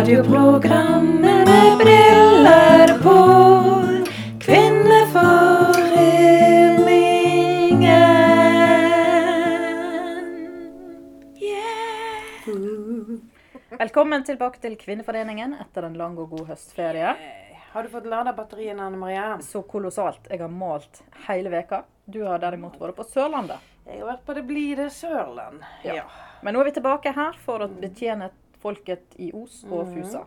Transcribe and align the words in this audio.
Radioprogrammet 0.00 1.48
med 1.48 1.78
briller 1.78 2.98
på. 3.02 3.16
Kvinneforeningen. 4.40 5.60
Yeah. 11.36 12.48
Velkommen 13.78 14.24
tilbake 14.24 14.60
til 14.60 14.78
Kvinneforeningen 14.80 15.54
etter 15.60 15.82
en 15.82 15.92
lang 16.00 16.16
og 16.16 16.30
god 16.32 16.46
høstferie. 16.54 17.12
Har 17.74 17.82
du 17.84 17.92
fått 17.92 18.08
lada 18.08 18.32
batteriene, 18.32 18.80
Anne 18.88 18.96
Marie? 18.96 19.42
Så 19.44 19.62
kolossalt. 19.68 20.32
Jeg 20.32 20.40
har 20.40 20.48
malt 20.48 21.04
hele 21.28 21.52
veka. 21.52 21.84
Du 22.08 22.24
har 22.24 22.40
derimot 22.40 22.80
vært 22.80 22.96
på 22.96 23.04
Sørlandet. 23.04 23.60
Jeg 23.84 24.00
har 24.00 24.14
vært 24.14 24.24
på 24.24 24.32
det 24.32 24.48
blide 24.48 24.88
Sørland. 24.96 25.60
Ja. 25.84 26.08
Men 26.40 26.56
nå 26.56 26.64
er 26.64 26.72
vi 26.72 26.78
tilbake 26.80 27.12
her 27.12 27.36
for 27.44 27.60
å 27.60 27.68
betjene 27.68 28.32
folket 28.62 29.16
i 29.18 29.30
Os 29.34 29.64
og 29.64 29.86
Mhm. 29.86 29.94
Fusa. 30.02 30.24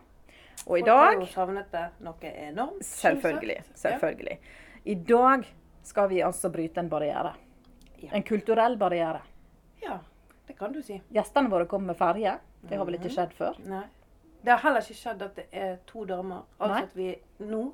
Og 0.66 0.78
i 0.78 0.82
Folk 0.82 0.88
har 0.88 1.14
jo 1.20 1.26
savnet 1.26 1.70
det 1.72 1.84
noe 2.00 2.30
enormt. 2.48 2.82
Selvfølgelig. 2.84 3.62
Selvfølgelig. 3.74 4.38
I 4.86 4.94
dag 4.94 5.44
skal 5.82 6.08
vi 6.08 6.20
altså 6.22 6.50
bryte 6.52 6.78
en 6.80 6.88
barriere. 6.88 7.34
En 8.12 8.22
kulturell 8.22 8.76
barriere. 8.78 9.20
Ja. 9.82 9.88
ja, 9.90 9.98
det 10.46 10.56
kan 10.58 10.72
du 10.72 10.82
si. 10.82 11.00
Gjestene 11.12 11.50
våre 11.50 11.66
kommer 11.66 11.86
med 11.92 11.96
ferje. 11.96 12.38
Det 12.62 12.76
har 12.78 12.84
vel 12.84 12.94
ikke 12.94 13.10
Mhm. 13.10 13.16
skjedd 13.16 13.32
før? 13.34 13.58
Nei. 13.66 13.84
Det 14.44 14.50
har 14.52 14.58
heller 14.58 14.80
ikke 14.80 14.94
skjedd 14.94 15.22
at 15.22 15.34
det 15.36 15.46
er 15.52 15.76
to 15.86 16.04
damer. 16.04 16.42
Altså 16.60 16.74
Nei. 16.74 16.82
at 16.82 16.94
vi 16.96 17.18
nå 17.40 17.72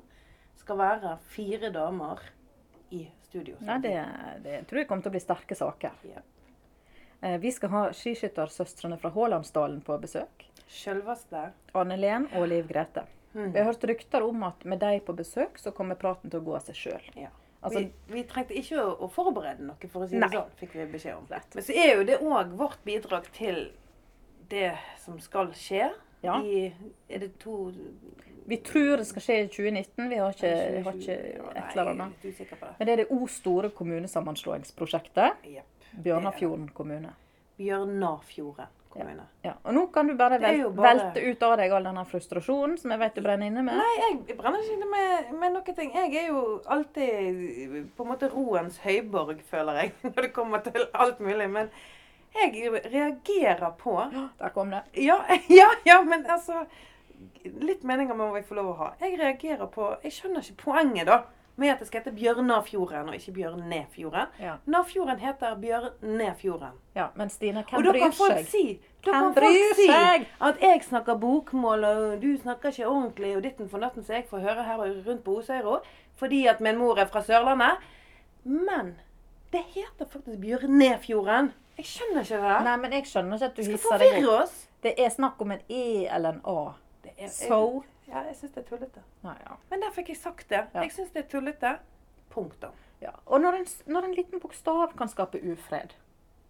skal 0.55 0.77
være 0.77 1.17
fire 1.27 1.69
damer 1.71 2.19
i 2.91 3.07
studio. 3.23 3.55
Nei, 3.61 3.77
det, 3.79 4.05
det 4.43 4.67
tror 4.67 4.77
jeg 4.79 4.87
kommer 4.87 5.03
til 5.03 5.09
å 5.11 5.15
bli 5.15 5.19
sterke 5.19 5.55
saker. 5.55 5.91
Ja. 6.03 6.21
Eh, 7.23 7.37
Vi 7.37 7.51
skal 7.51 7.69
ha 7.69 7.89
skiskyttersøstrene 7.91 8.97
fra 8.99 9.09
Hålandsdalen 9.09 9.81
på 9.83 9.97
besøk. 10.01 10.45
Sjølveste. 10.71 11.49
Anne 11.77 11.97
Len 11.99 12.27
og 12.37 12.47
Liv 12.51 12.69
Grete. 12.69 13.05
Mm. 13.33 13.51
Vi 13.53 13.59
har 13.59 13.67
hørt 13.69 13.83
rykter 13.87 14.23
om 14.27 14.43
at 14.43 14.63
med 14.67 14.81
deg 14.81 15.03
på 15.07 15.15
besøk, 15.15 15.59
så 15.59 15.71
kommer 15.75 15.99
praten 15.99 16.31
til 16.31 16.41
å 16.41 16.45
gå 16.45 16.57
av 16.57 16.65
seg 16.67 16.79
sjøl. 16.79 17.11
Ja. 17.19 17.31
Altså, 17.61 17.83
vi, 17.83 18.15
vi 18.15 18.23
trengte 18.25 18.55
ikke 18.57 18.81
å, 18.81 18.93
å 19.05 19.09
forberede 19.11 19.63
noe, 19.67 19.89
for 19.91 20.03
å 20.03 20.09
si 20.09 20.17
Nei. 20.17 20.31
det 20.31 20.39
sånn, 20.39 20.55
fikk 20.59 20.73
vi 20.79 20.87
beskjed 20.95 21.19
om. 21.19 21.27
Lett. 21.29 21.51
Men 21.55 21.67
så 21.67 21.75
er 21.77 21.91
jo 21.93 22.07
det 22.09 22.17
òg 22.25 22.55
vårt 22.57 22.81
bidrag 22.87 23.29
til 23.35 23.61
det 24.51 24.71
som 25.03 25.19
skal 25.21 25.53
skje. 25.55 25.91
Ja. 26.25 26.39
I, 26.41 26.71
er 27.09 27.23
det 27.25 27.35
to 27.41 27.71
vi 28.51 28.57
tror 28.57 28.97
det 28.97 29.05
skal 29.05 29.23
skje 29.23 29.35
i 29.43 29.47
2019. 29.53 30.09
Vi 30.09 30.17
har 30.17 30.33
ikke, 30.33 30.51
har 30.83 30.97
ikke 30.97 31.15
et 31.15 31.75
eller 31.75 31.91
Nei, 31.93 32.07
annet. 32.09 32.25
Men 32.79 32.87
det 32.89 32.93
er 32.95 33.01
det 33.03 33.07
O 33.13 33.27
store 33.29 33.69
kommunesammenslåingsprosjektet. 33.77 35.45
Yep. 35.47 35.87
Bjørnafjorden 36.01 36.69
kommune. 36.75 37.13
Bjørnafjorden 37.59 38.80
kommune. 38.93 39.23
Ja, 39.45 39.53
og 39.65 39.73
nå 39.75 39.85
kan 39.93 40.07
du 40.07 40.13
bare, 40.19 40.37
vel, 40.41 40.61
bare- 40.75 40.91
velte 40.99 41.23
ut 41.31 41.43
av 41.47 41.55
deg 41.61 41.71
all 41.77 41.87
denne 41.87 42.03
frustrasjonen 42.09 42.77
som 42.81 42.91
jeg 42.93 42.99
vet 43.01 43.15
du 43.15 43.21
brenner 43.25 43.47
inne 43.51 43.63
med. 43.65 43.79
Nei, 43.79 43.95
jeg 44.27 44.37
brenner 44.37 44.61
ikke 44.61 44.75
inne 44.77 44.89
med, 44.91 45.31
med 45.39 45.55
noen 45.55 45.75
ting. 45.79 45.91
Jeg 45.95 46.15
er 46.23 46.27
jo 46.29 46.43
alltid 46.65 47.89
på 47.97 48.03
en 48.05 48.11
måte 48.11 48.29
roens 48.33 48.77
høyborg, 48.83 49.41
føler 49.49 49.81
jeg, 49.81 49.93
når 50.03 50.21
det 50.27 50.31
kommer 50.35 50.63
til 50.67 50.85
alt 50.93 51.19
mulig. 51.23 51.49
Men 51.49 51.69
jeg 52.35 52.71
reagerer 52.93 53.73
på 53.79 53.97
Der 54.39 54.49
kom 54.55 54.71
det. 54.71 54.83
Ja, 55.03 55.17
ja, 55.61 55.69
ja, 55.85 56.01
men 56.03 56.25
altså 56.29 56.65
Litt 57.45 57.83
meninger 57.85 58.15
må 58.17 58.31
vi 58.33 58.41
få 58.45 58.55
lov 58.57 58.71
å 58.71 58.77
ha. 58.79 58.87
Jeg 59.01 59.17
reagerer 59.19 59.67
på 59.69 59.91
Jeg 60.03 60.13
skjønner 60.15 60.41
ikke 60.45 60.63
poenget, 60.71 61.05
da. 61.09 61.19
Med 61.61 61.69
at 61.75 61.79
det 61.83 61.87
skal 61.91 62.01
hete 62.01 62.11
Bjørnafjorden 62.17 63.09
og 63.11 63.15
ikke 63.17 63.31
Bjørnefjorden. 63.35 64.31
Ja. 64.41 64.55
Nafjorden 64.65 65.19
heter 65.21 65.55
Bjørnefjorden. 65.61 66.73
ja, 66.97 67.07
Men 67.15 67.29
Stine, 67.29 67.63
hvem 67.69 67.83
bryr 67.85 67.99
kan 68.01 68.11
folk 68.17 68.37
seg? 68.39 68.47
si, 68.49 68.79
da 69.05 69.11
kan 69.11 69.33
folk 69.35 69.75
si 69.77 69.87
at 70.41 70.57
jeg 70.61 70.81
snakker 70.87 71.19
bokmål, 71.21 71.83
og 71.85 72.21
du 72.21 72.31
snakker 72.41 72.69
ikke 72.73 72.87
ordentlig, 72.89 73.35
og 73.37 73.43
ditten 73.45 73.69
for 73.69 73.77
natten 73.83 74.03
som 74.03 74.15
jeg 74.15 74.25
får 74.29 74.39
høre 74.47 74.63
her 74.63 74.77
rundt 75.07 75.23
på 75.23 75.37
Osøyro, 75.37 75.77
fordi 76.17 76.45
at 76.47 76.61
min 76.61 76.77
mor 76.81 76.97
er 76.99 77.05
fra 77.05 77.21
Sørlandet. 77.21 77.77
Men 78.43 78.95
det 79.53 79.61
heter 79.75 80.05
faktisk 80.09 80.39
Bjørnefjorden. 80.41 81.51
Jeg 81.77 81.85
skjønner 81.85 82.21
ikke 82.25 82.41
det. 82.41 82.57
Nei, 82.65 82.75
men 82.77 82.91
jeg 82.97 83.05
skjønner 83.09 83.37
ikke 83.39 83.45
at 83.51 83.55
du 83.57 83.63
hisser 83.63 83.97
deg 84.01 84.27
opp. 84.29 84.59
Det 84.83 84.93
er 84.97 85.09
snakk 85.13 85.41
om 85.45 85.51
en 85.55 85.61
E 85.69 86.07
eller 86.09 86.29
en 86.39 86.41
A. 86.45 86.73
Det 87.03 87.13
er- 87.17 87.29
So 87.29 87.83
Ja, 88.07 88.23
jeg 88.27 88.35
syns 88.35 88.51
det 88.55 88.63
er 88.65 88.69
tullete. 88.69 89.01
Nei, 89.23 89.35
ja. 89.45 89.57
Men 89.69 89.79
der 89.85 89.91
fikk 89.95 90.09
jeg 90.09 90.17
sagt 90.17 90.49
det. 90.49 90.63
Ja. 90.73 90.81
Jeg 90.81 90.91
syns 90.91 91.11
det 91.13 91.25
er 91.25 91.29
tullete. 91.31 91.75
Punktum. 92.33 92.71
Ja. 93.01 93.11
Og 93.27 93.41
når 93.41 93.59
en, 93.61 93.65
når 93.91 94.03
en 94.09 94.15
liten 94.15 94.39
bokstav 94.39 94.95
kan 94.97 95.07
skape 95.11 95.39
ufred, 95.51 95.93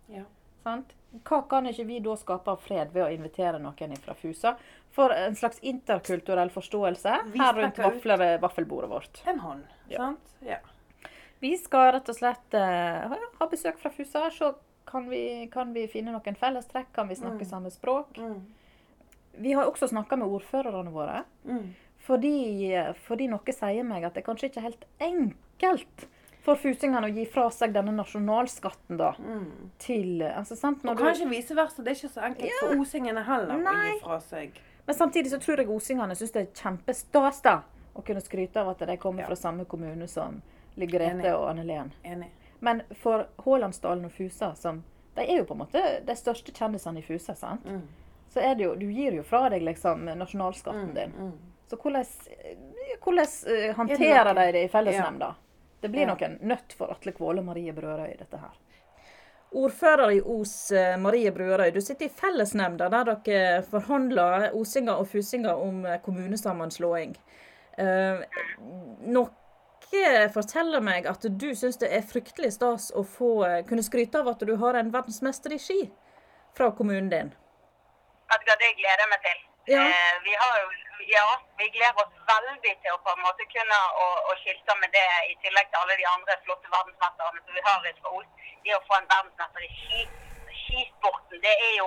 Ja. 0.09 0.23
sant? 0.63 0.95
hva 1.27 1.41
kan 1.49 1.65
ikke 1.67 1.85
vi 1.85 1.99
da 1.99 2.13
skape 2.15 2.47
av 2.51 2.61
fred 2.63 2.91
ved 2.93 3.03
å 3.03 3.09
invitere 3.11 3.59
noen 3.59 3.97
fra 3.99 4.13
Fusa 4.15 4.53
for 4.95 5.11
en 5.11 5.35
slags 5.35 5.59
interkulturell 5.59 6.49
forståelse 6.49 7.15
Vi 7.33 7.39
her 7.39 7.53
rundt 7.57 7.77
vafler, 7.77 8.37
vaffelbordet 8.39 8.89
vårt? 8.89 9.21
En 9.27 9.39
hånd, 9.39 9.65
sant? 9.91 10.35
Ja. 10.41 10.59
Vi 11.41 11.57
skal 11.57 11.91
rett 11.97 12.09
og 12.09 12.15
slett 12.15 12.53
uh, 12.53 13.09
ha, 13.11 13.17
ha 13.39 13.47
besøk 13.49 13.79
fra 13.81 13.89
Fusa. 13.89 14.29
Så 14.31 14.53
kan 14.85 15.09
vi, 15.09 15.47
kan 15.51 15.73
vi 15.73 15.87
finne 15.87 16.11
noen 16.13 16.35
fellestrekk? 16.37 16.91
Kan 16.93 17.07
vi 17.09 17.15
snakke 17.15 17.41
Mm. 17.43 17.49
samme 17.49 17.71
språk? 17.71 18.17
Mm. 18.17 18.41
Vi 19.37 19.53
har 19.53 19.65
også 19.65 19.87
snakka 19.89 20.17
med 20.17 20.27
ordførerne 20.27 20.91
våre. 20.91 21.23
Mm. 21.45 21.73
Fordi, 22.01 22.33
fordi 23.05 23.27
noe 23.29 23.53
sier 23.53 23.83
meg 23.85 24.03
at 24.03 24.13
det 24.17 24.23
kanskje 24.25 24.49
ikke 24.49 24.57
er 24.57 24.69
helt 24.71 24.85
enkelt 24.99 26.07
for 26.41 26.55
fusingene 26.57 27.05
å 27.05 27.13
gi 27.13 27.25
fra 27.29 27.43
seg 27.53 27.73
denne 27.75 27.91
nasjonalskatten 27.93 28.97
da, 28.97 29.11
Mm. 29.19 29.69
til 29.77 30.21
altså, 30.25 30.55
sant? 30.57 30.83
Og 30.85 30.97
du, 30.97 31.03
kanskje 31.03 31.29
vice 31.29 31.55
versa. 31.55 31.83
Det 31.83 31.91
er 31.91 31.99
ikke 31.99 32.13
så 32.15 32.23
enkelt 32.25 32.51
for 32.59 32.81
osingene 32.81 33.23
heller 33.23 33.61
å 33.61 33.75
gi 33.85 33.99
fra 34.01 34.17
seg. 34.19 34.57
Men 34.87 34.95
samtidig 34.97 35.29
så 35.29 35.37
tror 35.39 35.57
jeg 35.61 35.69
osingene 35.69 36.15
syns 36.17 36.31
det 36.33 36.41
er 36.41 36.61
kjempestas 36.63 37.41
å 37.95 38.01
kunne 38.03 38.21
skryte 38.21 38.57
av 38.57 38.69
at 38.69 38.79
de 38.79 38.97
kommer 38.97 39.21
Ja. 39.21 39.27
fra 39.27 39.35
samme 39.35 39.65
kommune 39.65 40.07
som 40.09 40.41
Ligrete 40.77 41.35
og 41.37 41.49
Anne 41.49 41.63
Len. 41.63 41.91
Men 42.61 42.81
for 42.95 43.27
Hålandsdalen 43.45 44.05
og 44.05 44.11
Fusa, 44.11 44.55
som 44.55 44.83
de 45.15 45.21
er 45.21 45.37
jo 45.37 45.43
på 45.45 45.51
en 45.53 45.59
måte 45.67 46.05
de 46.05 46.13
største 46.15 46.51
kjendisene 46.51 46.97
i 46.97 47.01
Fusa, 47.01 47.35
sant? 47.35 47.63
Mm. 47.65 47.81
Så 48.31 48.39
er 48.39 48.55
det 48.55 48.63
jo 48.63 48.75
Du 48.79 48.85
gir 48.91 49.11
jo 49.19 49.23
fra 49.27 49.49
deg 49.49 49.61
liksom 49.65 50.05
nasjonalskatten 50.05 50.89
Mm. 50.89 50.93
din. 50.95 51.11
Mm. 51.17 51.31
Så 51.67 51.77
hvordan, 51.77 52.05
hvordan 53.03 53.27
eh, 53.47 53.75
håndterer 53.75 54.33
de 54.35 54.51
det 54.51 54.63
i 54.63 54.67
fellesnemnda? 54.71 55.35
Det 55.81 55.89
blir 55.91 56.01
Ja. 56.07 56.15
noen 56.15 56.37
nødt 56.41 56.73
for 56.73 56.91
Atle 56.91 57.11
Kvåle 57.11 57.41
Marie 57.43 57.73
Brødøy, 57.73 58.17
dette 58.19 58.37
her. 58.37 58.51
Ordfører 59.53 60.11
i 60.15 60.21
Os, 60.21 60.71
eh, 60.71 60.97
Marie 60.97 61.31
Brødøy. 61.31 61.71
Du 61.73 61.81
sitter 61.81 62.05
i 62.05 62.09
fellesnemnda 62.09 62.89
der 62.89 63.03
dere 63.25 63.61
forhandler 63.63 64.51
osinger 64.55 64.93
og 64.99 65.07
fusinger 65.07 65.55
om 65.55 65.85
eh, 65.85 65.97
kommunesammenslåing. 65.99 67.15
Eh, 67.77 68.21
noe 69.07 69.29
forteller 70.31 70.79
meg 70.81 71.05
at 71.05 71.21
du 71.37 71.49
syns 71.55 71.77
det 71.81 71.89
er 71.91 72.01
fryktelig 72.01 72.53
stas 72.53 72.91
å 72.95 73.03
få 73.03 73.31
eh, 73.47 73.63
kunne 73.67 73.83
skryte 73.83 74.19
av 74.21 74.27
at 74.27 74.39
du 74.47 74.55
har 74.55 74.73
en 74.79 74.91
verdensmester 74.93 75.51
i 75.51 75.57
ski 75.59 75.89
fra 76.55 76.71
kommunen 76.71 77.09
din. 77.09 77.31
Hva, 78.51 78.57
det 78.59 78.75
gleder 78.79 79.01
jeg 79.01 79.09
meg 79.11 79.21
til. 79.23 79.43
Ja. 79.71 79.81
Eh, 79.87 80.15
vi 80.27 80.33
har 80.41 80.55
jo, 80.61 80.69
ja, 81.15 81.27
vi 81.59 81.67
gleder 81.75 81.99
oss 82.03 82.15
veldig 82.31 82.73
til 82.83 82.91
å 82.91 82.97
på 83.05 83.11
en 83.15 83.21
måte 83.23 83.45
kunne 83.53 83.75
å, 84.03 84.07
å 84.27 84.33
skilte 84.41 84.73
med 84.81 84.91
det, 84.91 85.03
i 85.31 85.35
tillegg 85.43 85.69
til 85.69 85.79
alle 85.79 85.95
de 86.01 86.07
andre 86.09 86.35
flotte 86.43 86.71
verdensmesterne 86.73 87.39
som 87.45 87.55
vi 87.55 87.63
har 87.67 87.85
i 87.87 87.93
Os. 88.09 88.49
Det 88.65 88.73
å 88.75 88.81
få 88.89 88.97
en 88.97 89.07
verdensmester 89.13 89.63
i 89.63 89.69
ski, 89.77 90.03
skisporten, 90.63 91.39
det 91.45 91.53
er 91.53 91.71
jo 91.77 91.85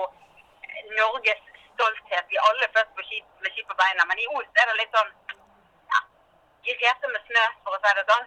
Norges 0.95 1.43
stolthet. 1.67 2.25
Vi 2.31 2.39
er 2.39 2.47
alle 2.49 2.69
født 2.77 2.95
på 2.97 3.05
ski, 3.11 3.21
med 3.43 3.53
ski 3.53 3.65
på 3.69 3.77
beina, 3.83 4.07
men 4.09 4.23
i 4.23 4.25
Os 4.39 4.49
er 4.63 4.71
det 4.71 4.79
litt 4.79 4.97
sånn 4.97 5.13
ja, 5.93 6.01
Grete 6.71 7.11
med 7.11 7.27
snø, 7.27 7.43
for 7.67 7.77
å 7.77 7.81
si 7.83 7.91
det 7.99 8.07
sånn. 8.09 8.25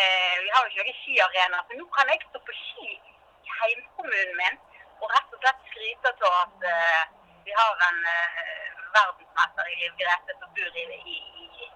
Eh, 0.00 0.34
vi 0.42 0.50
har 0.56 0.66
jo 0.66 0.74
ikke 0.74 0.88
noen 0.88 0.98
skiarena, 1.04 1.62
så 1.62 1.78
nå 1.78 1.86
kan 1.94 2.10
jeg 2.10 2.26
stå 2.26 2.42
på 2.42 2.58
ski 2.64 2.90
i 2.90 3.54
heimkommunen 3.60 4.34
min 4.42 4.58
og 4.98 5.14
rett 5.14 5.38
og 5.38 5.46
slett 5.46 5.64
skryte 5.70 6.14
av 6.26 6.36
at 6.40 6.68
eh, 6.72 7.14
vi 7.48 7.54
har 7.60 7.74
en 7.88 8.00
eh, 8.14 8.66
verdensmester 8.96 9.64
i 9.72 9.76
Liv 9.82 9.92
Grete 10.00 10.32
som 10.40 10.48
bor 10.56 10.74
i, 10.82 10.84
i, 11.14 11.16
i, 11.64 11.68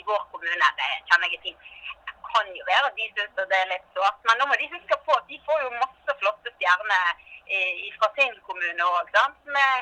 i 0.00 0.02
vår 0.10 0.22
kommune. 0.32 0.68
Det 0.80 0.90
kjenner 1.08 1.32
jeg 1.32 1.42
fint. 1.46 1.60
Det 2.06 2.14
kan 2.28 2.50
jo 2.58 2.66
være 2.70 2.90
at 2.90 2.98
de 2.98 3.06
syns 3.16 3.34
det 3.38 3.58
er 3.58 3.72
litt 3.72 3.88
sårt, 3.96 4.20
men 4.28 4.38
nå 4.38 4.46
må 4.46 4.58
de 4.60 4.68
huske 4.76 4.98
på 5.06 5.16
at 5.16 5.26
de 5.30 5.38
får 5.46 5.58
jo 5.64 5.80
masse 5.82 6.14
flotte 6.20 6.52
stjerner 6.54 7.08
eh, 7.50 7.88
fra 7.98 8.08
sin 8.18 8.36
kommune 8.48 8.90
òg. 8.98 9.10
Eh, 9.10 9.80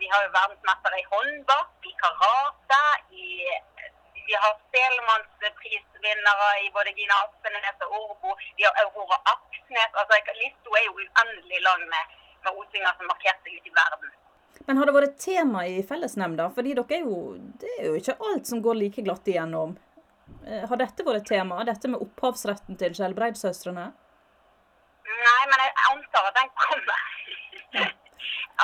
vi 0.00 0.06
har 0.12 0.20
jo 0.26 0.34
verdensmestere 0.36 1.00
i 1.00 1.08
håndbak, 1.12 1.72
i 1.88 1.92
karate, 2.02 2.82
i 3.22 3.26
vi 4.28 4.34
har 4.42 4.54
Spellemannsprisvinnere 4.66 6.50
i 6.64 6.68
både 6.76 6.92
Gina 6.98 7.16
Aspenes 7.24 7.82
og 7.84 7.96
Orbo. 8.00 8.30
Vi 8.56 8.62
har 8.66 8.74
Aurora 8.82 9.18
Aksnes. 9.32 9.90
Altså, 10.00 10.14
Lista 10.40 10.68
er 10.78 10.84
jo 10.88 10.94
uendelig 11.00 11.60
lang 11.68 11.82
med, 11.92 12.04
med 12.46 12.60
osinger 12.60 12.94
som 12.98 13.10
markerte 13.10 13.48
seg 13.48 13.58
ute 13.58 13.72
i 13.72 13.74
verden. 13.78 14.12
Men 14.66 14.78
har 14.80 14.88
det 14.88 14.94
vært 14.96 15.18
tema 15.20 15.64
i 15.68 15.80
fellesnemnda? 15.84 16.46
Fordi 16.56 16.72
dere 16.78 16.96
er 16.98 17.02
jo, 17.04 17.18
det 17.60 17.72
er 17.78 17.88
jo 17.90 17.96
ikke 18.00 18.16
alt 18.28 18.48
som 18.48 18.62
går 18.64 18.78
like 18.78 19.02
glatt 19.04 19.28
igjennom. 19.28 19.74
Eh, 20.46 20.62
Har 20.70 20.80
dette 20.80 21.04
vært 21.04 21.26
tema? 21.28 21.58
Dette 21.68 21.90
med 21.92 22.00
opphavsretten 22.04 22.78
til 22.80 22.94
Skjelbreidsøstrene? 22.96 23.84
Nei, 25.04 25.42
men 25.50 25.60
jeg 25.64 25.74
antar 25.90 26.30
at 26.30 26.38
den 26.38 26.50
kommer. 26.62 27.02
Jeg 27.74 27.90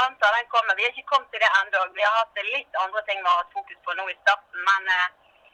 antar 0.06 0.36
den 0.38 0.48
kommer. 0.54 0.76
Vi 0.78 0.86
har 0.86 0.94
ikke 0.94 1.10
kommet 1.12 1.30
til 1.34 1.42
det 1.44 1.50
ennå. 1.60 1.82
Vi 1.96 2.04
har 2.06 2.16
hatt 2.22 2.40
litt 2.48 2.80
andre 2.84 3.02
ting 3.08 3.20
vi 3.20 3.28
har 3.28 3.42
hatt 3.42 3.52
fokus 3.56 3.80
på 3.84 3.96
nå 3.98 4.06
i 4.08 4.16
starten, 4.22 4.64
men 4.70 4.92
eh, 4.96 5.08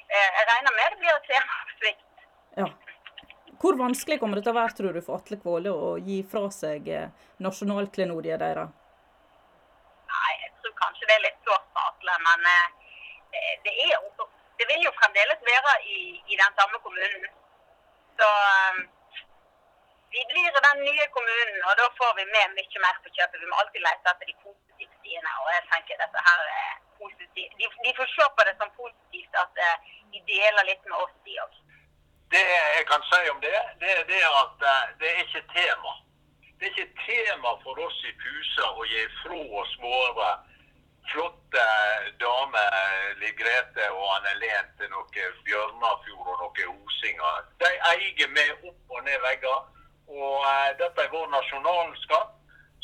eh, 0.06 0.28
jeg 0.38 0.48
regner 0.52 0.76
med 0.78 0.94
det 0.94 1.00
blir 1.02 1.14
et 1.16 1.30
tema 1.32 1.62
på 1.70 1.78
sikt. 1.82 2.26
Ja. 2.60 2.68
Hvor 3.60 3.76
vanskelig 3.80 4.18
kommer 4.20 4.36
det 4.38 4.44
til 4.46 4.52
å 4.54 4.58
være, 4.60 4.74
tror 4.78 4.96
du, 4.96 5.00
for 5.06 5.16
Atle 5.20 5.38
Kvåle 5.42 5.70
å 5.72 5.92
gi 6.08 6.18
fra 6.30 6.42
seg 6.54 6.88
eh, 6.92 7.08
nasjonalklenodiet 7.46 8.42
deres? 8.42 8.72
Nei, 10.12 10.32
jeg 10.42 10.52
tror 10.62 10.74
kanskje 10.82 11.08
det 11.10 11.16
er 11.16 11.24
litt 11.26 11.40
sårt 11.48 11.66
for 11.72 11.88
Atle, 11.90 12.16
men 12.26 12.50
eh, 12.52 13.54
det, 13.64 13.72
er, 13.86 13.94
jo- 13.94 14.28
det 14.60 14.68
vil 14.72 14.84
jo 14.86 14.92
fremdeles 15.00 15.40
være 15.48 15.74
i, 15.94 15.98
i 16.32 16.38
den 16.42 16.58
samme 16.60 16.80
kommunen. 16.84 17.26
Så 18.20 18.28
eh, 18.28 18.82
vi 20.14 20.22
blir 20.32 20.48
i 20.50 20.64
den 20.68 20.84
nye 20.86 21.06
kommunen, 21.16 21.58
og 21.68 21.76
da 21.80 21.88
får 21.98 22.12
vi 22.20 22.28
med 22.32 22.54
mye 22.60 22.84
mer 22.84 23.00
på 23.04 23.12
kjøpet. 23.16 23.40
Vi 23.42 23.50
må 23.50 23.58
alltid 23.62 23.82
lete 23.84 24.12
etter 24.12 24.30
de 24.30 24.36
positive 24.44 24.92
sidene, 25.02 25.32
og 25.42 25.50
jeg 25.56 25.64
tenker 25.72 26.02
dette 26.04 26.26
her 26.28 26.44
er 26.60 26.74
positivt. 27.00 27.56
De, 27.60 27.68
de 27.88 27.96
får 27.98 28.12
se 28.14 28.28
på 28.36 28.46
det 28.48 28.54
som 28.60 28.70
positivt 28.78 29.40
at 29.44 29.64
eh, 29.68 29.92
de 30.14 30.22
deler 30.28 30.68
litt 30.70 30.84
med 30.92 31.00
oss, 31.02 31.16
de 31.26 31.40
òg. 31.44 31.62
Det 32.32 32.42
jeg 32.76 32.84
kan 32.90 33.02
si 33.10 33.22
om 33.30 33.40
det, 33.40 33.54
det 33.80 33.90
er 33.98 34.04
det 34.12 34.24
at 34.42 34.66
eh, 34.72 34.84
det 35.00 35.08
er 35.10 35.22
ikke 35.24 35.44
tema. 35.54 35.92
Det 36.58 36.66
er 36.66 36.72
ikke 36.74 37.04
tema 37.06 37.50
for 37.62 37.78
oss 37.86 37.98
i 38.08 38.12
Fusa 38.22 38.66
å 38.72 38.84
gi 38.90 39.02
fra 39.22 39.40
oss 39.60 39.72
våre 39.82 40.30
flotte 41.10 41.66
damer, 42.22 42.78
Liv 43.20 43.34
Grete 43.38 43.90
og 43.94 44.06
Anne 44.16 44.32
Len, 44.40 44.70
til 44.78 44.90
noe 44.90 45.28
Bjørnafjord 45.46 46.32
og 46.32 46.40
noe 46.42 46.66
Osinger. 46.72 47.44
De 47.62 47.70
eier 47.92 48.32
vi 48.38 48.46
opp 48.70 48.96
og 48.96 49.04
ned 49.06 49.20
vegger. 49.28 49.60
Og 50.06 50.42
eh, 50.46 50.72
dette 50.80 51.04
er 51.04 51.14
vår 51.14 51.30
nasjonalskatt. 51.34 52.34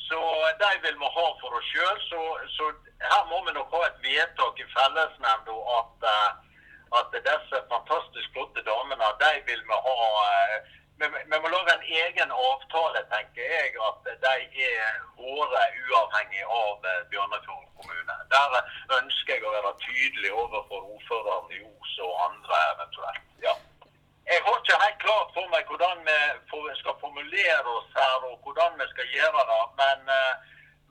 Så 0.08 0.20
de 0.60 0.70
vil 0.84 0.96
vi 0.98 1.10
ha 1.16 1.26
for 1.40 1.58
oss 1.58 1.68
sjøl. 1.72 1.98
Så, 2.10 2.22
så 2.56 2.70
her 3.02 3.28
må 3.30 3.42
vi 3.46 3.54
nok 3.56 3.74
ha 3.74 3.84
et 3.88 4.00
vedtak 4.06 4.58
i 4.60 4.70
fellesnemnda 4.74 5.58
at 5.78 6.08
eh, 6.14 6.30
at 6.98 7.16
disse 7.16 7.58
fantastisk 7.72 8.28
flotte 8.34 8.62
damene, 8.68 9.08
de 9.22 9.32
vil 9.48 9.62
vi 9.70 9.78
ha 9.86 9.96
eh, 10.28 10.56
Vi, 11.00 11.08
må 11.42 11.48
lage 11.48 11.72
en 11.74 11.86
egen 12.04 12.30
avtale, 12.46 13.00
tenker 13.10 13.44
jeg, 13.54 13.70
at 13.88 14.10
de 14.24 14.66
er 14.66 14.98
våre 15.18 15.62
uavhengig 15.82 16.44
av 16.46 16.86
eh, 16.90 17.00
Bjørnafjord 17.10 17.66
kommune. 17.78 18.16
Der 18.34 18.58
ønsker 19.00 19.34
jeg 19.34 19.46
å 19.48 19.54
være 19.56 19.72
tydelig 19.82 20.30
overfor 20.44 20.86
ordføreren 20.94 21.50
i 21.56 21.62
Os 21.66 21.98
og 22.06 22.12
andre 22.28 22.60
eventuelt. 22.74 23.28
ja. 23.48 23.56
Jeg 24.30 24.38
har 24.44 24.58
ikke 24.60 24.82
helt 24.84 25.00
klart 25.06 25.30
for 25.36 25.46
meg 25.52 25.66
hvordan 25.66 26.04
vi 26.06 26.74
skal 26.80 27.00
formulere 27.02 27.74
oss 27.78 27.90
her, 27.98 28.18
og 28.28 28.38
hvordan 28.44 28.78
vi 28.80 28.86
skal 28.92 29.08
gjøre 29.16 29.42
det. 29.50 29.62
Men, 29.82 29.98
eh, 30.18 30.34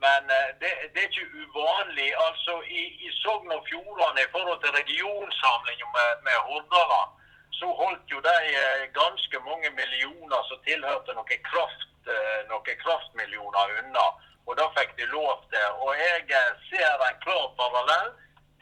men 0.04 0.22
eh, 0.36 0.50
det, 0.60 0.70
det 0.92 1.00
er 1.02 1.10
ikke 1.10 1.34
uvanlig. 1.42 2.10
Altså 2.26 2.54
I, 2.80 2.82
i 3.06 3.08
Sogn 3.22 3.54
og 3.56 3.66
Fjordane 3.68 4.20
i 4.24 4.32
forhold 4.34 4.60
til 4.62 4.76
regionsamlinga 4.80 5.86
med, 5.96 6.10
med 6.26 6.36
Hordaland, 6.46 7.10
så 7.58 7.66
holdt 7.82 8.06
jo 8.14 8.18
de 8.28 8.38
eh, 8.62 8.84
ganske 9.00 9.36
mange 9.48 9.70
millioner 9.80 10.40
som 10.48 10.58
tilhørte 10.66 11.14
noen 11.18 11.44
kraft, 11.50 11.90
eh, 12.14 12.40
noen 12.50 12.82
kraftmillioner 12.84 13.76
unna. 13.80 14.06
Og 14.46 14.58
da 14.58 14.66
fikk 14.76 14.96
de 14.98 15.06
lov 15.16 15.36
til. 15.52 15.68
Og 15.84 15.90
jeg 16.04 16.22
ser 16.70 17.04
en 17.08 17.20
klar 17.24 17.46
parallell 17.60 18.08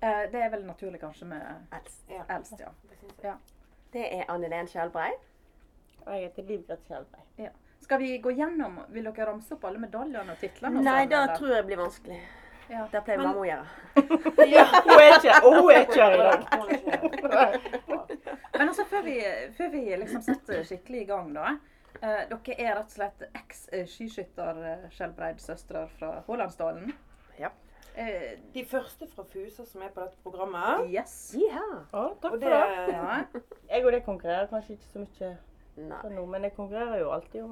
Eh, 0.02 0.24
det 0.32 0.42
er 0.42 0.50
vel 0.50 0.66
naturlig 0.66 1.00
kanskje 1.02 1.26
med 1.30 1.42
Eldst. 1.74 2.04
Ja. 2.10 2.24
ja. 2.30 2.72
Det. 3.22 3.34
Det 3.94 4.06
er 4.20 4.26
Annelen 4.30 4.68
Skjelbrei. 4.70 5.12
Og 6.06 6.14
jeg 6.14 6.22
heter 6.30 6.44
Liv 6.44 6.68
Grete 6.68 6.84
Skjelbrei. 6.88 7.24
ja. 7.38 7.54
Skal 7.82 8.00
vi 8.02 8.18
gå 8.18 8.32
gjennom 8.34 8.80
Vil 8.90 9.06
dere 9.06 9.26
ramse 9.30 9.54
opp 9.54 9.66
alle 9.70 9.80
medaljene 9.80 10.34
og 10.34 10.40
titlene? 10.42 10.80
og 10.80 10.84
Nei, 10.88 11.04
sånn, 11.04 11.14
eller? 11.14 11.36
tror 11.38 11.52
jeg 11.54 11.58
det 11.62 11.66
blir 11.70 11.78
vanskelig. 11.82 12.18
Ja. 12.70 12.84
Det 12.92 13.02
pleier 13.06 13.22
mamma 13.24 13.40
å 13.42 13.48
gjøre. 13.48 13.66
Hun 13.98 15.00
er 15.00 15.16
ikke, 15.18 15.38
og 15.48 15.56
hun 15.58 15.72
er 15.72 15.82
ikke 15.86 16.04
her 16.04 16.14
i 16.14 16.18
dag. 16.22 16.38
Men 18.58 18.68
altså, 18.70 18.86
før 18.90 19.02
vi, 19.06 19.16
før 19.58 19.70
vi 19.74 19.82
liksom 20.02 20.22
setter 20.26 20.64
skikkelig 20.68 21.02
i 21.02 21.08
gang, 21.10 21.32
da. 21.36 21.54
Eh, 21.98 22.24
dere 22.30 22.56
er 22.62 22.76
rett 22.78 22.92
og 22.92 22.94
slett 22.94 23.24
eks-skiskytter 23.40 24.60
Skjelbreid-søstre 24.94 25.86
fra 25.98 26.12
Hålandsdalen. 26.28 26.92
Ja. 27.40 27.50
Eh, 27.98 28.36
De 28.54 28.66
første 28.70 29.08
fra 29.10 29.24
Fusa 29.32 29.66
som 29.66 29.82
er 29.82 29.90
på 29.96 30.04
dette 30.04 30.18
programmet. 30.24 30.86
yes. 30.94 31.36
Ja. 31.40 31.64
Å, 31.92 32.08
takk 32.22 32.34
Og 32.36 32.40
for 32.40 32.46
det 32.46 32.50
det. 32.54 32.94
Ja. 32.94 33.22
Jeg 33.72 33.86
og 33.86 33.92
det 33.96 34.04
konkurrerer 34.06 34.50
kanskje 34.52 34.78
ikke 34.78 34.92
så 34.94 35.00
mye 35.06 35.32
Nei. 35.78 36.04
nå, 36.16 36.26
men 36.26 36.44
jeg 36.48 36.54
konkurrerer 36.58 37.00
jo 37.04 37.12
alltid 37.14 37.44
om 37.46 37.52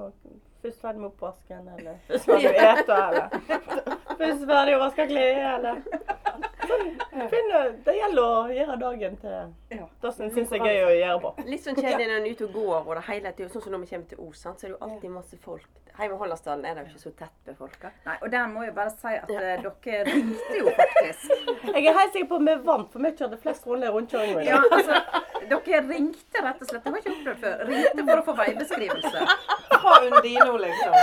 først 0.63 0.82
ferdig 0.82 1.01
med 1.04 1.12
oppvasken, 1.12 1.68
eller 1.78 2.00
først 2.10 2.25
ferdig 2.25 2.54
med 2.54 2.62
å 2.62 2.72
ete, 2.74 2.96
eller 3.10 3.25
vaske 4.19 5.07
klær, 5.07 5.55
eller 5.55 5.81
Finner, 6.65 7.27
finne, 7.29 7.60
Det 7.86 7.93
gjelder 7.95 8.24
å 8.24 8.50
gjøre 8.50 8.77
dagen 8.79 9.17
til 9.22 9.31
Ja. 9.72 9.86
det 10.01 10.13
som 10.13 10.25
jeg 10.25 10.34
syns 10.34 10.51
er 10.51 10.63
gøy 10.65 10.81
å 10.86 10.93
gjøre 11.00 11.22
på. 11.22 11.34
Litt 11.45 11.63
sånn 11.63 11.75
kjedelig 11.75 12.07
når 12.07 12.17
en 12.17 12.25
er 12.25 12.31
ute 12.31 12.45
og 12.48 12.53
går, 12.53 12.88
og 12.88 12.95
det 12.95 13.03
hele 13.07 13.31
tiden, 13.31 13.50
sånn 13.53 13.63
som 13.63 13.72
når 13.72 13.79
vi 13.86 13.89
kommer 13.91 14.07
til 14.10 14.17
Os, 14.25 14.41
så 14.41 14.50
er 14.50 14.62
det 14.62 14.69
jo 14.69 14.77
alltid 14.81 15.10
masse 15.12 15.38
folk. 15.43 15.67
Hjemme 15.95 16.15
i 16.15 16.19
Hollandsdalen 16.19 16.65
er 16.65 16.74
det 16.75 16.81
jo 16.84 16.89
ikke 16.91 17.03
så 17.05 17.12
tett 17.15 17.36
befolka. 17.48 17.91
Nei, 18.05 18.15
og 18.22 18.31
der 18.31 18.48
må 18.51 18.63
jeg 18.65 18.74
bare 18.75 18.91
si 18.91 19.13
at 19.15 19.29
eh, 19.31 19.62
dere 19.63 20.01
ringte 20.10 20.57
jo 20.57 20.74
faktisk. 20.75 21.29
Jeg 21.75 21.86
er 21.88 21.95
helt 22.00 22.12
sikker 22.13 22.27
på 22.27 22.36
at 22.36 22.48
vi 22.50 22.55
vant, 22.67 22.89
for 22.91 23.00
vi 23.05 23.12
kjørte 23.15 23.39
flest 23.39 23.67
runder 23.67 23.88
i 23.88 23.93
rundkjøringen. 23.95 24.43
Ja, 24.43 24.60
altså, 24.60 25.00
dere 25.48 25.81
ringte 25.88 26.43
rett 26.43 26.60
og 26.62 26.67
slett. 26.67 26.84
Det 26.84 26.91
har 26.91 27.00
jeg 27.00 27.05
ikke 27.05 27.15
opplevd 27.15 27.39
før. 27.45 27.63
Ringte 27.69 28.05
for 28.10 28.17
å 28.19 28.25
få 28.27 28.36
veibeskrivelse. 28.41 29.19
Fra 29.72 29.95
Undino, 30.10 30.57
liksom. 30.65 31.00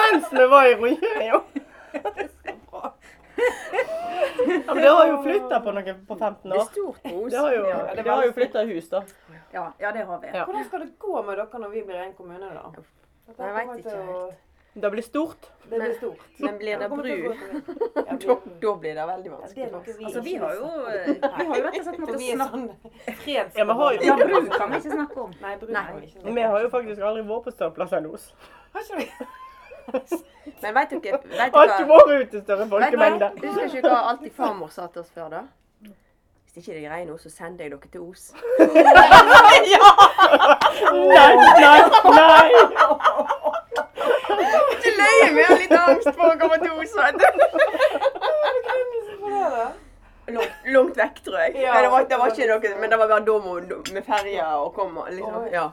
Mens 0.00 0.32
vi 0.34 0.48
var 0.56 0.72
i 0.72 0.74
rundkjøringen. 0.82 1.63
Ja, 4.48 4.74
men 4.74 4.82
det 4.82 4.90
har 4.94 5.06
jo 5.10 5.18
flytta 5.24 5.60
på 5.64 5.74
noe 5.76 5.94
på 6.08 6.16
15 6.18 6.52
år. 6.52 6.54
Det 6.54 6.60
er 6.60 6.70
stort 6.72 7.04
hus. 7.10 7.30
Det 7.32 7.38
har 7.40 7.54
jo, 7.56 7.66
Ja, 7.68 7.82
det 7.94 8.04
det 8.04 8.10
har 8.12 8.24
jo 8.28 8.32
flytta 8.38 8.64
hus, 8.70 8.88
da. 8.92 9.02
Ja, 9.52 9.66
ja 9.80 9.92
det 9.92 10.06
har 10.08 10.18
vi. 10.20 10.26
Ja. 10.34 10.44
Hvordan 10.44 10.64
skal 10.70 10.80
det 10.86 10.90
gå 10.98 11.22
med 11.26 11.38
dere 11.38 11.60
når 11.66 11.70
vi 11.76 11.82
blir 11.82 12.02
en 12.06 12.12
kommune, 12.18 12.50
da? 12.54 12.64
Dette 13.26 13.42
Jeg 13.50 13.54
vet 13.54 13.78
ikke 13.84 14.00
helt. 14.00 14.42
Det 14.74 14.88
blir 14.90 15.04
stort. 15.06 15.44
Det 15.70 15.78
blir 15.78 15.92
stort. 15.94 16.22
Men 16.42 16.56
blir 16.58 16.78
det 16.82 16.88
bru, 16.90 17.06
Ja, 17.14 18.02
da, 18.02 18.16
blir- 18.16 18.56
da 18.64 18.72
blir 18.82 18.94
det 18.98 19.04
veldig 19.06 19.30
Ja, 19.30 19.36
det 19.36 19.42
vanskelig 19.44 19.68
noe 19.70 19.80
oss. 19.80 19.98
vi 19.98 20.04
Altså, 20.08 20.20
vi 20.24 20.34
har 20.34 20.54
jo, 20.54 20.66
vi 21.38 21.44
har 21.46 21.56
jo 21.56 21.62
rett 21.62 21.78
og 21.78 21.84
slett 21.84 22.00
måttet 22.02 22.24
snakke 22.24 22.50
sånn 22.50 22.64
freds... 23.22 23.54
Ja, 23.60 23.64
har 23.78 23.92
jo- 23.94 24.16
bru 24.18 24.50
kan 24.58 24.70
vi 24.74 24.80
ikke 24.82 24.96
snakke 24.96 25.20
om. 25.28 25.30
Nei, 25.44 25.54
bru 25.62 25.70
Nei. 25.70 25.84
kan 25.86 26.00
vi 26.00 26.06
ikke 26.08 26.12
snakke 26.18 26.28
om. 26.28 26.34
Vi 26.34 26.42
har 26.42 26.60
jo 26.66 26.72
faktisk 26.74 27.06
aldri 27.10 27.22
vært 27.30 27.44
på 27.46 27.54
større 27.54 27.74
plasser 27.78 28.00
enn 28.02 28.10
Os. 28.10 28.26
Har 28.74 28.82
ikke 28.82 28.98
vi? 28.98 29.28
Men 30.62 30.74
vet 30.74 30.90
dere, 30.90 31.18
vet 31.24 31.54
Har 31.54 31.64
ikke 31.72 31.88
vært 31.88 32.08
ute 32.20 32.38
i 32.38 32.40
større 32.40 32.64
vet 32.64 32.70
folkemengde. 32.70 33.28
Husker 33.42 33.64
ikke 33.78 33.88
hva 33.88 34.00
Alltid 34.10 34.32
farmor 34.36 34.70
sa 34.72 34.86
til 34.92 35.00
oss 35.04 35.12
før, 35.14 35.28
da? 35.28 35.42
Hvis 36.54 36.68
ikke 36.68 36.78
det 36.78 36.84
greier 36.86 37.06
noe, 37.08 37.18
så 37.18 37.30
sender 37.34 37.64
jeg 37.64 37.70
dere 37.72 37.88
til 37.92 38.00
Os. 38.00 38.22
ja! 39.74 39.88
Nei, 41.10 41.32
nei, 41.64 41.80
nei! 42.14 42.48
Ikke 44.74 44.92
løye, 45.00 45.28
vi 45.34 45.42
har 45.48 45.56
litt 45.58 45.76
angst 45.80 46.12
for 46.14 46.26
å 46.30 46.36
komme 46.38 46.58
til 46.62 46.72
Os. 46.78 46.92
vet 47.00 47.16
du. 47.18 47.26
Langt, 50.26 50.52
langt 50.72 50.96
vekk, 50.96 51.18
tror 51.24 51.38
jeg. 51.42 51.54
Ja. 51.60 51.72
Men 51.74 51.82
det, 51.84 51.90
var, 51.92 52.04
det 52.08 52.18
var 52.18 52.26
ikke 52.32 52.46
noe, 52.48 52.70
men 52.80 52.90
det 52.90 52.98
var 52.98 53.08
bare 53.10 53.24
da 53.28 53.34
med 53.92 54.04
ferja 54.06 54.46
og 54.62 54.70
kom 54.76 54.96
Liksom. 55.10 55.34
Oi. 55.42 55.50
Ja. 55.52 55.66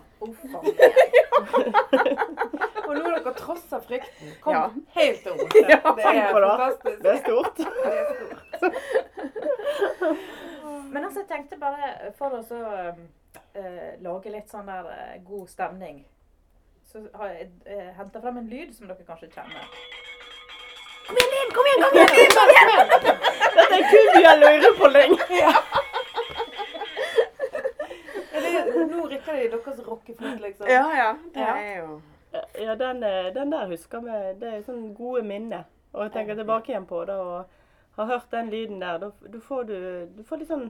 Og 2.88 2.92
nå 2.98 3.02
har 3.06 3.16
dere 3.16 3.34
trossa 3.38 3.80
frykten. 3.86 4.34
Kom 4.44 4.54
Ja. 4.54 4.64
helt 4.98 5.24
til 5.24 5.32
ro. 5.32 5.48
Ja, 5.72 5.80
det 5.96 6.06
er 6.12 6.34
fantastisk. 6.36 6.98
Det 7.04 7.12
er 7.12 7.18
stort. 7.24 7.58
Det 7.58 7.66
er 7.96 8.06
stort. 8.60 8.76
Men 10.92 11.04
altså, 11.06 11.20
jeg 11.20 11.28
tenkte 11.30 11.58
bare 11.60 12.12
for 12.18 12.36
å 12.36 12.42
så 12.44 12.60
uh, 12.60 13.92
lage 14.04 14.34
litt 14.34 14.52
sånn 14.52 14.68
der 14.68 14.90
uh, 14.92 15.16
god 15.24 15.48
stemning, 15.48 16.04
så 16.92 17.06
har 17.16 17.32
jeg 17.38 17.48
uh, 17.70 17.92
henta 17.96 18.20
frem 18.20 18.42
en 18.42 18.50
lyd 18.52 18.74
som 18.76 18.92
dere 18.92 19.08
kanskje 19.08 19.32
kjenner. 19.32 19.66
Kom 21.08 21.18
igjen, 21.18 21.32
Linn! 21.34 21.50
Kom 21.56 21.66
igjen, 21.70 21.82
kom 21.84 21.94
igjen! 21.98 22.32
Kom 22.38 22.50
igjen! 22.56 22.70
Dette 23.56 23.76
er 23.78 23.84
kubjell 23.92 24.44
og 24.44 24.52
ørepolling. 24.58 25.14
Er 28.32 28.46
det, 28.46 28.52
nå 28.92 29.06
rykker 29.12 29.34
det 29.36 29.44
i 29.46 29.50
deres 29.52 29.80
rockefløyte, 29.88 30.42
liksom. 30.46 30.68
Ja, 30.72 30.86
ja. 30.98 31.10
Det 31.34 31.40
Ja. 31.48 31.56
er 31.58 31.78
jo 31.82 32.02
Ja, 32.64 32.76
den, 32.80 33.04
eh, 33.04 33.34
den 33.36 33.50
der 33.52 33.68
husker 33.68 34.00
vi. 34.00 34.12
Det 34.40 34.54
er 34.54 34.62
sånn 34.64 34.94
gode 34.96 35.22
minner. 35.28 35.64
Og 35.94 36.04
jeg 36.06 36.12
tenker 36.14 36.36
tilbake 36.40 36.70
igjen 36.72 36.86
på 36.88 37.02
det 37.06 37.16
og 37.20 37.46
har 37.98 38.06
hørt 38.06 38.32
den 38.32 38.50
lyden 38.50 38.80
der. 38.80 38.98
Da, 38.98 39.10
da 39.34 39.40
får 39.48 39.64
du, 39.68 40.08
du 40.18 40.24
får 40.24 40.38
litt 40.40 40.48
sånn 40.48 40.70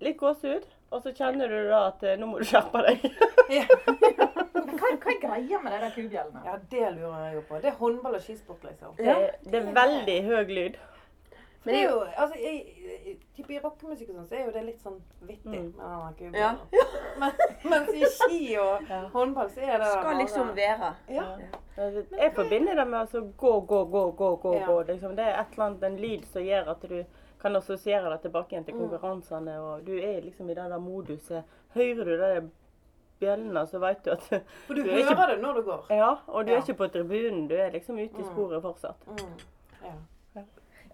litt 0.00 0.16
gåsehud. 0.16 0.64
Og 0.90 1.02
så 1.02 1.12
kjenner 1.12 1.48
du 1.52 1.68
da 1.68 1.82
at 1.90 2.02
eh, 2.02 2.16
nå 2.16 2.26
må 2.30 2.38
du 2.38 2.44
skjerpe 2.48 2.80
deg. 2.86 3.04
Hva, 4.78 4.90
hva 5.02 5.12
er 5.12 5.20
greia 5.22 5.58
med 5.62 5.72
de 5.72 5.78
der 5.84 5.90
kubjellene? 5.94 6.42
Ja, 6.44 6.56
det 6.70 6.88
lurer 6.96 7.24
jeg 7.26 7.34
jo 7.34 7.40
på. 7.48 7.60
Det 7.62 7.70
er 7.70 7.78
håndball 7.78 8.14
og 8.14 8.20
skisport, 8.22 8.64
liksom. 8.64 8.96
Det, 8.98 9.14
det 9.44 9.60
er 9.62 9.72
veldig 9.76 10.18
høy 10.24 10.44
lyd. 10.58 10.76
Men 11.64 11.74
det 11.74 11.80
er 11.80 11.90
jo, 11.90 12.00
altså, 12.16 12.36
i, 12.36 12.56
i, 13.10 13.12
typ 13.36 13.50
I 13.50 13.58
rockemusikk 13.64 14.10
og 14.10 14.16
sånn, 14.18 14.26
så 14.28 14.34
er 14.36 14.42
jo 14.44 14.50
det 14.52 14.64
litt 14.66 14.82
sånn 14.84 14.98
vittig 15.24 15.60
Mm. 15.62 15.70
med 15.78 16.18
den. 16.18 16.34
Ja. 16.36 16.50
Men, 17.20 17.30
mens 17.72 17.88
i 17.96 18.04
ski 18.12 18.40
og 18.60 18.82
Ja. 18.92 18.98
håndball, 19.14 19.48
så 19.54 19.60
er 19.64 19.78
det 19.80 19.86
Skal 19.94 20.18
liksom 20.20 20.50
være. 20.56 20.90
Ja. 21.08 21.24
Jeg 21.78 22.32
forbinder 22.36 22.74
det 22.76 22.84
med 22.86 22.98
altså 23.00 23.22
gå, 23.40 23.52
gå, 23.60 23.84
gå, 23.84 24.02
gå, 24.10 24.28
gå. 24.42 24.52
Ja. 24.58 24.66
gå. 24.66 24.76
Liksom. 24.90 25.16
Det 25.16 25.24
er 25.24 25.40
et 25.40 25.52
eller 25.56 25.64
annet, 25.70 25.82
en 25.88 25.96
lyd 26.02 26.26
som 26.34 26.42
gjør 26.44 26.68
at 26.74 26.84
du 26.90 26.98
kan 27.40 27.56
assosiere 27.56 28.10
deg 28.12 28.20
tilbake 28.26 28.52
igjen 28.52 28.64
til 28.68 28.74
Mm. 28.76 28.80
konkurransene. 28.84 29.56
Og 29.60 29.86
du 29.86 29.94
er 29.96 30.20
liksom 30.20 30.50
i 30.50 30.54
den 30.60 30.70
der 30.70 30.78
moduset. 30.78 31.44
Hører 31.74 32.04
du 32.04 32.10
de 32.12 32.18
der 32.20 32.42
bjellene, 33.24 33.66
så 33.72 33.80
veit 33.82 34.04
du 34.04 34.12
at 34.14 34.22
For 34.28 34.74
du, 34.74 34.82
Du 34.82 34.90
hører 34.90 35.10
ikke- 35.10 35.28
det 35.34 35.40
når 35.42 35.54
du 35.60 35.62
går. 35.72 35.84
Ja, 35.90 36.14
og 36.28 36.46
du 36.46 36.52
er 36.54 36.62
ikke 36.62 36.78
på 36.84 36.88
tribunen. 36.94 37.46
Du 37.48 37.54
er 37.56 37.70
liksom 37.74 37.98
ute 37.98 38.14
i 38.18 38.22
Mm. 38.22 38.32
sporet 38.32 38.62
fortsatt. 38.62 39.08
Mm. 39.08 39.38
Ja. 39.84 39.94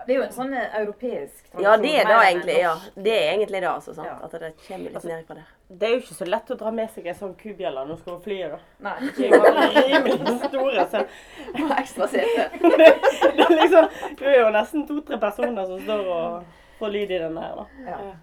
Det 0.07 0.15
er 0.15 0.17
jo 0.17 0.23
en 0.25 0.33
sånn 0.33 0.55
eh, 0.57 0.77
europeisk 0.81 1.51
tradisjon. 1.51 1.63
Ja, 1.67 1.73
det 1.77 1.91
er 2.01 2.07
da 2.09 2.21
egentlig. 2.25 2.55
ja. 2.63 2.71
Det 2.97 3.13
er 3.13 3.33
egentlig 3.35 3.61
det, 3.61 3.69
altså. 3.69 3.93
sant? 3.95 4.09
Ja. 4.09 4.15
At 4.25 4.33
det 4.33 4.55
kommer 4.67 4.95
litt 4.95 5.05
nedfra 5.05 5.35
der. 5.37 5.51
Det 5.69 5.83
er 5.89 5.91
jo 5.93 5.99
ikke 6.01 6.15
så 6.17 6.25
lett 6.27 6.51
å 6.51 6.57
dra 6.57 6.71
med 6.73 6.89
seg 6.95 7.07
en 7.07 7.15
sånn 7.19 7.35
kubjelle 7.37 7.83
når 7.85 7.97
du 7.99 8.01
skal 8.01 8.21
fly. 8.25 8.39
da. 8.49 8.59
Nei, 8.81 8.95
De 9.19 9.27
er 9.27 9.35
jo 9.35 9.43
rimelig 9.91 10.39
store. 10.47 10.87
Så 10.95 11.03
Ekstra 11.83 12.09
sete. 12.09 12.47
det 13.37 13.45
er 13.45 13.53
liksom, 13.61 13.91
du 14.17 14.25
er 14.25 14.39
jo 14.41 14.49
nesten 14.57 14.87
to-tre 14.89 15.19
personer 15.21 15.67
som 15.69 15.85
står 15.85 16.07
og 16.17 16.45
får 16.81 16.93
lyd 16.97 17.11
i 17.11 17.19
denne 17.27 17.41
her. 17.45 17.55
da. 17.61 17.67
ja. 17.85 17.99
Ja. 18.09 18.15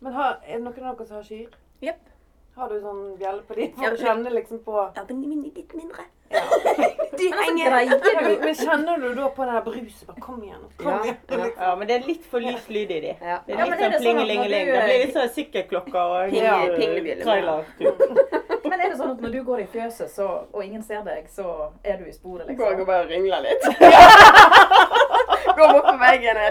Men 0.00 0.12
har, 0.12 0.38
er 0.46 0.56
det 0.56 0.62
noen 0.62 0.86
av 0.92 0.96
dere 0.96 1.06
som 1.10 1.16
har 1.16 1.24
kyr? 1.26 1.48
Jepp. 1.82 2.06
Har 2.56 2.68
du 2.68 2.80
sånn 2.82 3.02
bjelle 3.20 3.42
på 3.48 3.54
de? 3.56 3.68
For 3.76 3.84
Ja, 3.84 3.90
å 3.94 4.00
kjenne 4.00 4.30
liksom 4.34 4.58
på 4.64 4.74
Ja, 4.96 5.04
men 5.08 5.42
litt 5.54 5.74
mindre. 5.74 6.04
ja. 6.30 6.42
De 7.20 7.26
Men 7.28 7.38
henger 7.42 7.70
men, 8.22 8.36
men 8.40 8.54
kjenner 8.54 9.00
du 9.02 9.08
da 9.14 9.26
på 9.36 9.44
den 9.44 9.54
der 9.54 9.64
bruset? 9.64 10.06
Bare 10.08 10.20
kom 10.24 10.42
igjen. 10.42 10.60
Kom 10.78 10.86
Ja, 10.88 11.00
igjen. 11.04 11.16
ja. 11.28 11.36
Liksom. 11.36 11.62
Ja, 11.64 11.72
Men 11.76 11.88
det 11.88 11.94
er 11.96 12.06
litt 12.06 12.24
for 12.30 12.40
lys 12.40 12.68
lyd 12.68 12.90
i 12.96 13.00
de. 13.00 13.10
Det 13.20 13.26
er 13.26 13.40
litt 13.44 13.58
sånn 13.58 13.80
det 13.80 13.88
sånn 13.90 14.04
plingelingeling. 14.04 14.70
Det 14.70 14.84
blir 14.86 15.02
litt 15.04 15.12
sånn 15.18 15.32
sykkelklokker 15.34 16.14
og 16.14 16.36
trailertur. 17.24 17.92
Men 18.70 18.80
er 18.80 18.88
det 18.92 18.96
sånn 19.00 19.10
at 19.16 19.20
når 19.24 19.30
du 19.34 19.40
går 19.44 19.60
i 19.64 19.66
fjøset, 19.72 20.10
så, 20.14 20.28
og 20.52 20.64
ingen 20.64 20.82
ser 20.86 21.02
deg, 21.04 21.26
så 21.34 21.46
er 21.84 21.98
du 22.00 22.06
i 22.08 22.12
sporet, 22.14 22.46
Går 22.46 22.54
jeg 22.54 22.78
liksom? 22.78 22.80
og 22.80 22.86
bare 22.86 23.06
ringler 23.10 23.40
litt. 23.44 23.62
Går 25.58 25.72
bort 25.74 25.88
på 25.90 25.96
veggen 26.00 26.40
og 26.40 26.42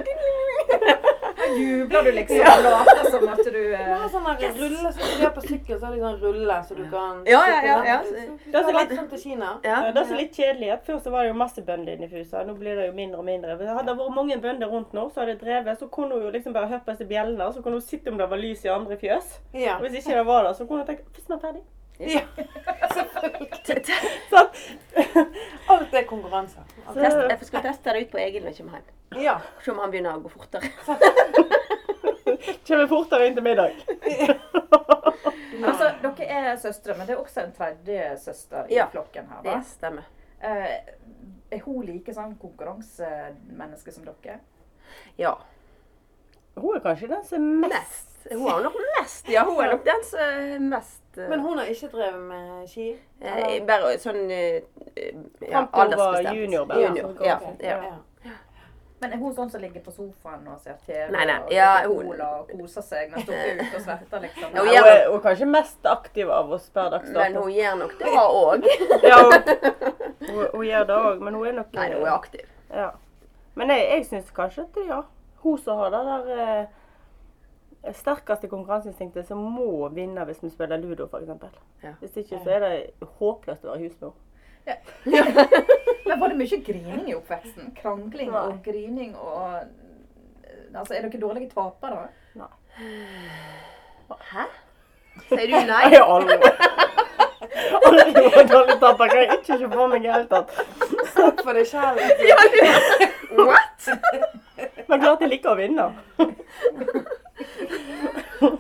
Jubler 1.58 2.04
du 2.04 2.12
liksom 2.12 2.40
og 2.40 2.64
later 2.66 3.10
som 3.12 3.28
at 3.30 3.42
du 3.46 3.50
Du 3.52 3.74
eh, 3.74 3.86
har 3.90 4.10
sånn 4.14 4.28
rulle, 4.60 4.92
så 4.94 5.10
du 5.20 5.26
er 5.26 5.34
på 5.36 5.44
sykkel, 5.46 5.80
så 5.80 5.86
har 5.86 5.96
de 5.96 6.02
sånn 6.04 6.20
rulle, 6.22 6.58
så 6.68 6.78
du 6.78 6.84
kan 6.92 7.24
Ja, 7.28 7.42
ja, 7.50 7.62
ja, 7.66 7.78
ja. 7.88 7.98
Det 8.04 8.26
Det 8.46 8.60
er 8.60 8.70
er 8.70 8.78
litt 8.80 8.96
sånn 9.00 9.10
til 9.14 9.24
Kina. 9.24 9.50
Ja. 9.64 9.80
Det 9.92 10.04
er 10.04 10.10
så 10.12 10.20
litt 10.20 10.36
kjedelig 10.38 10.72
at 10.76 10.86
Før 10.86 11.00
så 11.00 11.14
var 11.14 11.26
det 11.26 11.32
jo 11.34 11.40
masse 11.40 11.66
bønder 11.66 11.96
inne 11.96 12.08
i 12.08 12.12
Fusa. 12.14 12.44
Nå 12.48 12.56
blir 12.60 12.76
det 12.76 12.88
jo 12.90 12.94
mindre 12.94 13.20
og 13.24 13.26
mindre. 13.26 13.58
Hadde 13.58 13.88
det 13.90 13.98
vært 14.00 14.16
mange 14.16 14.38
bønder 14.44 14.72
rundt 14.76 14.94
nå, 14.94 15.10
så 15.10 15.24
hadde 15.24 15.36
det 15.36 15.44
drevet, 15.46 15.80
så 15.80 15.88
kunne 15.88 16.16
hun 16.16 16.28
jo 16.28 16.36
liksom 16.36 16.54
bare 16.54 16.72
hørt 16.72 16.86
på 16.86 16.96
disse 16.96 17.10
bjellene. 17.10 17.46
og 17.48 17.54
Så 17.54 17.62
kunne 17.66 17.80
hun 17.82 17.88
sitte 17.90 18.12
om 18.14 18.18
det 18.18 18.30
var 18.30 18.38
lys 18.38 18.66
i 18.66 18.72
andre 18.74 18.98
fjøs. 18.98 19.40
Ja. 19.54 19.76
Og 19.78 19.88
hvis 19.88 20.00
ikke 20.04 20.18
det 20.18 20.26
var 20.26 20.48
det, 20.48 20.56
så 20.58 20.66
kunne 20.66 20.86
hun 20.86 20.88
tenke 20.88 21.04
vi 21.30 21.34
er 21.34 21.40
ferdig. 21.40 21.62
Ja. 22.00 22.22
Sånn. 24.30 24.50
Alt 25.74 25.94
er 25.94 26.06
konkurranse. 26.10 26.64
Alt 26.88 26.98
Test, 26.98 27.18
jeg 27.30 27.48
skal 27.50 27.66
teste 27.66 27.94
det 27.96 28.06
ut 28.06 28.14
på 28.14 28.22
Egil 28.22 28.46
når 28.46 28.54
jeg 28.54 28.62
kommer 28.64 28.80
hjem. 28.80 29.24
Ja. 29.24 29.36
Se 29.64 29.74
om 29.74 29.82
han 29.84 29.92
begynner 29.94 30.18
å 30.18 30.24
gå 30.24 30.32
fortere. 30.34 30.70
Kommer 32.68 32.88
fortere 32.88 33.28
inn 33.28 33.38
til 33.38 33.46
middag. 33.46 33.80
Altså, 35.60 35.90
dere 36.00 36.26
er 36.32 36.54
søstre, 36.56 36.94
men 36.96 37.04
det 37.04 37.12
er 37.12 37.20
også 37.20 37.42
en 37.42 37.50
tredje 37.52 38.04
søster 38.24 38.70
i 38.72 38.78
Ja, 38.78 38.86
flokken 38.94 39.26
her. 39.28 39.42
Det 39.44 39.58
stemmer. 39.68 40.06
Eh, 40.40 40.94
er 41.52 41.64
hun 41.66 41.82
like 41.84 42.14
sånn 42.16 42.38
konkurransemenneske 42.40 43.92
som 43.92 44.06
dere? 44.08 44.38
Ja. 45.20 45.34
Hun 46.56 46.78
er 46.78 46.86
kanskje 46.86 47.10
den 47.12 47.26
som 47.28 47.50
er 47.68 47.74
Mest. 47.76 48.09
Hun 48.32 48.48
har 48.50 48.62
nok 48.64 48.76
mest. 49.00 49.30
Ja, 49.30 49.44
hun 49.48 49.60
er 49.64 49.72
nok 49.72 49.86
den 49.86 50.04
som 50.04 50.20
er 50.20 50.60
mest 50.60 51.18
eh, 51.18 51.30
Men 51.30 51.40
hun 51.46 51.58
har 51.58 51.66
ikke 51.72 51.88
drevet 51.94 52.20
med 52.22 52.68
ski? 52.70 52.90
Eller? 53.22 53.66
Bare 53.68 53.96
sånn 54.02 54.20
eh, 54.32 54.62
ja, 55.50 55.66
aldersbestemt. 55.72 56.36
junior, 56.38 56.66
bare. 56.70 56.82
Junior, 56.88 57.16
ja, 57.26 57.40
ja. 57.60 57.80
Ja. 57.84 58.36
Men 59.00 59.14
er 59.16 59.22
hun 59.22 59.32
sånn 59.32 59.48
som 59.48 59.62
ligger 59.64 59.80
på 59.86 59.94
sofaen 59.96 60.48
og 60.52 60.58
ser 60.60 60.76
TV 60.86 61.06
Nei, 61.16 61.22
nei, 61.30 61.38
og 61.88 61.94
hun- 61.94 62.20
og 62.20 62.50
koser 62.52 62.84
seg 62.84 63.14
når 63.14 63.22
hun 63.30 63.36
er 63.38 63.54
ute 63.62 63.76
og 63.78 63.84
svetter, 63.86 64.24
liksom? 64.26 64.50
Hun 64.52 64.58
hun 64.60 64.72
er, 64.76 65.06
hun 65.08 65.16
er 65.16 65.24
kanskje 65.24 65.48
mest 65.48 65.86
aktiv 65.88 66.32
av 66.36 66.52
oss 66.58 66.66
per 66.76 66.90
dags 66.92 67.14
Men 67.16 67.38
hun 67.40 67.52
gjør 67.56 67.78
nok 67.80 67.94
det 68.02 68.12
òg. 68.20 68.68
Ja, 69.10 69.22
hun, 69.24 69.32
hun, 70.28 70.48
hun 70.58 70.66
gjør 70.68 70.84
det 70.92 70.98
òg, 70.98 71.24
men 71.24 71.34
hun 71.40 71.48
er 71.48 71.56
nok 71.62 71.72
Nei, 71.80 71.88
hun 71.94 72.04
er 72.04 72.12
aktiv. 72.18 72.44
Ja. 72.76 72.90
Men 73.56 73.72
jeg, 73.72 73.88
jeg 73.94 74.06
syns 74.10 74.36
kanskje 74.36 74.66
at 74.68 74.76
det, 74.76 74.84
ja, 74.92 75.00
hun 75.46 75.58
som 75.64 75.80
har 75.80 75.96
det 75.96 76.04
der 76.10 76.30
eh, 76.36 76.66
sterkeste 77.96 78.50
konkurranseinstinktet, 78.52 79.28
som 79.28 79.38
må 79.44 79.88
vinne 79.96 80.26
hvis 80.28 80.42
vi 80.44 80.50
spiller 80.52 80.82
ludo, 80.82 81.08
f.eks. 81.08 81.30
Ja. 81.84 81.94
Hvis 82.02 82.18
ikke 82.24 82.42
så 82.44 82.56
er 82.58 82.66
det 82.66 83.08
håpløst 83.20 83.66
å 83.66 83.74
være 83.74 83.88
husmor. 83.88 84.14
Men 86.08 86.20
var 86.20 86.30
det 86.30 86.38
mye 86.38 86.58
grining 86.66 87.08
i 87.10 87.16
oppveksten? 87.18 87.72
Krangling 87.80 88.30
Nei. 88.34 88.42
og 88.46 88.60
grining 88.66 89.16
og 89.18 89.62
Altså, 90.70 90.94
er 90.94 91.02
dere 91.02 91.22
dårlige 91.22 91.50
tapere? 91.50 92.04
Hæ? 94.30 94.44
Sier 95.30 95.48
du 95.50 95.56
nei? 95.72 95.86
Jeg 95.90 96.02
har 96.04 96.12
aldri 96.14 96.36
Aldri 97.90 98.22
vært 98.36 98.52
dårlig 98.52 98.76
taper. 98.82 99.10
Kan 99.10 99.24
jeg 99.24 99.38
ikke 99.40 99.58
se 99.58 99.70
for 99.72 99.88
meg 99.90 100.04
i 100.04 100.06
det 100.06 100.14
hele 100.14 100.28
tatt. 100.30 100.50
Snakk 101.16 101.42
for 101.46 101.58
deg 101.58 101.66
sjæl. 101.70 101.96
What? 103.50 103.90
Men 104.90 105.02
klart 105.02 105.24
jeg 105.26 105.32
liker 105.34 105.54
å 105.54 105.58
vinne. 105.58 105.88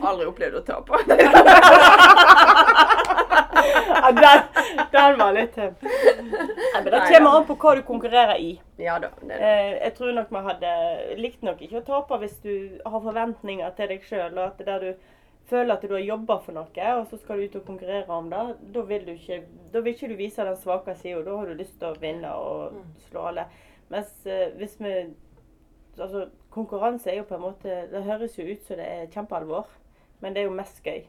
Aldri 0.10 0.28
opplevd 0.30 0.60
å 0.60 0.66
tape. 0.68 0.94
Ja, 4.00 4.12
den, 4.12 4.42
den 4.92 5.18
var 5.20 5.34
litt 5.34 5.56
tøff. 5.56 5.82
Men 6.74 6.86
Det 6.86 7.02
kommer 7.10 7.38
an 7.38 7.46
på 7.48 7.56
hva 7.60 7.76
du 7.76 7.82
konkurrerer 7.88 8.40
i. 8.42 8.52
Ja 8.82 8.98
da. 9.02 9.12
Det 9.22 9.30
det. 9.34 9.40
Eh, 9.40 9.72
jeg 9.84 9.94
tror 9.98 10.16
nok 10.16 10.32
vi 10.34 10.44
hadde 10.48 10.74
likt 11.20 11.46
nok 11.46 11.62
ikke 11.66 11.82
å 11.82 11.86
tape 11.88 12.20
hvis 12.24 12.38
du 12.44 12.54
har 12.86 13.04
forventninger 13.04 13.76
til 13.78 13.92
deg 13.94 14.06
sjøl, 14.08 14.38
og 14.38 14.44
at 14.46 14.66
der 14.66 14.86
du 14.86 14.92
føler 15.50 15.76
at 15.76 15.86
du 15.86 15.96
har 15.96 16.06
jobba 16.06 16.38
for 16.46 16.56
noe, 16.56 16.90
og 17.00 17.08
så 17.10 17.18
skal 17.18 17.40
du 17.40 17.48
ut 17.48 17.58
og 17.60 17.66
konkurrere 17.68 18.20
om 18.20 18.30
det. 18.32 18.44
Da 18.76 18.86
vil 18.92 19.08
du 19.08 19.16
ikke, 19.16 19.42
vil 19.74 19.94
ikke 19.94 20.12
du 20.12 20.18
vise 20.20 20.46
den 20.46 20.60
svake 20.60 20.96
sida. 21.00 21.24
Da 21.26 21.40
har 21.40 21.50
du 21.50 21.58
lyst 21.58 21.80
til 21.82 21.90
å 21.90 22.02
vinne 22.02 22.36
og 22.38 22.78
slå 23.10 23.30
alle. 23.32 23.50
Mens 23.90 24.14
eh, 24.30 24.54
hvis 24.60 24.78
vi 24.82 24.94
Altså, 26.00 26.30
konkurranse 26.60 27.12
er 27.12 27.22
jo 27.22 27.28
på 27.30 27.38
en 27.38 27.46
måte 27.48 27.82
Det 27.92 28.04
høres 28.06 28.38
jo 28.38 28.46
ut 28.46 28.68
som 28.68 28.80
det 28.80 28.86
er 28.88 29.10
kjempealvor, 29.14 29.72
men 30.20 30.36
det 30.36 30.44
er 30.44 30.50
jo 30.50 30.56
mest 30.60 30.84
gøy. 30.84 31.04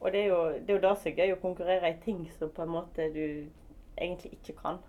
Og 0.00 0.12
det 0.12 0.22
er 0.22 0.26
jo 0.28 0.40
det, 0.52 0.70
er 0.70 0.78
jo 0.78 0.82
det 0.84 0.94
som 1.00 1.10
er 1.10 1.18
gøy, 1.18 1.34
å 1.34 1.42
konkurrere 1.42 1.90
i 1.90 2.00
ting 2.04 2.24
som 2.38 2.52
på 2.52 2.64
en 2.64 2.74
måte 2.74 3.08
du 3.14 3.24
egentlig 3.96 4.34
ikke 4.36 4.56
kan. 4.60 4.80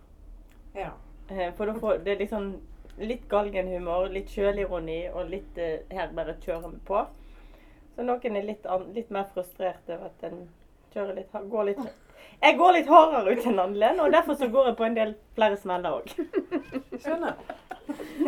Ja. 0.75 0.92
Eh, 1.32 1.52
For 1.56 1.70
da 1.70 1.78
får 1.80 2.04
det 2.04 2.16
er 2.16 2.24
liksom 2.25 2.50
litt 3.00 3.28
galgenhumor, 3.32 4.10
litt 4.12 4.32
sjølironi 4.32 5.06
og 5.12 5.32
litt 5.32 5.58
eh, 5.58 5.88
her 5.92 6.12
bare 6.16 6.38
kjører 6.44 6.74
vi 6.74 6.82
på. 6.88 7.06
Så 7.96 8.04
noen 8.04 8.36
er 8.36 8.50
litt, 8.50 8.68
litt 8.96 9.12
mer 9.16 9.30
frustrert 9.32 9.88
over 9.90 10.10
at 10.12 10.28
en 10.28 10.42
litt, 11.16 11.32
går 11.52 11.70
litt 11.72 11.86
Jeg 12.41 12.58
går 12.60 12.74
litt 12.75 12.88
hardere 12.91 13.34
ut 13.38 13.46
enn 13.50 13.60
andre, 13.60 13.91
og 14.03 14.12
derfor 14.13 14.36
så 14.38 14.48
går 14.53 14.67
jeg 14.72 14.75
på 14.77 14.86
en 14.86 14.98
del 14.98 15.13
flere 15.38 15.58
smeller 15.58 15.96
òg. 16.01 16.12
Skjønner. 17.01 17.38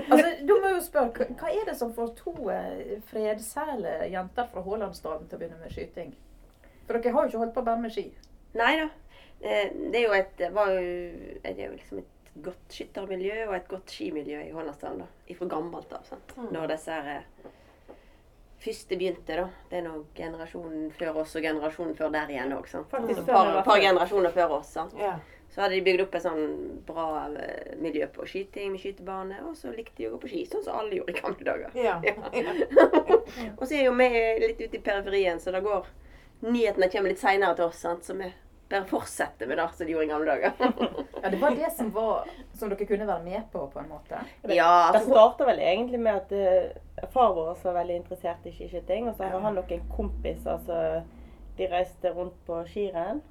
Altså, 0.08 0.30
du 0.48 0.54
må 0.62 0.70
jo 0.76 0.82
spørre, 0.86 1.28
hva- 1.38 1.50
er 1.52 1.66
det 1.66 1.76
som 1.78 1.92
får 1.94 2.12
to 2.20 2.34
eh, 2.54 3.00
fredsæle 3.10 3.96
jenter 4.14 4.48
fra 4.54 4.62
Hålandsdalen 4.66 5.28
til 5.28 5.38
å 5.38 5.42
begynne 5.42 5.60
med 5.62 5.74
skyting? 5.74 6.14
For 6.88 6.98
dere 6.98 7.14
har 7.16 7.26
jo 7.26 7.32
ikke 7.34 7.42
holdt 7.44 7.56
på 7.58 7.64
bare 7.68 7.82
med 7.84 7.92
ski. 7.96 8.06
Nei 8.58 8.74
da. 8.80 8.88
Eh, 9.42 9.70
Det 9.92 10.00
er 10.02 10.06
jo 10.08 10.14
et, 10.18 10.46
var 10.56 10.72
jo, 10.72 10.82
det 11.44 11.54
er 11.58 11.66
jo 11.68 11.76
liksom 11.76 12.00
et 12.04 12.32
godt 12.46 12.74
skyttermiljø 12.78 13.48
og 13.50 13.56
et 13.58 13.68
godt 13.68 13.92
skimiljø 13.98 14.44
i 14.48 14.54
Hålandsdalen. 14.56 15.04
da, 15.04 15.36
Fra 15.40 15.50
gammelt 15.56 15.94
av. 15.94 16.04
sant? 16.06 16.34
Når 16.54 16.68
disse 16.74 16.92
her 16.92 17.18
eh, 17.18 17.52
første 18.68 19.00
begynte, 19.00 19.40
da. 19.40 19.48
Det 19.72 19.80
er 19.80 19.88
nå 19.88 19.96
generasjonen 20.18 20.92
før 21.00 21.24
oss 21.24 21.34
og 21.40 21.48
generasjonen 21.48 21.96
før 21.98 22.14
der 22.14 22.36
igjen 22.36 22.54
òg. 22.58 22.68
Et 22.68 23.26
par, 23.26 23.52
par 23.66 23.82
generasjoner 23.82 24.36
før 24.36 24.60
oss. 24.60 24.76
sant? 24.78 24.96
Ja. 25.00 25.18
Så 25.50 25.64
hadde 25.64 25.78
de 25.78 25.84
bygd 25.86 26.04
opp 26.04 26.16
et 26.18 26.26
sånn 26.26 26.50
bra 26.86 27.06
eh, 27.40 27.76
miljø 27.82 28.06
på 28.14 28.28
skyting 28.28 28.74
med 28.74 28.84
skytebane. 28.84 29.40
Og 29.48 29.56
så 29.58 29.72
likte 29.74 29.96
de 30.02 30.10
å 30.10 30.16
gå 30.16 30.20
på 30.26 30.32
ski, 30.34 30.44
sånn 30.50 30.66
som 30.66 30.82
alle 30.82 31.00
gjorde 31.00 31.16
i 31.16 31.22
gamle 31.22 31.48
dager. 31.48 31.78
Ja. 31.80 31.96
Og 33.58 33.64
så 33.64 33.80
er 33.80 33.88
jo 33.88 33.96
vi 33.98 34.10
litt 34.44 34.60
ute 34.62 34.78
i 34.78 34.84
periferien, 34.84 35.40
så 35.42 35.56
det 35.56 35.64
går 35.66 35.88
Nyhetene 36.46 36.86
kommer 36.94 37.10
litt 37.10 37.18
seinere 37.18 37.56
til 37.58 37.66
oss, 37.66 37.80
sant? 37.82 38.04
så 38.06 38.14
vi 38.14 38.28
bare 38.70 38.88
fortsette 38.90 39.48
med 39.48 39.58
det 39.58 39.68
som 39.74 39.86
de 39.86 39.94
gjorde 39.94 40.06
i 40.06 40.10
gamle 40.12 40.32
dager. 40.32 40.52
Ja, 41.22 41.30
Det 41.30 41.38
var 41.42 41.56
det 41.56 41.72
som, 41.76 41.92
var, 41.92 42.28
som 42.54 42.70
dere 42.70 42.86
kunne 42.86 43.08
være 43.08 43.24
med 43.24 43.42
på, 43.52 43.64
på 43.74 43.80
en 43.80 43.90
måte. 43.90 44.20
ja, 44.44 44.92
Det 44.92 45.00
altså, 45.00 45.10
starta 45.10 45.48
vel 45.48 45.60
egentlig 45.60 46.00
med 46.00 46.20
at 46.22 46.32
uh, 46.32 47.08
far 47.14 47.34
vår 47.34 47.56
var 47.64 47.80
veldig 47.80 47.96
interessert 48.04 48.46
i 48.46 48.54
skiskyting. 48.54 49.10
Og 49.10 49.16
så 49.16 49.26
hadde 49.26 49.42
han 49.44 49.58
noen 49.58 49.88
kompiser 49.96 50.54
altså 50.58 51.02
de 51.58 51.72
reiste 51.72 52.14
rundt 52.14 52.38
på 52.46 52.62
skirenn. 52.70 53.24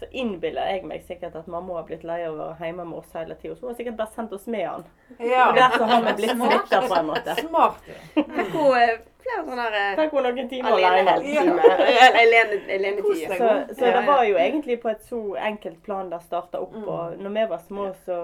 Så 0.00 0.06
innbiller 0.16 0.70
jeg 0.72 0.86
meg 0.88 1.02
sikkert 1.04 1.34
at 1.36 1.48
mamma 1.52 1.74
har 1.76 1.84
blitt 1.90 2.04
lei 2.08 2.22
av 2.24 2.32
å 2.32 2.38
være 2.40 2.70
hjemme 2.70 2.86
med 2.88 2.98
oss 3.02 3.12
hele 3.12 3.34
tida. 3.36 3.52
Så 3.56 3.66
hun 3.66 3.74
har 3.74 3.76
sikkert 3.76 3.98
bare 3.98 4.14
sendt 4.14 4.32
oss 4.32 4.46
med 4.48 4.64
han. 4.64 4.84
ja. 5.18 5.42
Og 5.50 5.58
derfor 5.58 5.84
har 5.90 6.06
vi 6.06 6.14
blitt 6.22 6.36
smitta 6.38 6.80
på 6.86 6.94
en 6.96 7.10
måte. 7.10 7.34
Smart. 7.42 7.90
fikk 8.14 8.54
hun 8.56 8.78
eh, 8.78 8.94
eh, 8.94 9.96
Tenk 9.98 10.14
henne 10.16 10.32
noen 10.32 10.48
timer 10.48 10.76
alene. 10.78 11.16
Alene- 12.22 12.60
Alenetider. 12.76 13.36
Så, 13.36 13.50
så 13.74 13.90
det 13.98 14.04
var 14.06 14.24
jo 14.24 14.38
egentlig 14.40 14.78
på 14.82 14.88
et 14.88 15.04
så 15.04 15.20
enkelt 15.50 15.82
plan 15.84 16.08
det 16.10 16.22
starta 16.24 16.62
opp. 16.64 16.76
Mm. 16.80 16.88
Og 16.88 17.18
når 17.26 17.36
vi 17.36 17.46
var 17.52 17.64
små, 17.66 17.88
så, 18.06 18.20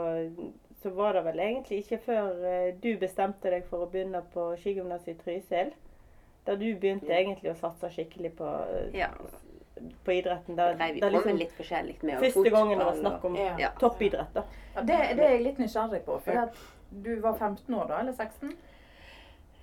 så 0.82 0.94
var 0.96 1.18
det 1.18 1.26
vel 1.28 1.42
egentlig 1.50 1.82
ikke 1.84 2.00
før 2.08 2.46
eh, 2.54 2.70
du 2.82 2.94
bestemte 3.02 3.52
deg 3.52 3.68
for 3.68 3.84
å 3.84 3.90
begynne 3.92 4.24
på 4.32 4.54
skigymnaset 4.62 5.12
i 5.12 5.18
Trysil. 5.20 5.74
Da 6.46 6.54
du 6.56 6.68
begynte 6.78 7.10
egentlig 7.12 7.52
å 7.52 7.58
satse 7.58 7.90
skikkelig 7.92 8.32
på, 8.38 8.48
Ja. 8.96 9.10
På 10.04 10.12
idretten. 10.12 10.56
Der, 10.56 10.76
Nei, 10.76 10.92
vi 10.92 11.00
der 11.00 11.10
liksom, 11.10 11.36
litt 11.36 11.52
forskjellig 11.56 11.96
med. 12.02 12.14
og 12.16 12.22
første 12.24 12.50
gangen 12.50 12.78
det 12.78 12.86
var 12.86 12.94
snakk 12.96 13.24
om 13.24 13.34
Ja. 13.36 13.56
Ja. 13.58 13.68
toppidrett. 13.80 14.32
da. 14.34 14.42
Ja, 14.76 14.80
det, 14.80 14.96
det 15.16 15.24
er 15.26 15.30
jeg 15.36 15.42
litt 15.42 15.58
nysgjerrig 15.58 16.02
på. 16.04 16.18
For 16.24 16.32
at 16.46 16.56
du 17.04 17.20
var 17.20 17.34
15 17.38 17.74
år 17.74 17.86
da, 17.88 17.98
eller 18.00 18.12
16? 18.12 18.56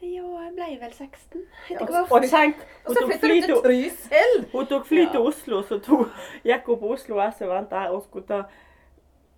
Ja, 0.04 0.24
jeg 0.44 0.52
ble 0.56 0.66
vel 0.82 0.92
16 0.94 1.42
Ja, 1.72 1.78
og. 1.80 2.12
Og 2.12 2.24
tenk, 2.28 2.56
hun 2.88 2.96
tok 2.96 3.14
fly 3.22 3.38
til 3.42 3.56
Trysil! 3.64 4.46
hun 4.52 4.66
tok 4.68 4.86
fly 4.86 5.06
til 5.14 5.20
Oslo, 5.30 5.62
så 5.64 5.80
to, 5.80 6.06
gikk 6.44 6.66
hun 6.68 6.80
på 6.82 6.92
Oslo 6.98 7.22
S 7.24 7.42
og 7.42 7.50
ventet 7.54 7.78
her 7.80 7.90
og 7.96 8.04
skulle 8.04 8.28
ta 8.28 8.42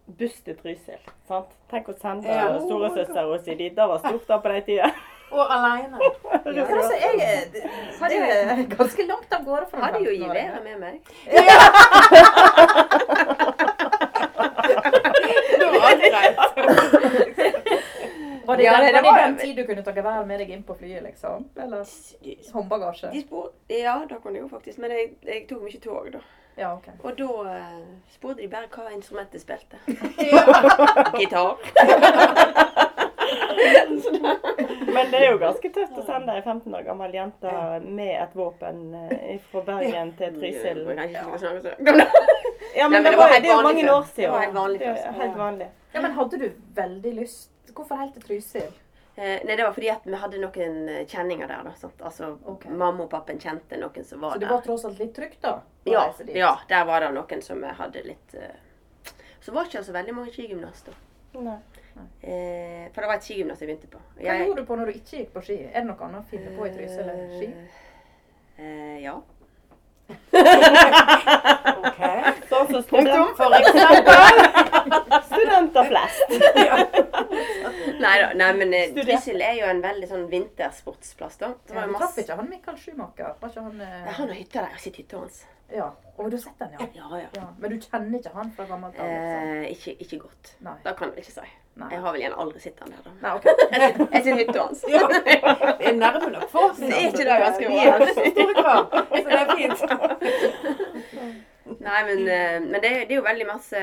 buss 0.07 0.41
til 0.41 0.55
Trysil. 0.57 0.97
sant? 1.27 1.53
Tenk 1.69 1.87
å 1.89 1.93
sende 2.01 2.27
Ja. 2.27 2.59
storesøstera 2.59 3.37
si 3.43 3.55
dit. 3.55 3.75
Det 3.75 3.87
var 3.87 3.97
stort 3.99 4.27
da 4.27 4.37
på 4.39 4.49
den 4.49 4.63
tider. 4.63 4.91
Og 5.31 5.45
aleine. 5.55 5.97
Ja, 6.55 6.61
altså, 6.61 6.93
jeg 7.01 7.15
eh, 7.19 8.47
hadde 8.47 8.75
ganske 8.77 9.05
langt 9.07 9.33
av 9.33 9.45
gårde 9.45 9.65
fra 9.71 9.79
Hadde 9.87 9.99
jo 10.05 10.11
15 10.11 10.29
år. 10.29 10.35
med 10.63 10.77
meg. 10.79 10.95
Det 15.59 15.65
var 15.65 15.95
det 16.01 16.09
greit. 16.11 16.37
Var 18.45 18.57
det, 18.57 18.63
Ja, 18.63 18.71
den, 18.81 18.93
det- 18.93 18.93
var 18.93 18.93
det 18.93 18.93
det 18.93 19.01
var- 19.03 19.17
den 19.27 19.37
tid 19.37 19.55
du 19.57 19.63
kunne 19.65 19.81
ta 19.83 19.91
gevær 19.91 20.25
med 20.25 20.39
deg 20.39 20.49
inn 20.49 20.63
på 20.63 20.75
flyet, 20.77 21.03
liksom? 21.03 21.49
Eller 21.57 21.85
håndbagasje? 22.53 23.09
Ja, 23.67 24.01
det 24.09 24.17
kunne 24.23 24.35
jeg 24.35 24.41
jo 24.43 24.47
faktisk. 24.47 24.77
Men 24.77 24.91
jeg, 24.91 25.09
jeg 25.25 25.47
tok 25.49 25.61
mye 25.63 25.79
tog, 25.81 26.11
da. 26.13 26.19
Ja, 26.57 26.73
ok. 26.75 26.87
Og 27.03 27.17
da 27.17 27.23
eh, 27.55 27.79
spurte 28.13 28.41
de 28.41 28.47
bare 28.47 28.67
hva 28.69 28.91
instrumentet 28.93 29.41
spilte. 29.41 29.77
Gitar. 31.17 31.57
Men 34.95 35.11
det 35.11 35.19
er 35.19 35.31
jo 35.31 35.39
ganske 35.41 35.71
tøft 35.75 35.97
å 35.99 36.05
sende 36.07 36.35
ei 36.35 36.41
15 36.41 36.75
år 36.75 36.85
gammel 36.87 37.15
jente 37.15 37.51
med 37.83 38.13
et 38.19 38.37
våpen 38.37 38.81
eh, 38.99 39.41
fra 39.51 39.63
Bergen 39.67 40.13
til 40.19 40.37
Trysil. 40.39 40.83
Ja, 42.75 42.89
men 42.91 43.03
det 43.03 43.15
var, 43.15 43.31
det 43.31 43.47
er 43.47 43.53
jo 43.53 43.61
mange 43.63 43.83
år 43.91 44.07
siden. 44.09 44.23
Det 44.23 44.31
var 44.31 44.41
helt 44.45 44.55
vanlig. 44.55 44.95
Helt 45.19 45.37
vanlig. 45.37 45.67
Ja, 45.93 46.01
men 46.01 46.17
hadde 46.17 46.39
du 46.41 46.49
veldig 46.75 47.13
lyst 47.21 47.51
Hvorfor 47.75 47.99
helt 47.99 48.13
til 48.15 48.23
Trysil? 48.23 48.73
Eh, 49.15 49.39
Nei, 49.45 49.55
det 49.55 49.63
var 49.63 49.73
fordi 49.73 49.89
at 49.91 50.03
vi 50.03 50.17
hadde 50.19 50.39
noen 50.39 50.89
eh, 50.91 51.05
kjenninger 51.07 51.47
der. 51.47 51.63
da, 51.63 51.71
sant? 51.79 52.01
Altså, 52.03 52.33
okay. 52.51 52.71
Mamma 52.71 53.05
og 53.05 53.09
pappa 53.11 53.35
kjente 53.39 53.79
noen 53.79 54.03
som 54.07 54.23
var 54.23 54.35
der. 54.35 54.35
Så 54.35 54.39
det 54.39 54.47
der. 54.47 54.53
var 54.53 54.65
tross 54.65 54.85
alt 54.89 54.99
litt 54.99 55.13
trygt, 55.15 55.41
da? 55.43 55.53
Ja, 55.87 56.03
ja, 56.35 56.51
der 56.67 56.85
var 56.87 57.03
det 57.03 57.13
noen 57.15 57.43
som 57.45 57.63
hadde 57.79 58.03
litt 58.03 58.35
uh... 58.35 58.51
Så 59.39 59.53
var 59.53 59.63
det 59.63 59.71
ikke 59.71 59.83
så 59.87 59.93
veldig 59.95 60.15
mange 60.17 60.33
skigymnaster. 60.33 60.95
Nei. 61.45 61.59
Eh, 62.25 62.87
for 62.93 63.01
det 63.01 63.07
var 63.07 63.15
et 63.19 63.23
skigymnas 63.27 63.59
jeg 63.61 63.69
begynte 63.69 63.87
på. 63.91 63.99
Hva 64.19 64.35
gjorde 64.41 64.61
du 64.63 64.67
på 64.67 64.75
når 64.79 64.85
du 64.91 64.97
ikke 64.99 65.17
gikk 65.21 65.31
på 65.35 65.41
ski? 65.45 65.57
Er 65.69 65.79
det 65.81 65.87
noe 65.89 66.07
annet 66.07 66.23
å 66.23 66.29
finne 66.31 66.51
på 66.57 66.67
i 66.67 66.73
Trysil 66.73 67.05
eller 67.05 67.31
ski? 67.37 67.47
Eh, 68.57 68.97
ja. 69.05 69.15
Ok. 71.85 71.99
Sånn 72.49 72.67
som 72.69 72.81
student, 72.85 73.31
For 73.39 73.53
eksempel. 73.59 74.21
studenter 75.29 75.87
flest. 75.89 76.35
Nei 78.03 78.13
da. 78.21 78.27
Nei, 78.37 78.49
men 78.59 78.73
eh, 78.75 78.91
Trysil 78.97 79.41
er 79.41 79.55
jo 79.61 79.69
en 79.71 79.81
veldig 79.83 80.09
sånn 80.11 80.25
vintersportsplass, 80.31 81.39
da. 81.41 81.51
Det 81.65 81.75
var 81.77 81.87
jo 81.89 81.95
masse 81.95 82.11
traff 82.11 82.21
ikke 82.25 82.37
han 82.41 82.49
Mikael 82.51 82.77
Schumacher? 82.81 83.33
Var 83.41 83.53
ikke 83.53 83.65
han 83.69 83.81
Ja, 83.81 83.91
eh, 84.03 84.13
Han 84.19 84.31
har 84.33 84.37
hytta 84.39 84.59
der. 84.59 84.69
Jeg 84.69 84.77
har 84.79 84.83
sett 84.85 85.01
hytta 85.01 85.21
hans. 85.23 85.41
Ja. 85.73 85.89
Og 86.17 86.29
du 86.29 86.37
har 86.37 86.43
sett 86.45 86.59
den, 86.61 86.75
ja? 86.77 86.89
Ja, 86.99 87.09
ja. 87.23 87.29
ja. 87.39 87.47
Men 87.59 87.73
du 87.73 87.77
kjenner 87.81 88.19
ikke 88.19 88.35
han 88.35 88.51
fra 88.57 88.67
gammelt 88.69 88.99
av? 88.99 89.13
Liksom. 89.13 89.53
Eh, 89.55 89.69
ikke, 89.73 89.95
ikke 90.05 90.19
godt. 90.27 90.55
Nei. 90.67 90.77
Det 90.85 90.95
kan 90.99 91.13
jeg 91.15 91.25
ikke 91.25 91.37
si. 91.39 91.47
Nei. 91.75 91.89
Jeg 91.91 91.99
har 92.05 92.13
vel 92.13 92.21
igjen 92.21 92.35
aldri 92.39 92.59
sett 92.63 92.77
han 92.79 92.93
der, 92.93 93.01
da. 93.03 93.11
Nei, 93.19 93.31
ok. 93.35 93.45
Jeg 93.75 93.89
sitter 93.91 94.21
ser 94.23 94.37
hytta 94.39 94.61
hans. 94.61 94.83
Ja. 94.87 95.01
Det 95.11 95.89
er 95.89 95.97
nærme 95.97 96.29
nok 96.31 96.45
for 96.53 96.69
oss. 96.69 96.79
Det 96.79 96.87
er 96.87 97.09
ikke 97.09 97.25
det 97.27 97.39
ganske 97.41 97.67
Vi 97.67 97.79
har 97.83 98.05
ikke 98.05 98.13
så 98.15 98.21
det 99.25 99.39
er 99.41 99.47
fint. 99.59 99.81
Nei, 101.85 101.99
men, 102.07 102.21
eh, 102.31 102.57
men 102.63 102.77
det, 102.79 102.91
det 103.09 103.11
er 103.11 103.19
jo 103.19 103.25
veldig 103.25 103.47
masse 103.49 103.81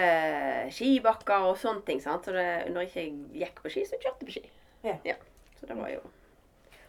skibakker 0.72 1.50
og 1.50 1.60
sånne 1.60 1.84
ting. 1.86 2.00
sant? 2.00 2.24
Så 2.24 2.32
det, 2.32 2.46
når 2.72 2.86
jeg 2.86 2.90
ikke 2.92 3.42
gikk 3.42 3.62
på 3.62 3.74
ski, 3.74 3.84
så 3.90 4.00
kjørte 4.00 4.24
jeg 4.24 4.30
på 4.30 4.36
ski. 4.38 4.44
Ja. 4.88 5.18
Så 5.60 5.68
det 5.68 5.76
var 5.78 5.92
jo 5.92 6.00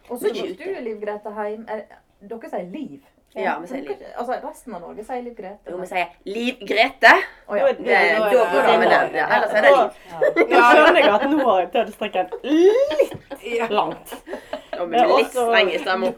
Og 0.08 0.18
så 0.20 0.32
gikk 0.34 0.56
du, 0.58 0.66
Liv 0.88 1.04
Grete, 1.04 1.34
hjem. 1.36 1.68
Er, 1.70 1.84
dere 2.24 2.50
sier 2.50 2.70
Liv? 2.72 3.04
Ja, 3.34 3.58
vi 3.60 3.66
sier 3.66 3.82
Liv. 3.82 4.02
Altså, 4.16 4.36
resten 4.44 4.74
av 4.76 4.80
Norge 4.84 5.04
sier 5.04 5.22
Liv 5.26 5.34
Grete. 5.34 5.70
Jo, 5.72 5.78
vi 5.80 5.86
sier 5.90 6.10
Liv 6.30 6.60
Grete. 6.68 7.14
Oh, 7.48 7.56
ja. 7.58 7.70
Det, 7.74 7.84
da 7.84 8.28
går 8.30 8.50
vi 8.80 8.90
den. 8.92 9.14
Ja, 9.18 9.28
ellers 9.36 9.54
er 9.58 9.66
det 9.66 9.72
Liv. 9.74 10.50
Da 10.52 10.60
skjønner 10.70 11.00
jeg 11.00 11.14
at 11.16 11.24
nå 11.32 11.38
har 11.48 11.62
jeg 11.64 11.70
dødsstrekken 11.74 12.34
litt 12.44 13.70
langt. 13.74 14.12
Og 14.78 14.90
vi 14.90 14.98
er 15.00 15.08
litt 15.10 15.32
også- 15.32 15.48
streng 15.48 15.72
i 15.74 15.80
stemmen. 15.82 16.14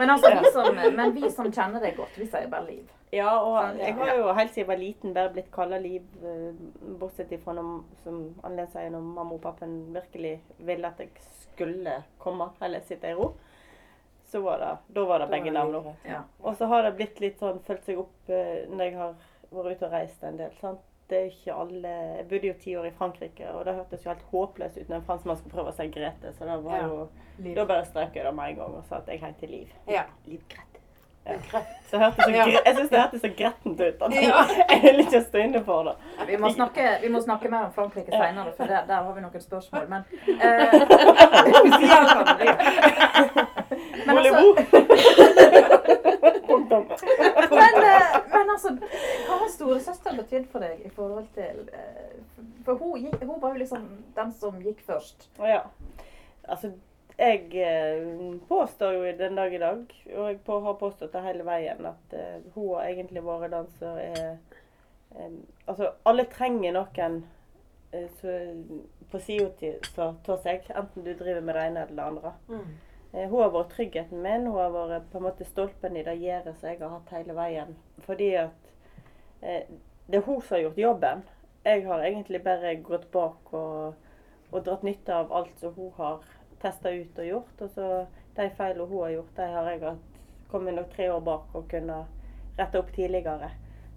Men, 0.00 0.10
altså, 0.10 0.30
vi 0.40 0.50
som, 0.54 0.80
men 0.96 1.14
vi 1.14 1.30
som 1.30 1.52
kjenner 1.52 1.82
deg 1.84 1.94
godt, 1.96 2.16
vi 2.18 2.26
sier 2.26 2.48
bare 2.50 2.66
Liv. 2.66 2.88
Ja, 3.12 3.30
og 3.42 3.78
jeg 3.78 3.94
har 3.98 4.12
jo 4.16 4.32
helt 4.32 4.52
siden 4.54 4.62
jeg 4.62 4.68
var 4.68 4.78
liten 4.80 5.14
bare 5.14 5.30
blitt 5.34 5.50
kalla 5.54 5.78
Liv, 5.82 6.02
eh, 6.22 6.52
bortsett 7.00 7.32
ifra 7.34 7.52
når, 7.56 7.80
som 8.04 8.20
Anne 8.46 8.66
sier, 8.70 8.90
når 8.90 9.02
mamma 9.02 9.34
og 9.34 9.42
pappa 9.42 9.66
virkelig 9.66 10.36
ville 10.58 10.86
at 10.86 10.98
jeg 11.02 11.10
skulle 11.42 11.96
komme 12.22 12.50
eller 12.62 12.80
sitte 12.86 13.10
i 13.10 13.14
ro. 13.18 13.32
Så 14.30 14.40
var 14.44 14.58
det, 14.62 14.70
da 14.94 15.04
var 15.04 15.18
det 15.18 15.28
begge 15.32 15.50
navnene. 15.50 15.96
Ja. 16.06 16.20
Og 16.42 16.54
så 16.56 16.66
har 16.70 16.82
det 16.86 16.92
blitt 17.00 17.18
litt 17.20 17.38
sånn, 17.42 17.58
følt 17.66 17.84
seg 17.84 17.98
opp 17.98 18.30
eh, 18.30 18.62
når 18.70 18.84
jeg 18.84 18.94
har 19.00 19.14
vært 19.50 19.72
ute 19.76 19.86
og 19.88 19.92
reist 19.92 20.22
en 20.24 20.36
del. 20.38 20.52
sant? 20.60 20.80
Det 21.10 21.18
er 21.18 21.24
ikke 21.32 21.54
alle 21.58 21.88
Jeg 22.18 22.26
bodde 22.30 22.46
jo 22.46 22.54
ti 22.62 22.76
år 22.78 22.84
i 22.86 22.92
Frankrike, 22.94 23.48
og 23.50 23.64
det 23.66 23.74
hørtes 23.74 24.04
jo 24.04 24.10
helt 24.12 24.22
håpløst 24.30 24.76
ut 24.78 24.88
når 24.88 24.96
en 25.00 25.06
franskmann 25.08 25.36
skulle 25.40 25.56
prøve 25.56 25.72
å 25.72 25.74
si 25.74 25.88
Grete. 25.90 26.30
Så 26.38 26.46
da 26.46 26.56
var 26.62 26.76
Ja. 26.76 26.86
jo, 26.86 27.08
Liv. 27.42 27.54
da 27.56 27.64
bare 27.66 27.84
strøk 27.84 28.14
jeg 28.14 28.24
det 28.24 28.34
med 28.34 28.48
en 28.50 28.56
gang 28.56 28.74
og 28.78 28.84
sa 28.88 28.96
at 29.02 29.08
jeg 29.08 29.18
heter 29.20 29.46
Liv. 29.48 29.68
Ja. 29.88 30.04
Liv 30.26 30.40
Grete. 30.48 30.66
Så 31.90 31.98
hørte 31.98 32.22
så, 32.22 32.30
Ja. 32.30 32.44
gre- 32.46 32.62
jeg 32.64 32.76
syns 32.76 32.88
det 32.90 32.98
hørtes 33.00 33.20
så 33.20 33.28
grettent 33.36 33.80
ut. 33.80 34.00
Altså, 34.02 34.20
Ja. 34.22 34.44
jeg 34.70 34.82
vil 34.82 35.00
ikke 35.04 35.20
stå 35.26 35.38
inne 35.38 35.64
for 35.64 35.82
det. 35.82 35.94
Vi 36.26 36.36
må 36.36 36.48
snakke, 36.54 36.86
vi 37.02 37.08
må 37.08 37.20
snakke 37.20 37.50
mer 37.50 37.64
om 37.64 37.72
Frankrike 37.72 38.10
senere, 38.12 38.52
for 38.56 38.64
der, 38.66 38.86
der 38.86 39.02
har 39.02 39.12
vi 39.12 39.20
noen 39.20 39.40
spørsmål. 39.40 39.88
Men, 39.88 40.04
eh, 40.40 40.70
men, 44.06 44.18
altså, 44.18 44.54
Punktum. 46.46 46.84
men, 47.50 47.74
eh, 47.82 48.16
men 48.32 48.50
altså, 48.50 48.74
hva 49.26 49.38
har 49.42 49.50
storesøster 49.52 50.18
betydd 50.18 50.46
for 50.50 50.64
deg 50.64 50.84
i 50.86 50.92
forhold 50.94 51.28
til 51.36 51.64
eh, 51.74 52.44
For 52.66 52.78
hun, 52.80 52.98
gikk, 53.00 53.22
hun 53.22 53.40
var 53.42 53.54
jo 53.54 53.62
liksom 53.62 53.88
den 54.16 54.32
som 54.36 54.60
gikk 54.64 54.82
først. 54.86 55.28
Ja. 55.38 55.62
Altså, 56.50 56.72
jeg 57.18 57.50
eh, 57.54 58.06
påstår 58.48 58.96
jo 58.98 59.16
den 59.18 59.38
dag 59.38 59.54
i 59.54 59.62
dag, 59.62 59.96
og 60.16 60.30
jeg 60.30 60.40
på, 60.46 60.60
har 60.66 60.78
påstått 60.80 61.12
det 61.14 61.24
hele 61.26 61.46
veien, 61.46 61.86
at 61.86 62.16
hun 62.54 62.74
har 62.74 62.90
egentlig 62.90 63.24
vært 63.26 63.52
den 63.56 63.70
som 63.78 64.00
er 64.00 64.38
Altså, 65.66 65.88
alle 66.06 66.22
trenger 66.30 66.70
noen 66.76 67.16
som- 68.20 68.82
på 69.10 69.18
sida 69.18 69.50
av 70.06 70.38
seg, 70.42 70.68
enten 70.70 71.04
du 71.04 71.14
driver 71.18 71.40
med 71.40 71.56
det 71.56 71.64
ene 71.66 71.82
eller 71.82 71.96
det 71.96 72.04
andre. 72.04 72.32
Mm. 72.48 72.68
Eh, 73.12 73.26
hun 73.28 73.40
har 73.42 73.50
vært 73.54 73.72
tryggheten 73.74 74.22
min. 74.22 74.46
Hun 74.46 74.58
har 74.60 74.74
vært 74.74 75.08
på 75.10 75.18
en 75.18 75.26
måte 75.26 75.46
stolpen 75.48 75.96
i 75.98 76.04
det 76.06 76.16
gjerdet 76.20 76.56
som 76.58 76.70
jeg 76.70 76.80
har 76.82 76.94
hatt 76.94 77.14
hele 77.16 77.36
veien. 77.36 77.74
Fordi 78.06 78.30
at 78.44 78.68
eh, 79.42 79.66
det 80.06 80.20
er 80.20 80.26
hun 80.26 80.40
som 80.42 80.56
har 80.56 80.66
gjort 80.66 80.84
jobben. 80.84 81.24
Jeg 81.64 81.86
har 81.86 82.04
egentlig 82.04 82.42
bare 82.44 82.76
gått 82.82 83.10
bak 83.12 83.50
og, 83.52 84.12
og 84.50 84.62
dratt 84.64 84.86
nytte 84.86 85.14
av 85.14 85.32
alt 85.32 85.58
som 85.60 85.74
hun 85.76 85.90
har 85.98 86.22
testa 86.62 86.92
ut 86.92 87.18
og 87.18 87.26
gjort. 87.26 87.64
Og 87.66 87.74
så 87.74 87.88
de 88.36 88.46
feilene 88.56 88.86
hun 88.86 89.02
har 89.04 89.16
gjort, 89.16 89.34
de 89.36 89.48
har 89.56 89.72
jeg 89.72 89.82
hatt, 89.84 90.22
kommet 90.50 90.74
nok 90.74 90.94
tre 90.94 91.10
år 91.12 91.20
bak 91.22 91.52
og 91.54 91.66
kunne 91.70 91.98
rette 92.58 92.78
opp 92.80 92.94
tidligere. 92.94 93.50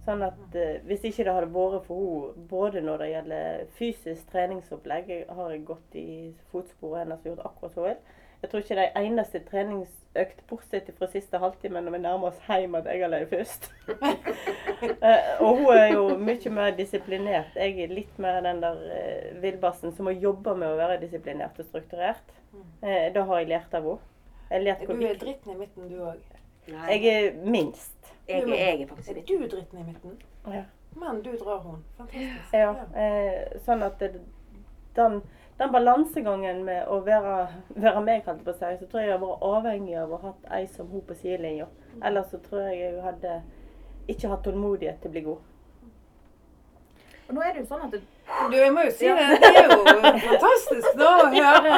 Sånn 0.04 0.22
at 0.26 0.58
eh, 0.60 0.82
Hvis 0.84 1.06
ikke 1.08 1.24
det 1.24 1.34
hadde 1.38 1.54
vært 1.54 1.86
for 1.88 2.02
henne, 2.02 2.48
både 2.50 2.82
når 2.84 3.02
det 3.02 3.14
gjelder 3.14 3.64
fysisk 3.78 4.34
treningsopplegg, 4.34 5.10
jeg 5.10 5.38
har 5.38 5.54
jeg 5.54 5.64
gått 5.70 5.96
i 6.02 6.10
fotsporet 6.52 7.04
hennes 7.04 7.24
og 7.24 7.32
gjort 7.32 7.46
akkurat 7.48 7.78
som 7.78 7.86
hun 7.86 7.90
vil. 7.94 8.23
Jeg 8.44 8.50
tror 8.52 8.60
ikke 8.60 8.76
det 8.76 8.86
er 8.86 9.06
eneste 9.08 9.40
treningsøkt, 9.48 10.42
bortsett 10.50 10.90
fra 10.98 11.08
siste 11.08 11.40
halvtime 11.40 11.80
når 11.82 11.94
vi 11.96 12.02
nærmer 12.04 12.28
oss 12.28 12.42
hjem, 12.50 12.76
at 12.76 12.90
jeg 12.92 13.06
har 13.06 13.14
løpt 13.14 13.36
først. 13.36 13.70
Eh, 14.84 15.40
og 15.40 15.62
hun 15.62 15.70
er 15.72 15.94
jo 15.94 16.18
mye 16.20 16.50
mer 16.52 16.74
disiplinert. 16.76 17.54
Jeg 17.56 17.78
er 17.86 17.92
litt 17.96 18.18
mer 18.20 18.42
den 18.44 18.60
der 18.60 18.82
uh, 18.84 19.30
villbassen 19.40 19.94
som 19.96 20.10
må 20.10 20.12
jobbe 20.12 20.58
med 20.60 20.74
å 20.74 20.76
være 20.76 20.98
disiplinert 21.00 21.56
og 21.60 21.70
strukturert. 21.70 22.34
Uh, 22.84 23.08
det 23.16 23.24
har 23.30 23.40
jeg 23.40 23.48
lært 23.54 23.78
av 23.80 23.88
henne. 23.88 24.64
Lært 24.66 24.84
Du 24.84 24.92
er 25.08 25.16
dritten 25.22 25.56
i 25.56 25.58
midten, 25.62 25.88
du 25.88 26.04
òg. 26.04 26.20
Jeg 26.68 27.06
er 27.14 27.32
minst. 27.48 27.96
jeg, 28.28 28.44
jeg 28.48 28.82
er 28.82 28.88
faktisk 28.88 29.10
Er 29.10 29.22
litt 29.22 29.32
du 29.32 29.48
dritten 29.56 29.80
i 29.80 29.88
midten? 29.88 30.20
Ja. 30.52 30.66
Men 30.96 31.24
du 31.24 31.32
drar 31.38 31.64
hun. 31.64 31.84
Fantastisk. 31.98 32.54
Ja, 32.54 32.76
eh, 32.96 33.60
sånn 33.66 33.84
at 33.88 34.04
det, 34.04 34.20
den, 34.96 35.22
den 35.58 35.72
balansegangen 35.72 36.66
med 36.66 36.88
å 36.90 37.00
være, 37.06 37.48
være 37.76 38.02
meg, 38.02 38.24
holdt 38.26 38.40
jeg 38.42 38.46
på 38.48 38.52
å 38.56 38.58
si, 38.58 38.72
så 38.80 38.86
tror 38.90 39.00
jeg 39.04 39.10
jeg 39.12 39.18
har 39.18 39.26
vært 39.26 39.44
avhengig 39.54 39.96
av 40.02 40.10
å 40.12 40.18
ha 40.24 40.28
hatt 40.32 40.44
ei 40.58 40.66
som 40.74 40.86
hun 40.92 41.04
på 41.08 41.14
sidelinja. 41.20 41.68
Ellers 42.02 42.28
så 42.34 42.38
tror 42.44 42.60
jeg 42.72 42.78
jeg 42.82 42.92
hadde 43.06 43.32
ikke 44.12 44.32
hatt 44.34 44.44
tålmodighet 44.48 44.98
til 45.04 45.10
å 45.12 45.14
bli 45.18 45.24
god. 45.30 45.42
Og 47.24 47.32
nå 47.38 47.40
er 47.40 47.54
det 47.56 47.62
jo 47.62 47.68
sånn 47.70 47.86
at 47.86 47.94
du, 47.94 48.00
Du, 48.52 48.56
jeg 48.58 48.72
må 48.76 48.82
jo 48.84 48.92
si 48.92 49.08
det. 49.08 49.14
Det 49.40 49.48
er 49.48 49.64
jo 49.70 49.78
fantastisk 50.26 50.90
da 51.00 51.10
å 51.22 51.30
høre 51.32 51.72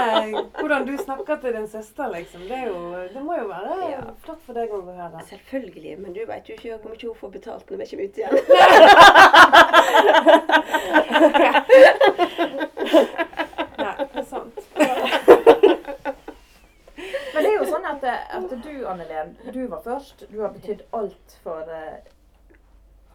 hvordan 0.58 0.82
du 0.88 0.94
snakker 0.98 1.36
til 1.44 1.54
din 1.54 1.68
søster, 1.70 2.10
liksom. 2.16 2.42
Det, 2.50 2.58
er 2.64 2.68
jo, 2.72 2.80
det 3.14 3.22
må 3.22 3.34
jo 3.38 3.46
være 3.52 3.76
Ja. 3.92 4.02
flott 4.26 4.42
for 4.48 4.54
deg 4.58 4.74
å 4.74 4.82
høre. 4.88 5.22
Selvfølgelig, 5.30 5.94
men 6.02 6.10
du 6.18 6.24
vet 6.26 6.50
jo 6.50 6.56
ikke 6.58 6.80
hvor 6.82 6.90
mye 6.96 7.06
hun 7.12 7.20
får 7.22 7.30
betalt 7.38 7.66
når 7.70 7.78
vi 7.84 7.90
kommer 7.92 8.06
ut 8.10 8.18
igjen. 8.18 8.36
Nei, 13.86 13.96
det 14.00 14.22
er 14.22 14.28
sant. 14.30 14.58
Men 17.36 17.44
det 17.44 17.50
er 17.52 17.55
jo 17.65 17.71
sånn 17.73 17.88
at, 17.89 18.04
at 18.39 18.54
du, 18.63 18.71
Annelen, 18.88 19.36
du 19.54 19.62
var 19.71 19.82
først. 19.86 20.25
Du 20.32 20.39
har 20.41 20.54
betydd 20.56 20.86
alt 20.95 21.38
for 21.43 21.67
uh, 21.69 21.97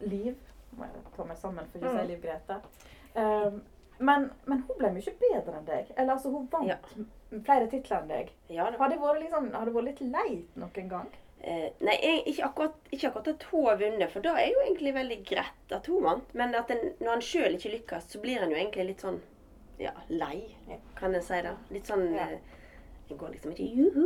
Liv. 0.00 0.36
Må 0.78 0.86
jeg 0.86 1.02
ta 1.16 1.26
meg 1.26 1.38
sammen 1.40 1.66
for 1.70 1.80
ikke 1.80 1.90
å 1.92 2.00
si 2.00 2.08
Liv 2.10 2.20
Grete. 2.24 2.60
Um, 3.14 3.62
men, 4.00 4.28
men 4.48 4.62
hun 4.68 4.78
ble 4.78 4.92
mye 4.94 5.16
bedre 5.20 5.56
enn 5.58 5.66
deg. 5.66 5.90
Eller 5.96 6.14
altså, 6.14 6.30
hun 6.32 6.46
vant 6.52 6.68
Ja. 6.70 6.76
flere 7.46 7.66
titler 7.72 7.98
enn 8.02 8.12
deg. 8.12 8.30
Ja. 8.48 8.68
Har 8.78 8.92
det 8.92 9.00
vært, 9.02 9.18
liksom, 9.24 9.50
har 9.54 9.66
det 9.68 9.74
vært 9.74 9.88
litt 9.90 10.00
leit 10.14 10.56
noen 10.62 10.88
gang? 10.92 11.10
Eh, 11.40 11.66
nei, 11.80 11.96
ikke, 12.28 12.44
akkurat, 12.50 12.74
ikke 12.92 13.08
akkurat 13.08 13.28
at 13.32 13.44
hun 13.48 13.62
har 13.64 13.78
vunnet, 13.80 14.10
for 14.12 14.24
da 14.24 14.34
er 14.36 14.50
jo 14.52 14.60
egentlig 14.60 14.90
veldig 14.92 15.18
greit 15.28 15.72
at 15.72 15.86
hun 15.88 16.02
vant. 16.04 16.34
Men 16.36 16.52
en, 16.58 16.82
når 17.00 17.12
en 17.14 17.24
sjøl 17.24 17.56
ikke 17.56 17.72
lykkes, 17.78 18.08
så 18.12 18.20
blir 18.20 18.42
en 18.44 18.52
jo 18.52 18.58
egentlig 18.60 18.90
litt 18.90 19.04
sånn 19.04 19.20
ja, 19.80 19.94
lei, 20.12 20.42
kan 20.98 21.14
en 21.16 21.24
si 21.24 21.38
det. 21.46 21.54
Litt 21.72 21.88
sånn 21.88 22.10
Ja. 22.14 22.26
eh, 22.28 22.58
En 23.10 23.16
går 23.18 23.32
liksom 23.34 23.50
ikke 23.52 23.64
juhu. 23.74 24.04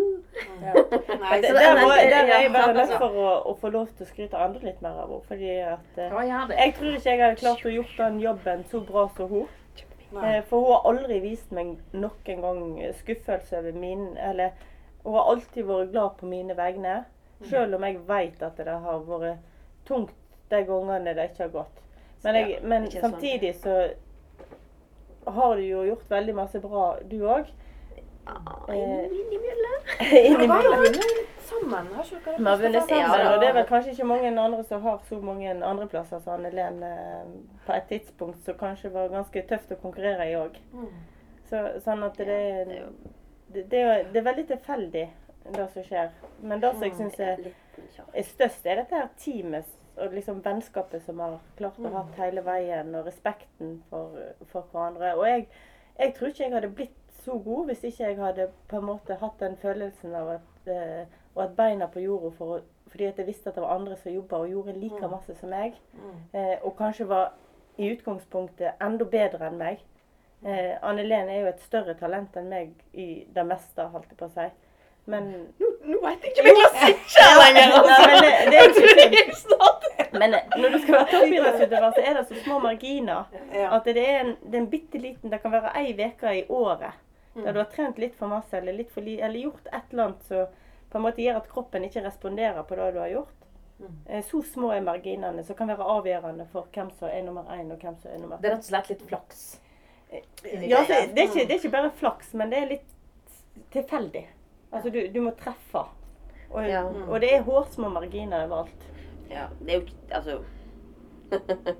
Nei, 0.64 1.30
Men 1.30 1.42
det, 1.42 1.50
der, 1.56 1.80
må, 1.80 1.88
der 1.92 2.14
er 2.22 2.42
jeg 2.42 2.52
bare 2.52 2.72
nødt 2.72 2.80
altså. 2.86 2.98
for 3.02 3.18
å, 3.20 3.32
å 3.50 3.54
få 3.60 3.70
lov 3.74 3.90
til 3.92 4.06
å 4.06 4.08
skryte 4.08 4.38
andre 4.40 4.64
litt 4.64 4.80
mer 4.84 4.96
av 5.02 5.10
henne. 5.12 5.26
Fordi 5.28 5.50
at 5.60 5.98
eh, 6.00 6.16
Ja, 6.28 6.40
det. 6.48 6.56
jeg 6.62 6.74
tror 6.78 6.94
ikke 6.96 7.10
jeg 7.10 7.22
hadde 7.24 7.40
klart 7.42 7.66
å 7.68 7.74
gjort 7.74 7.96
den 8.00 8.20
jobben 8.22 8.64
så 8.70 8.80
bra 8.88 9.04
som 9.16 9.28
hun. 9.34 9.46
Eh, 10.14 10.40
For 10.48 10.62
hun 10.62 10.70
har 10.72 10.88
aldri 10.92 11.18
vist 11.24 11.50
meg 11.52 11.74
noen 11.92 12.42
gang 12.46 12.60
skuffelse 13.00 13.58
over 13.58 13.74
min 13.74 14.04
Eller 14.16 14.52
hun 15.02 15.16
har 15.18 15.32
alltid 15.32 15.66
vært 15.68 15.90
glad 15.92 16.16
på 16.20 16.28
mine 16.30 16.56
vegne. 16.56 17.00
Selv 17.50 17.76
om 17.76 17.84
jeg 17.84 17.98
vet 18.08 18.42
at 18.46 18.56
det 18.56 18.76
har 18.86 19.02
vært 19.08 19.42
tungt 19.84 20.14
de 20.50 20.62
gangene 20.64 21.12
det 21.16 21.28
ikke 21.32 21.42
har 21.44 21.52
gått. 21.58 21.80
Men, 22.24 22.38
jeg, 22.38 22.60
men 22.64 22.86
samtidig 22.90 23.50
så 23.60 23.74
har 25.26 25.56
du 25.56 25.62
jo 25.66 25.82
gjort 25.88 26.10
veldig 26.10 26.34
masse 26.36 26.60
bra, 26.60 26.86
du 27.10 27.18
òg. 27.28 27.50
Ah, 28.26 28.72
Eh, 28.72 29.04
Innimellom. 29.04 29.80
Innimellom. 30.24 30.76
vunnet 30.84 31.42
sammen, 31.44 31.86
har 31.94 32.04
ikke 32.04 32.20
dere? 32.24 32.44
Har 32.46 32.56
vunnet 32.62 32.88
sammen, 32.88 33.26
og 33.34 33.40
det 33.40 33.48
er 33.48 33.56
vel 33.58 33.66
kanskje 33.68 33.90
ikke 33.92 34.06
mange 34.08 34.30
andre 34.40 34.64
som 34.64 34.82
har 34.82 35.02
så 35.08 35.18
mange 35.20 35.50
andreplasser 35.64 36.22
som 36.24 36.32
Anne 36.38 36.50
Len 36.56 36.82
eh, 36.82 37.34
på 37.66 37.72
et 37.76 37.90
tidspunkt 37.90 38.40
som 38.46 38.56
kanskje 38.60 38.92
var 38.94 39.12
ganske 39.12 39.42
tøft 39.50 39.74
å 39.76 39.80
konkurrere 39.82 40.30
i 40.30 40.38
òg. 40.40 40.56
Mm. 40.72 40.88
Så, 41.50 41.60
sånn 41.84 42.02
at 42.06 42.16
det, 42.16 42.26
det 42.70 42.80
jo- 42.80 43.12
det, 43.54 43.66
det, 43.70 43.82
er, 44.16 44.22
veldig 44.24 44.46
tilfeldig, 44.48 45.04
det 45.54 45.68
som 45.74 45.84
skjer. 45.84 46.10
Men 46.40 46.60
det 46.64 46.72
som 46.72 46.82
jeg 46.88 46.96
syns 46.98 47.20
er, 47.20 47.44
er 48.14 48.22
størst, 48.32 48.64
er 48.66 48.80
dette 48.80 48.96
her 48.96 49.10
teamet 49.20 49.68
og 50.00 50.10
liksom 50.16 50.40
vennskapet 50.42 51.04
som 51.04 51.20
har 51.22 51.36
klart 51.58 51.76
å 51.78 51.92
ha 51.94 52.06
hele 52.16 52.42
veien, 52.42 52.88
og 52.98 53.06
respekten 53.06 53.76
for, 53.90 54.16
for 54.50 54.64
hverandre. 54.72 55.12
Og 55.20 55.28
jeg, 55.28 55.44
jeg 56.00 56.14
tror 56.16 56.32
ikke 56.32 56.42
jeg 56.48 56.54
hadde 56.56 56.72
blitt 56.80 56.96
så 57.24 57.38
god 57.44 57.66
hvis 57.70 57.84
ikke 57.84 58.04
jeg 58.04 58.16
hadde 58.18 58.48
på 58.68 58.78
en 58.80 58.88
måte 58.88 59.16
hatt 59.20 59.40
den 59.40 59.56
følelsen 59.62 60.14
av 60.14 60.28
at 60.38 60.68
eh, 60.72 61.06
Og 61.34 61.42
at 61.42 61.56
beina 61.56 61.86
på 61.90 61.98
jorda 61.98 62.30
for, 62.38 62.60
fordi 62.86 63.08
at 63.08 63.18
jeg 63.18 63.26
visste 63.26 63.48
at 63.50 63.56
det 63.56 63.62
var 63.64 63.74
andre 63.74 63.96
som 63.98 64.12
jobba 64.12 64.38
og 64.44 64.48
gjorde 64.52 64.76
like 64.78 65.08
masse 65.10 65.34
som 65.40 65.50
meg. 65.50 65.74
Mm. 65.98 66.20
Eh, 66.32 66.58
og 66.62 66.76
kanskje 66.78 67.08
var 67.10 67.32
i 67.76 67.88
utgangspunktet 67.90 68.78
enda 68.82 69.04
bedre 69.10 69.48
enn 69.48 69.58
meg. 69.58 69.80
Eh, 70.46 70.76
Anne 70.82 71.02
Lene 71.02 71.34
er 71.34 71.40
jo 71.40 71.48
et 71.50 71.64
større 71.66 71.96
talent 71.98 72.36
enn 72.38 72.46
meg 72.52 72.70
i 72.92 73.24
det 73.34 73.46
meste, 73.48 73.88
holdt 73.90 74.12
jeg 74.12 74.20
på 74.20 74.28
å 74.28 74.34
si. 74.36 74.46
Men 75.10 75.26
Nå, 75.58 75.70
nå 75.84 75.98
veit 76.00 76.22
jeg 76.22 76.32
ikke 76.32 76.44
om 76.44 76.48
jeg 76.48 76.56
klarer 76.60 76.86
sitte 76.86 77.24
her 77.26 77.40
lenger. 77.42 77.74
Men 78.06 78.22
det, 78.24 78.32
det 78.52 78.60
er 78.62 79.18
ikke 79.24 79.36
snart 79.42 79.88
Men 80.14 80.36
når 80.62 80.68
du 80.70 80.78
skal 80.84 80.94
være 81.00 81.08
toppidrettsutøver, 81.16 81.90
så 81.96 82.04
er 82.04 82.14
det 82.20 82.26
så 82.28 82.44
små 82.44 82.58
marginer. 82.62 83.24
At 83.66 83.90
det 83.90 84.06
er 84.06 84.20
en, 84.22 84.36
det 84.46 84.54
er 84.54 84.62
en 84.62 84.70
bitte 84.70 85.02
liten 85.02 85.34
Det 85.34 85.42
kan 85.42 85.52
være 85.52 85.74
ei 85.82 85.90
uke 85.98 86.38
i 86.38 86.44
året 86.48 86.92
Mm. 86.94 87.03
Der 87.34 87.52
du 87.52 87.58
har 87.58 87.70
trent 87.72 87.98
litt 87.98 88.14
for 88.16 88.30
masse 88.30 88.56
eller 88.58 88.72
litt 88.72 88.90
for 88.94 89.02
li, 89.02 89.16
eller 89.20 89.40
gjort 89.48 89.66
et 89.72 89.90
eller 89.92 90.04
annet 90.04 90.22
som 90.28 90.46
på 90.90 90.98
en 91.00 91.02
måte 91.02 91.22
gjør 91.24 91.36
at 91.40 91.48
kroppen 91.50 91.84
ikke 91.88 92.04
responderer 92.04 92.62
på 92.68 92.76
det 92.78 92.92
du 92.94 92.98
har 93.02 93.08
gjort. 93.10 93.40
Mm. 93.80 93.94
Eh, 94.06 94.22
Så 94.22 94.42
små 94.46 94.70
er 94.72 94.84
marginene 94.86 95.42
som 95.44 95.56
kan 95.58 95.68
være 95.68 95.82
avgjørende 95.96 96.46
for 96.52 96.68
hvem 96.72 96.92
som 96.98 97.08
er 97.10 97.22
nummer 97.26 97.48
én 97.50 97.72
og 97.74 97.80
hvem 97.82 97.96
som 97.98 98.10
er 98.12 98.18
nummer 98.22 98.38
Det 98.38 98.50
er 98.50 98.54
rett 98.54 98.62
og 98.62 98.70
slett 98.70 98.88
litt 98.92 99.02
flaks. 99.08 99.42
Ja, 100.12 100.84
så 100.86 101.00
det, 101.10 101.18
er 101.18 101.26
ikke, 101.26 101.42
det 101.48 101.50
er 101.50 101.58
ikke 101.58 101.72
bare 101.74 101.90
flaks, 101.98 102.34
men 102.38 102.50
det 102.50 102.58
er 102.62 102.70
litt 102.70 102.90
tilfeldig. 103.74 104.26
Altså, 104.70 104.90
du, 104.94 105.00
du 105.08 105.20
må 105.24 105.32
treffe. 105.38 105.82
Og, 106.50 106.62
Ja. 106.68 106.84
og 106.86 107.20
det 107.20 107.32
er 107.34 107.42
hårsmå 107.42 107.88
marginer 107.90 108.44
overalt. 108.46 108.86
Ja, 109.30 109.48
det 109.60 109.72
er 109.74 109.80
jo 109.80 109.86
ikke 109.88 110.14
Altså 110.14 110.38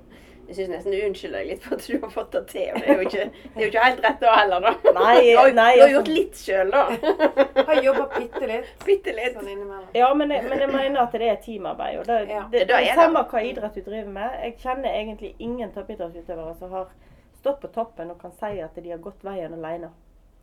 Jeg 0.47 0.55
syns 0.59 0.69
nesten 0.69 0.91
du 0.93 0.97
unnskylder 1.07 1.39
deg 1.41 1.47
litt 1.49 1.63
for 1.65 1.73
at 1.75 1.85
du 1.89 1.95
har 2.03 2.11
fått 2.13 2.31
det 2.35 2.41
til. 2.51 2.75
Det 2.77 2.89
er 2.91 2.99
jo 2.99 3.05
ikke, 3.07 3.23
det 3.33 3.55
er 3.55 3.63
jo 3.63 3.69
ikke 3.71 3.85
helt 3.85 4.01
rett 4.05 4.19
da 4.21 4.33
heller, 4.37 4.65
da. 4.67 4.91
Nei, 4.93 5.13
du 5.25 5.37
har, 5.39 5.51
nei, 5.57 5.71
du 5.75 5.81
har 5.81 5.87
altså- 5.87 5.93
gjort 5.95 6.11
litt 6.13 6.41
sjøl, 6.41 6.71
da. 6.75 6.83
Har 7.69 7.81
jobba 7.81 8.05
bitte 8.19 8.47
litt. 8.51 8.67
Bitte 8.85 9.15
litt. 9.17 9.33
Sånn 9.39 9.49
innimellom. 9.49 9.87
Ja, 9.97 10.11
men 10.13 10.29
jeg, 10.35 10.43
men 10.49 10.59
jeg 10.61 10.69
mener 10.69 11.01
at 11.01 11.15
det 11.17 11.29
er 11.31 11.39
teamarbeid. 11.41 11.97
Og 12.03 12.05
det, 12.11 12.19
Ja. 12.29 12.43
det, 12.51 12.59
Det 12.59 12.67
det 12.69 12.81
det. 12.85 12.93
samme 12.99 13.23
hva 13.31 13.41
idrett 13.49 13.73
du 13.73 13.81
driver 13.89 14.11
med. 14.19 14.37
Jeg 14.43 14.57
kjenner 14.61 14.89
egentlig 15.01 15.33
ingen 15.39 15.71
toppidrettsutøvere 15.73 16.53
som 16.59 16.71
har 16.77 16.91
stått 17.39 17.59
på 17.65 17.71
toppen 17.73 18.11
og 18.13 18.21
kan 18.21 18.31
si 18.37 18.59
at 18.61 18.75
de 18.77 18.89
har 18.93 19.01
gått 19.01 19.25
veien 19.25 19.53
alene. 19.57 19.89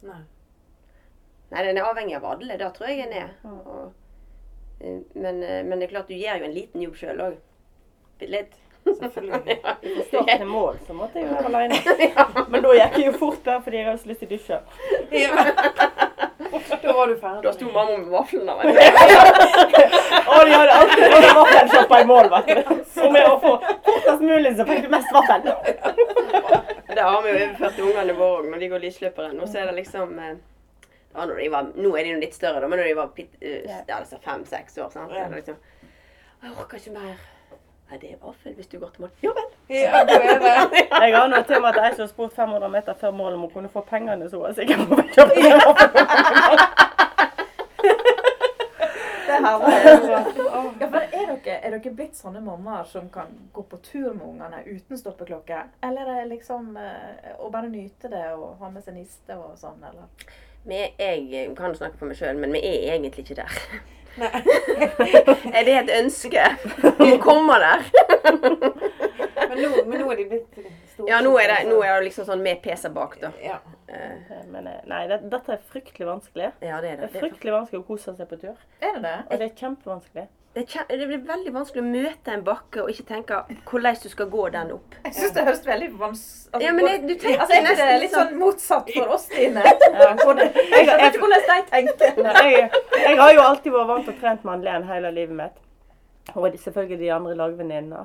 Nei. 0.02 0.18
Nei, 1.52 1.62
den 1.68 1.78
er 1.78 1.86
avhengig 1.92 2.16
av 2.16 2.24
alle. 2.32 2.56
Det 2.58 2.72
tror 2.74 2.88
jeg 2.90 3.04
den 3.04 3.12
er. 3.22 3.32
Og, 3.44 3.92
eh, 4.80 4.98
men, 5.14 5.42
eh, 5.46 5.62
men 5.62 5.78
det 5.78 5.88
er 5.88 5.94
klart, 5.94 6.08
du 6.08 6.14
gjør 6.18 6.38
jo 6.42 6.50
en 6.50 6.54
liten 6.58 6.82
jobb 6.88 6.94
sjøl 6.98 7.20
òg. 7.28 7.36
Bitte 8.18 8.30
litt. 8.32 8.58
Selvfølgelig. 8.84 9.58
Fra 9.62 9.76
start 10.08 10.30
til 10.38 10.46
mål 10.46 10.78
så 10.86 10.92
måtte 10.92 11.18
jeg 11.18 11.28
jo 11.28 11.34
være 11.34 11.46
aleine. 11.50 11.74
Men 12.52 12.62
da 12.64 12.74
gikk 12.78 12.98
jeg 12.98 13.06
jo 13.06 13.12
fort 13.18 13.44
der 13.44 13.60
fordi 13.64 13.76
jeg 13.76 13.86
hadde 13.86 14.02
så 14.02 14.08
lyst 14.12 14.20
til 14.20 14.28
å 14.28 14.34
dusje. 14.36 14.58
Da 16.82 16.92
var 16.92 17.06
du 17.06 17.16
ferdig. 17.16 17.42
Da 17.44 17.52
sto 17.52 17.64
mamma 17.72 17.96
med 17.98 18.10
vaflene. 18.12 18.52
Og 18.52 20.40
de 20.46 20.52
hadde 20.52 20.72
alltid 20.78 21.04
vært 21.14 21.34
vaffelsjappa 21.38 22.00
i 22.02 22.06
mål, 22.10 22.30
vet 22.34 22.50
du. 22.52 22.72
Så 22.94 23.10
med 23.14 23.28
å 23.28 23.36
få 23.42 23.52
fortest 23.62 24.22
mulig 24.22 24.54
så 24.58 24.66
fikk 24.68 24.86
du 24.86 24.88
mest 24.92 25.12
vaffel. 25.14 25.46
Det 26.94 27.02
har 27.02 27.22
vi 27.22 27.30
jo 27.30 27.36
overført 27.36 27.76
til 27.76 27.88
ungene 27.88 28.16
våre 28.18 28.40
òg 28.40 28.48
når 28.52 28.64
de 28.64 28.70
går 28.72 28.82
lysløperen. 28.86 29.36
Nå 29.38 29.48
så 29.48 29.62
er 29.62 29.70
det 29.70 29.78
liksom 29.80 30.18
eh, 30.18 30.34
Ja, 31.12 31.26
når 31.28 31.36
de 31.36 31.48
var, 31.52 31.70
nå 31.76 31.92
er 31.96 32.06
de 32.06 32.14
jo 32.14 32.20
litt 32.22 32.36
større, 32.36 32.60
da, 32.64 32.68
men 32.72 32.80
når 32.80 32.86
de 32.88 32.96
var 32.96 33.10
uh, 33.12 33.24
ja, 33.68 33.98
altså 33.98 34.16
fem-seks 34.24 34.78
år. 34.80 34.88
sant? 34.94 35.12
Liksom, 35.34 35.58
jeg 36.42 36.54
orker 36.56 36.80
ikke 36.80 36.94
mer. 36.96 37.18
Nei, 37.92 37.98
det 38.00 38.12
er 38.12 38.20
vaffel 38.24 38.54
hvis 38.56 38.66
du 38.72 38.78
går 38.80 38.88
til 38.88 39.02
mål. 39.04 39.10
Jo 39.20 39.30
vel. 39.36 39.48
Ja, 39.68 39.98
da 40.08 40.14
er 40.16 40.38
det. 40.40 40.52
Jeg 41.02 41.12
har 41.12 41.26
noe 41.28 41.42
til 41.44 41.58
meg 41.60 41.74
med 41.74 41.76
at 41.76 41.84
jeg 41.84 41.96
som 41.98 42.02
har 42.06 42.08
spurt 42.08 42.32
500 42.32 42.70
meter 42.72 42.94
før 43.00 43.10
målet 43.12 43.34
om 43.36 43.42
hun 43.44 43.50
kunne 43.52 43.68
få 43.68 43.82
pengene, 43.90 44.30
så 44.30 44.38
var 44.40 44.54
jeg 44.54 44.56
sikker 44.62 44.86
på 44.88 44.96
å 44.96 45.04
kjøpe 45.12 45.34
Det 49.26 49.36
ja, 49.42 49.52
for 49.58 50.96
er, 51.02 51.28
dere, 51.44 51.58
er 51.58 51.74
dere 51.74 51.92
blitt 51.98 52.16
sånne 52.16 52.40
mammaer 52.44 52.88
som 52.88 53.10
kan 53.12 53.28
gå 53.52 53.62
på 53.68 53.76
tur 53.84 54.14
med 54.14 54.24
ungene 54.30 54.62
uten 54.64 54.96
stoppeklokke? 54.98 55.58
Eller 55.84 56.08
er 56.14 56.22
det 56.22 56.30
liksom 56.32 56.76
eh, 56.80 57.36
å 57.36 57.52
bare 57.52 57.68
nyte 57.68 58.08
det 58.12 58.24
og 58.38 58.56
ha 58.64 58.72
med 58.72 58.88
seg 58.88 58.96
niste 58.96 59.36
og 59.36 59.52
sånn, 59.60 59.84
eller? 59.84 60.08
Vi, 60.64 60.78
jeg 60.98 61.48
kan 61.58 61.74
snakke 61.74 61.98
for 61.98 62.06
meg 62.10 62.16
sjøl, 62.20 62.36
men 62.38 62.52
vi 62.54 62.60
er 62.62 62.94
egentlig 62.94 63.24
ikke 63.24 63.34
der. 63.40 63.56
er 65.56 65.64
det 65.64 65.74
et 65.78 65.90
ønske 65.96 66.42
om 67.00 67.14
å 67.14 67.18
komme 67.22 67.56
der? 67.62 67.84
Men 69.52 69.58
nå, 69.60 69.82
men 69.84 70.00
nå 70.00 70.06
er 70.12 70.16
de 70.16 70.24
blitt 70.30 70.54
store. 70.94 71.06
Ja, 71.10 71.18
nå 71.24 71.32
er 71.40 71.50
det, 71.50 71.56
nå 71.68 71.78
er 71.84 71.98
det 71.98 72.06
liksom 72.06 72.24
sånn 72.24 72.40
med 72.44 72.60
PC 72.64 72.88
bak, 72.94 73.18
da. 73.20 73.28
Ja. 73.42 73.58
Eh, 73.88 74.30
Men 74.48 74.68
eh, 74.70 74.78
nei, 74.88 75.02
det, 75.10 75.18
dette 75.32 75.56
er 75.58 75.64
fryktelig 75.72 76.06
vanskelig. 76.08 76.46
Ja, 76.64 76.78
det 76.80 76.92
er 76.94 77.02
Det 77.02 77.08
det. 77.10 77.18
er 77.18 77.24
fryktelig 77.26 77.52
vanskelig 77.52 77.80
å 77.82 77.84
kose 77.90 78.14
seg 78.16 78.30
på 78.30 78.38
tur. 78.40 78.56
Er 78.80 78.94
det 78.96 79.02
det? 79.04 79.12
Og 79.26 79.42
det 79.42 79.48
er 79.50 79.52
kjempevanskelig. 79.58 80.24
Det, 80.54 80.66
er 80.76 80.98
det 81.00 81.06
blir 81.08 81.20
veldig 81.24 81.52
vanskelig 81.54 81.80
å 81.80 81.86
møte 81.88 82.32
en 82.34 82.42
bakke 82.44 82.82
og 82.82 82.90
ikke 82.92 83.06
tenke 83.08 83.38
hvordan 83.70 83.94
du 84.02 84.08
skal 84.12 84.26
gå 84.28 84.42
den 84.52 84.72
opp. 84.74 84.96
Jeg 85.06 85.14
syns 85.16 85.32
det 85.32 85.44
høres 85.46 85.62
veldig 85.66 85.86
vanskelig 85.96 86.66
Ja, 86.66 86.72
men 86.76 86.88
jeg, 86.90 86.98
du 87.08 87.12
tenker 87.14 87.40
altså, 87.40 87.54
jeg, 87.56 87.62
nesten 87.64 87.80
det 87.86 87.94
er 87.94 88.02
litt 88.02 88.12
sånn- 88.12 88.28
sånn 88.34 88.40
motsatt 88.42 88.90
for 88.98 89.14
oss, 89.16 89.24
Stine? 89.30 89.62
Både- 90.26 90.48
Jeg 90.52 90.90
vet 90.90 91.06
ikke 91.08 91.22
hvordan 91.22 91.46
de 91.48 91.62
tenker. 91.70 92.20
Jeg, 92.44 92.82
jeg 93.06 93.16
har 93.22 93.32
jo 93.32 93.40
alltid 93.46 93.72
vært 93.78 93.88
vant 93.94 94.04
til 94.04 94.12
å 94.12 94.20
trent 94.20 94.44
Madeleine 94.44 94.90
hele 94.92 95.12
livet 95.16 95.38
mitt. 95.40 95.56
Og 96.36 96.58
selvfølgelig 96.66 96.98
de 97.00 97.08
andre 97.16 97.34
lagvenninnene. 97.40 98.04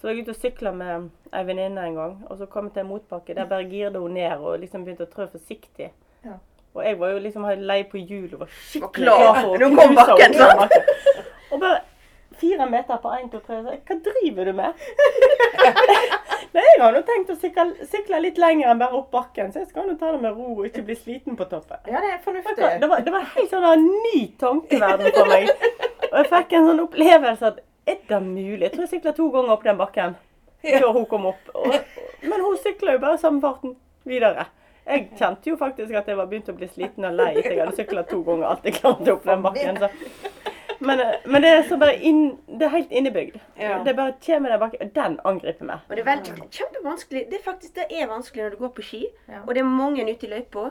Så 0.00 0.08
var 0.08 0.14
jeg 0.16 0.24
ute 0.24 0.32
og 0.34 0.40
sykla 0.40 0.72
med 0.74 1.10
ei 1.32 1.44
venninne 1.46 1.84
en 1.90 1.94
gang, 2.00 2.14
og 2.30 2.38
så 2.40 2.48
kom 2.50 2.70
jeg 2.70 2.72
til 2.78 2.86
en 2.86 2.88
motbakke. 2.94 3.36
Der 3.36 3.44
bare 3.52 3.68
girde 3.70 4.00
hun 4.02 4.16
ned 4.16 4.32
og 4.40 4.56
liksom 4.64 4.82
begynte 4.88 5.04
å 5.06 5.12
trø 5.12 5.28
forsiktig. 5.30 5.90
Ja. 6.24 6.38
Og 6.74 6.82
jeg 6.88 6.96
var 6.98 7.12
jo 7.12 7.18
liksom 7.20 7.44
lei 7.68 7.82
på 7.84 8.00
hjulet 8.00 8.32
og 8.32 8.40
var 8.46 8.50
skikkelig 8.56 9.12
Var 9.12 9.20
klar. 9.20 9.42
for 9.44 9.52
å 9.52 9.68
knuse 9.68 10.16
henne. 10.24 11.28
Og 11.52 11.60
bare 11.60 11.80
fire 12.40 12.66
meter 12.70 12.96
på 13.02 13.12
én, 13.12 13.28
to, 13.30 13.40
tre. 13.44 13.60
Hva 13.60 13.96
driver 14.06 14.48
du 14.48 14.52
med? 14.56 14.84
Nei, 16.52 16.62
jeg 16.64 16.80
har 16.80 16.92
nå 16.92 17.00
tenkt 17.08 17.30
å 17.32 17.36
sykle, 17.40 17.86
sykle 17.88 18.20
litt 18.24 18.40
lenger 18.40 18.72
enn 18.72 18.80
bare 18.80 18.96
opp 18.98 19.12
bakken, 19.14 19.52
så 19.52 19.62
jeg 19.62 19.70
skal 19.70 19.86
nå 19.88 19.94
ta 20.00 20.10
det 20.12 20.20
med 20.24 20.36
ro 20.36 20.56
og 20.58 20.66
ikke 20.68 20.84
bli 20.88 20.96
sliten 20.98 21.36
på 21.38 21.46
toppen. 21.48 21.80
Ja, 21.88 22.00
det 22.04 22.10
er 22.16 22.18
fornuftig. 22.24 22.56
Det 22.82 22.88
var, 22.90 23.04
det 23.04 23.14
var 23.14 23.28
helt 23.36 23.52
sånn 23.52 23.68
en 23.68 23.86
ny 23.88 24.24
tankeverden 24.40 25.14
for 25.16 25.32
meg. 25.32 25.52
Og 26.10 26.18
jeg 26.18 26.30
fikk 26.32 26.56
en 26.58 26.68
sånn 26.68 26.82
opplevelse 26.86 27.52
at 27.52 27.62
er 27.88 28.02
det 28.08 28.20
mulig? 28.24 28.60
Jeg 28.66 28.74
tror 28.74 28.84
jeg 28.84 28.92
sykla 28.96 29.14
to 29.16 29.28
ganger 29.32 29.54
opp 29.56 29.64
den 29.66 29.80
bakken 29.80 30.18
før 30.62 30.92
hun 30.96 31.06
kom 31.10 31.30
opp. 31.32 31.54
Og, 31.58 31.78
men 32.22 32.44
hun 32.44 32.58
sykla 32.62 32.96
jo 32.96 33.02
bare 33.02 33.20
samme 33.22 33.42
farten 33.42 33.76
videre. 34.08 34.46
Jeg 34.86 35.08
kjente 35.18 35.50
jo 35.50 35.56
faktisk 35.58 35.94
at 35.94 36.08
jeg 36.10 36.18
var 36.18 36.28
begynt 36.30 36.50
å 36.50 36.56
bli 36.58 36.68
sliten 36.70 37.06
og 37.06 37.14
lei 37.16 37.32
etter 37.36 37.54
jeg 37.54 37.62
hadde 37.62 37.78
sykla 37.78 38.04
to 38.08 38.20
ganger 38.26 38.50
alt 38.50 38.66
jeg 38.66 38.76
klarte 38.80 39.14
opp 39.14 39.26
den 39.26 39.44
bakken. 39.44 39.78
Så. 39.78 40.52
Men, 40.82 41.00
men 41.30 41.42
det 41.44 41.50
er 41.54 41.62
så 41.68 41.76
bare 41.78 41.94
inn, 42.02 42.22
det 42.48 42.66
er 42.66 42.72
helt 42.76 42.90
innebygd. 42.90 43.36
Ja. 43.60 43.78
Det 43.86 43.94
bare 43.96 44.14
kommer 44.26 44.50
der 44.54 44.58
bakken, 44.62 44.82
og 44.82 44.94
den 44.96 45.18
angriper 45.30 45.68
meg. 45.68 45.84
Og 45.88 45.96
det 45.96 46.02
er 46.04 46.08
veldig, 46.10 46.48
kjempevanskelig. 46.58 47.26
Det 47.30 47.38
er 47.38 47.44
faktisk 47.44 47.74
det 47.78 47.86
er 47.90 48.08
vanskelig 48.10 48.44
når 48.44 48.56
du 48.56 48.62
går 48.64 48.72
på 48.78 48.82
ski, 48.86 49.02
Ja. 49.28 49.42
og 49.46 49.54
det 49.54 49.62
er 49.62 49.68
mange 49.68 50.02
ute 50.08 50.26
i 50.26 50.30
løypa, 50.32 50.70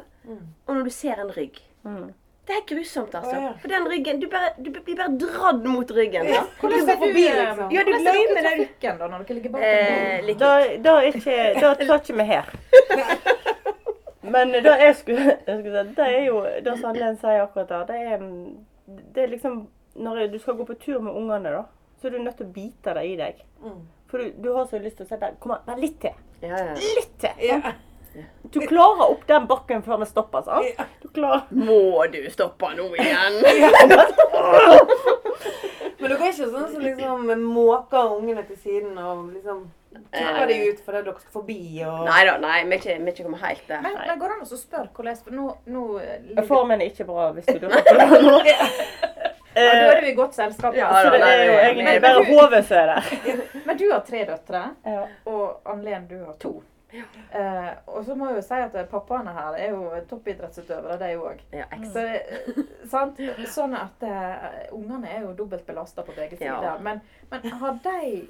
og 0.68 0.76
når 0.76 0.84
du 0.84 0.90
ser 0.90 1.22
en 1.24 1.32
rygg. 1.38 1.62
Mm. 1.84 2.10
Det 2.48 2.56
er 2.58 2.64
grusomt, 2.76 3.14
altså. 3.16 3.36
Oh, 3.38 3.44
ja. 3.44 3.52
For 3.62 3.70
den 3.70 3.84
ryggen 3.88 4.20
Du, 4.20 4.26
bare, 4.28 4.50
du 4.58 4.72
blir 4.74 4.96
bare 4.98 5.14
dradd 5.22 5.64
mot 5.70 5.92
ryggen. 5.94 6.26
Da. 6.26 6.42
Hvordan 6.60 6.80
ser 6.88 6.96
du 6.98 7.04
forbi, 7.06 7.26
liksom? 7.28 7.72
Ja, 7.72 7.84
du 7.86 7.92
dere 7.92 8.14
det. 8.18 8.42
trafikken 8.48 8.98
da, 9.00 9.08
når 9.08 9.24
dere 9.28 9.36
ligger 9.38 9.54
bak? 9.54 9.62
Eh, 9.68 10.24
litt 10.26 10.40
Da, 10.42 10.50
da, 10.84 10.96
er 10.98 11.12
ikke, 11.14 11.36
da 11.62 11.74
tar 11.80 12.02
ikke 12.02 12.18
vi 12.18 12.26
her. 12.34 12.50
Men 14.34 14.52
det 14.54 14.64
jeg 14.80 14.96
skulle, 14.96 15.38
jeg 15.48 15.60
skulle 15.60 15.84
si, 15.86 15.94
det 15.98 16.08
er 16.08 16.26
jo 16.26 16.42
det 16.66 16.76
Sandlen 16.80 17.06
Len 17.08 17.18
sier 17.22 17.42
akkurat 17.46 17.70
der, 17.70 17.86
det 17.90 18.02
er, 18.16 18.26
det 19.16 19.24
er 19.24 19.32
liksom 19.36 19.56
Når 19.96 20.28
du 20.32 20.40
skal 20.40 20.56
gå 20.60 20.66
på 20.66 20.74
tur 20.80 21.00
med 21.04 21.14
ungene, 21.14 21.52
da, 21.52 21.64
så 22.00 22.08
er 22.08 22.12
du 22.16 22.20
nødt 22.24 22.38
til 22.40 22.48
å 22.48 22.54
bite 22.56 22.94
det 22.98 23.06
i 23.10 23.16
deg. 23.20 23.36
Mm. 23.64 23.82
For 24.12 24.18
du, 24.18 24.32
du 24.44 24.50
har 24.56 24.66
så 24.68 24.78
lyst 24.82 24.98
til 25.00 25.06
å 25.08 25.10
si 25.12 25.16
Kom 25.40 25.52
an, 25.56 25.62
bare 25.68 25.80
litt 25.80 26.00
til. 26.04 26.16
ja, 26.42 26.58
ja. 26.58 26.74
Litt 26.76 27.20
til. 27.22 27.32
Ja. 27.48 27.74
Du 28.52 28.60
klarer 28.68 29.02
opp 29.06 29.28
den 29.28 29.48
bakken 29.48 29.84
før 29.86 29.98
vi 30.02 30.06
stopper, 30.10 30.42
sant? 30.44 30.66
Du 31.00 31.08
klarer 31.16 31.42
Må 31.56 32.04
du 32.12 32.30
stoppe 32.34 32.74
nå 32.76 32.90
igjen? 33.00 33.34
Men 36.02 36.10
dere 36.10 36.26
er 36.26 36.34
ikke 36.34 36.50
sånn 36.50 36.72
som 36.74 36.82
liksom 36.82 37.30
måker 37.54 38.18
ungene 38.18 38.44
til 38.50 38.58
siden 38.60 38.98
og 38.98 39.30
liksom 39.36 39.70
tar 40.12 40.48
dem 40.50 40.62
ut 40.72 40.80
fordi 40.82 41.02
dere 41.06 41.20
skal 41.20 41.34
forbi 41.36 41.84
og 41.86 42.06
Nei 42.08 42.22
da, 42.28 42.34
nei, 42.42 42.60
vi 42.66 42.78
er 42.80 43.10
ikke, 43.12 43.26
kommet 43.26 43.44
helt 43.44 43.66
der. 43.70 43.82
Men, 43.86 43.98
men 44.08 44.22
går 44.22 44.28
det 44.32 44.38
an 44.38 44.46
å 44.46 44.60
spørre 44.60 44.90
hvordan 44.96 45.20
for 45.22 45.32
Nå, 45.38 45.46
nå 45.72 45.82
Formen 46.50 46.82
er 46.82 46.88
ikke 46.92 47.08
bra 47.10 47.24
hvis 47.36 47.48
du 47.52 47.58
lurer 47.62 47.84
på 47.86 47.94
det 48.00 48.08
nå. 48.26 48.36
ja, 49.54 49.62
Da 49.62 49.94
er 49.94 50.02
vi 50.02 50.12
i 50.12 50.18
godt 50.18 50.36
selskap. 50.36 50.76
Ja, 50.76 50.90
Så 51.04 51.10
da, 51.10 51.18
det 51.18 51.32
er 51.36 51.46
jo 51.46 51.56
egentlig 51.60 52.02
bare 52.02 52.26
hodet 52.28 52.66
som 52.68 52.78
er 52.78 52.92
der. 52.96 53.48
Men 53.66 53.78
du 53.78 53.88
har 53.92 54.04
tre 54.08 54.26
døtre, 54.26 54.66
og 55.26 55.74
Ann-Len, 55.74 56.08
du 56.08 56.20
har 56.26 56.38
to. 56.40 56.62
Eh, 56.94 57.70
og 57.86 58.06
så 58.06 58.16
må 58.16 58.28
jeg 58.28 58.42
jo 58.42 58.44
si 58.44 58.58
at 58.60 58.74
pappaene 58.92 59.32
her 59.36 59.56
er 59.60 59.70
jo 59.72 59.86
toppidrettsutøvere, 60.10 60.98
de 61.00 61.12
òg. 61.20 61.44
Ja, 61.56 61.68
Så, 61.94 62.04
eh, 62.04 62.60
sant? 62.92 63.22
Sånn 63.48 63.76
at 63.80 64.04
uh, 64.04 64.76
ungene 64.76 65.08
er 65.08 65.24
jo 65.26 65.32
dobbelt 65.38 65.66
belasta 65.68 66.04
på 66.04 66.16
begge 66.18 66.40
sider. 66.40 66.68
Ja. 66.68 66.76
Men, 66.84 67.00
men 67.32 67.48
har 67.62 67.80
de 67.86 68.28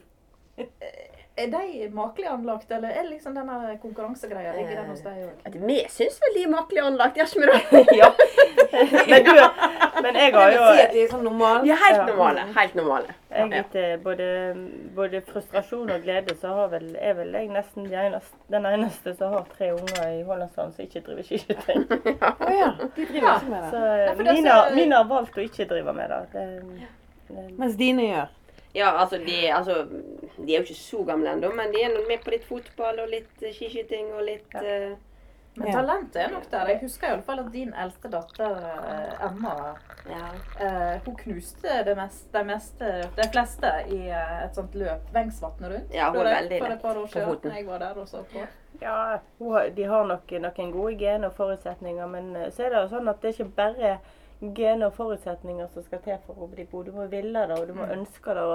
eh, 0.61 1.20
Er 1.39 1.47
de 1.47 1.87
makelig 1.95 2.27
anlagt, 2.27 2.71
eller 2.75 2.89
er 2.91 3.05
det 3.05 3.09
liksom 3.13 3.33
denne 3.35 3.77
konkurransegreia 3.81 4.51
ligger 4.57 4.81
den 4.81 4.89
hos 4.91 4.99
deg 5.05 5.21
òg? 5.29 5.53
Vi 5.63 5.77
syns 5.89 6.17
vel 6.19 6.33
de 6.35 6.41
er 6.43 6.49
makelig 6.51 6.81
anlagt, 6.83 7.15
gjør 7.15 7.29
ikke 7.31 7.39
vi 7.39 7.45
det? 7.47 7.83
ja. 8.01 8.09
Men, 9.07 9.23
du, 9.23 9.31
men 10.03 10.15
jeg 10.19 10.33
har 10.35 10.51
jo 10.51 10.65
si 10.67 10.81
at 10.83 10.91
de 10.91 10.99
er 11.05 11.07
sånn 11.13 11.23
normale. 11.23 11.63
Er 11.71 11.79
helt 11.85 12.03
normale. 12.11 12.43
Helt 12.57 12.75
normale. 12.75 13.15
Jeg 13.31 13.47
Ja. 13.53 13.61
etter 13.61 13.95
både, 14.03 14.27
både 14.95 15.21
frustrasjon 15.29 15.89
og 15.95 16.03
glede, 16.03 16.35
så 16.41 16.51
har 16.57 16.67
vel, 16.75 16.89
er 16.99 17.15
vel 17.21 17.31
jeg 17.39 17.47
nesten 17.55 17.87
de 17.87 17.95
eneste, 17.95 18.35
den 18.51 18.67
eneste 18.67 19.15
som 19.15 19.31
har 19.37 19.47
tre 19.55 19.71
unger 19.71 20.03
i 20.11 20.21
Hollandsland 20.27 20.75
som 20.75 20.83
ikke 20.85 21.03
driver 21.07 21.23
skiskyting. 21.29 21.87
Å 22.49 22.51
ja. 22.59 22.73
De 22.81 23.05
driver 23.07 23.37
ikke 23.37 23.53
med 23.55 23.71
Så 23.71 23.79
det. 23.79 24.11
Så, 24.19 24.27
er 24.27 24.33
Mina, 24.35 24.59
så- 24.67 24.75
Mina 24.75 24.99
har 24.99 25.07
valgt 25.15 25.39
å 25.39 25.47
ikke 25.47 25.69
drive 25.71 25.95
med 25.95 26.11
det. 26.11 26.21
det, 26.35 26.45
det 27.31 27.47
Mens 27.57 27.79
dine 27.79 28.09
gjør. 28.11 28.37
Ja, 28.73 28.91
altså 29.01 29.17
de, 29.19 29.37
altså 29.51 29.85
de 30.37 30.53
er 30.53 30.57
jo 30.61 30.63
ikke 30.63 30.75
så 30.79 31.03
gamle 31.07 31.33
ennå, 31.35 31.49
men 31.55 31.71
de 31.73 31.81
er 31.83 31.95
med 32.07 32.21
på 32.23 32.31
litt 32.31 32.45
fotball 32.47 32.99
og 33.03 33.09
litt 33.11 33.41
eh, 33.43 33.51
skiskyting 33.55 34.13
og 34.15 34.23
litt 34.27 34.53
ja. 34.55 34.93
Men 35.55 35.67
Ja. 35.67 35.73
talentet 35.81 36.15
er 36.15 36.29
nok 36.31 36.45
der. 36.51 36.69
Jeg 36.71 36.79
husker 36.79 37.07
i 37.07 37.11
alle 37.11 37.23
fall 37.27 37.39
at 37.41 37.49
din 37.51 37.73
eldste 37.75 38.07
datter, 38.07 38.53
eh, 38.55 39.25
Emma, 39.27 39.75
Ja. 40.07 40.29
eh, 40.63 41.01
hun 41.05 41.15
knuste 41.19 41.83
det 41.83 41.95
meste, 41.97 42.31
de, 42.37 42.43
meste, 42.47 42.91
de 43.17 43.25
fleste 43.33 43.71
i 43.91 43.97
eh, 44.07 44.45
et 44.45 44.55
sånt 44.55 44.73
løp 44.79 45.11
Vengsvatnet 45.13 45.71
rundt. 45.73 45.91
Ja, 45.93 46.07
hun 46.13 46.21
er 46.21 46.37
veldig 46.37 46.61
lett 46.61 46.71
et 46.77 46.81
par 46.81 46.95
år 47.01 47.11
på 47.11 47.25
foten. 47.27 47.51
Jeg 47.51 47.67
var 47.67 47.79
der 47.83 47.99
og 47.99 48.07
så 48.07 48.23
på. 48.31 48.45
Ja, 48.81 49.19
hun 49.39 49.75
de 49.75 49.83
har 49.91 50.07
nok 50.07 50.31
noen 50.31 50.71
gode 50.71 50.95
gener 51.03 51.27
og 51.27 51.35
forutsetninger, 51.35 52.07
men 52.07 52.31
eh, 52.35 52.49
så 52.49 52.63
er 52.63 52.69
det 52.69 52.85
jo 52.85 52.95
sånn 52.95 53.09
at 53.11 53.19
det 53.21 53.33
er 53.33 53.43
ikke 53.43 53.55
bare 53.59 53.99
gener 54.41 54.87
og 54.89 54.95
forutsetninger 54.97 55.69
som 55.73 55.85
skal 55.85 56.01
til 56.05 56.17
for 56.25 56.41
å 56.41 56.49
bli 56.51 56.65
god. 56.71 56.87
Du 56.89 56.95
må 56.95 57.07
ville 57.11 57.45
det, 57.47 57.57
og 57.57 57.67
du 57.69 57.75
må 57.77 57.87
ønske 57.93 58.35
det. 58.37 58.45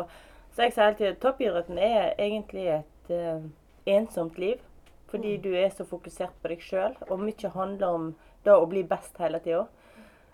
Så 0.54 0.66
jeg 0.66 0.74
sier 0.74 0.88
alltid 0.88 1.10
at 1.12 1.20
toppidretten 1.22 1.78
er 1.78 2.14
egentlig 2.18 2.66
et 2.78 3.12
uh, 3.12 3.44
ensomt 3.86 4.38
liv. 4.40 4.62
Fordi 5.06 5.36
du 5.38 5.52
er 5.54 5.70
så 5.70 5.86
fokusert 5.86 6.34
på 6.42 6.50
deg 6.50 6.64
sjøl, 6.66 6.96
og 7.06 7.20
mye 7.22 7.50
handler 7.54 7.98
om 7.98 8.08
det 8.44 8.54
å 8.54 8.66
bli 8.66 8.82
best 8.88 9.18
hele 9.22 9.38
tida. 9.44 9.66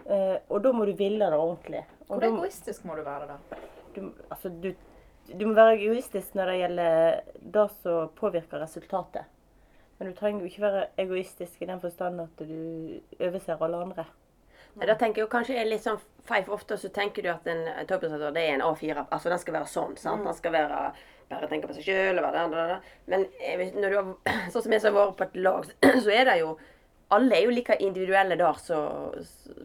Uh, 0.06 0.38
og 0.48 0.62
da 0.64 0.72
må 0.74 0.88
du 0.88 0.94
ville 0.96 1.28
det 1.28 1.38
ordentlig. 1.38 1.84
Og 2.08 2.16
Hvor 2.16 2.28
egoistisk 2.30 2.88
må 2.88 2.96
du 2.96 3.04
være 3.06 3.34
da? 3.34 3.60
du, 3.94 4.12
altså, 4.30 4.48
du, 4.48 4.72
du 5.28 5.44
må 5.46 5.54
være 5.56 5.76
egoistisk 5.78 6.34
når 6.36 6.50
det 6.50 6.56
gjelder 6.62 7.20
det 7.56 7.66
som 7.82 8.10
påvirker 8.18 8.62
resultatet. 8.64 9.28
Men 9.98 10.10
du 10.10 10.18
trenger 10.18 10.42
jo 10.42 10.50
ikke 10.50 10.64
være 10.64 10.86
egoistisk 11.04 11.62
i 11.62 11.68
den 11.68 11.80
forstand 11.80 12.24
at 12.24 12.40
du 12.42 12.98
overser 13.20 13.60
alle 13.62 13.84
andre. 13.86 14.06
Ja, 14.80 14.86
Da 14.86 14.94
tenker 14.98 15.22
jeg 15.22 15.30
kanskje 15.32 15.58
er 15.60 15.68
litt 15.68 15.84
sånn 15.84 16.00
feil, 16.24 16.44
for 16.46 16.56
ofte 16.56 16.78
så 16.80 16.88
tenker 16.94 17.22
du 17.24 17.28
at 17.32 17.46
en 17.50 17.64
toppidrettsutøver 17.86 18.36
det 18.36 18.44
er 18.48 18.54
en 18.56 18.66
A4. 18.66 19.06
Altså 19.10 19.32
den 19.32 19.42
skal 19.42 19.58
være 19.58 19.70
sånn. 19.70 19.96
sant? 20.00 20.24
Den 20.24 20.38
skal 20.38 20.54
være 20.54 20.82
bare 21.32 21.48
tenke 21.48 21.68
på 21.70 21.76
seg 21.76 21.86
sjøl 21.86 22.20
og 22.20 22.26
være 22.26 22.44
det 22.52 22.66
der. 22.68 22.92
Men 23.12 23.26
når 23.80 23.88
du 23.94 23.98
har, 23.98 24.12
sånn 24.52 24.66
som 24.66 24.76
jeg 24.76 24.84
som 24.84 24.96
har 24.96 25.08
vært 25.08 25.18
på 25.20 25.28
et 25.28 25.40
lag, 25.46 25.72
så 26.04 26.14
er 26.14 26.28
det 26.30 26.38
jo 26.42 26.52
Alle 27.12 27.36
er 27.36 27.42
jo 27.44 27.52
like 27.52 27.74
individuelle 27.84 28.38
der, 28.40 28.56
så 28.56 28.76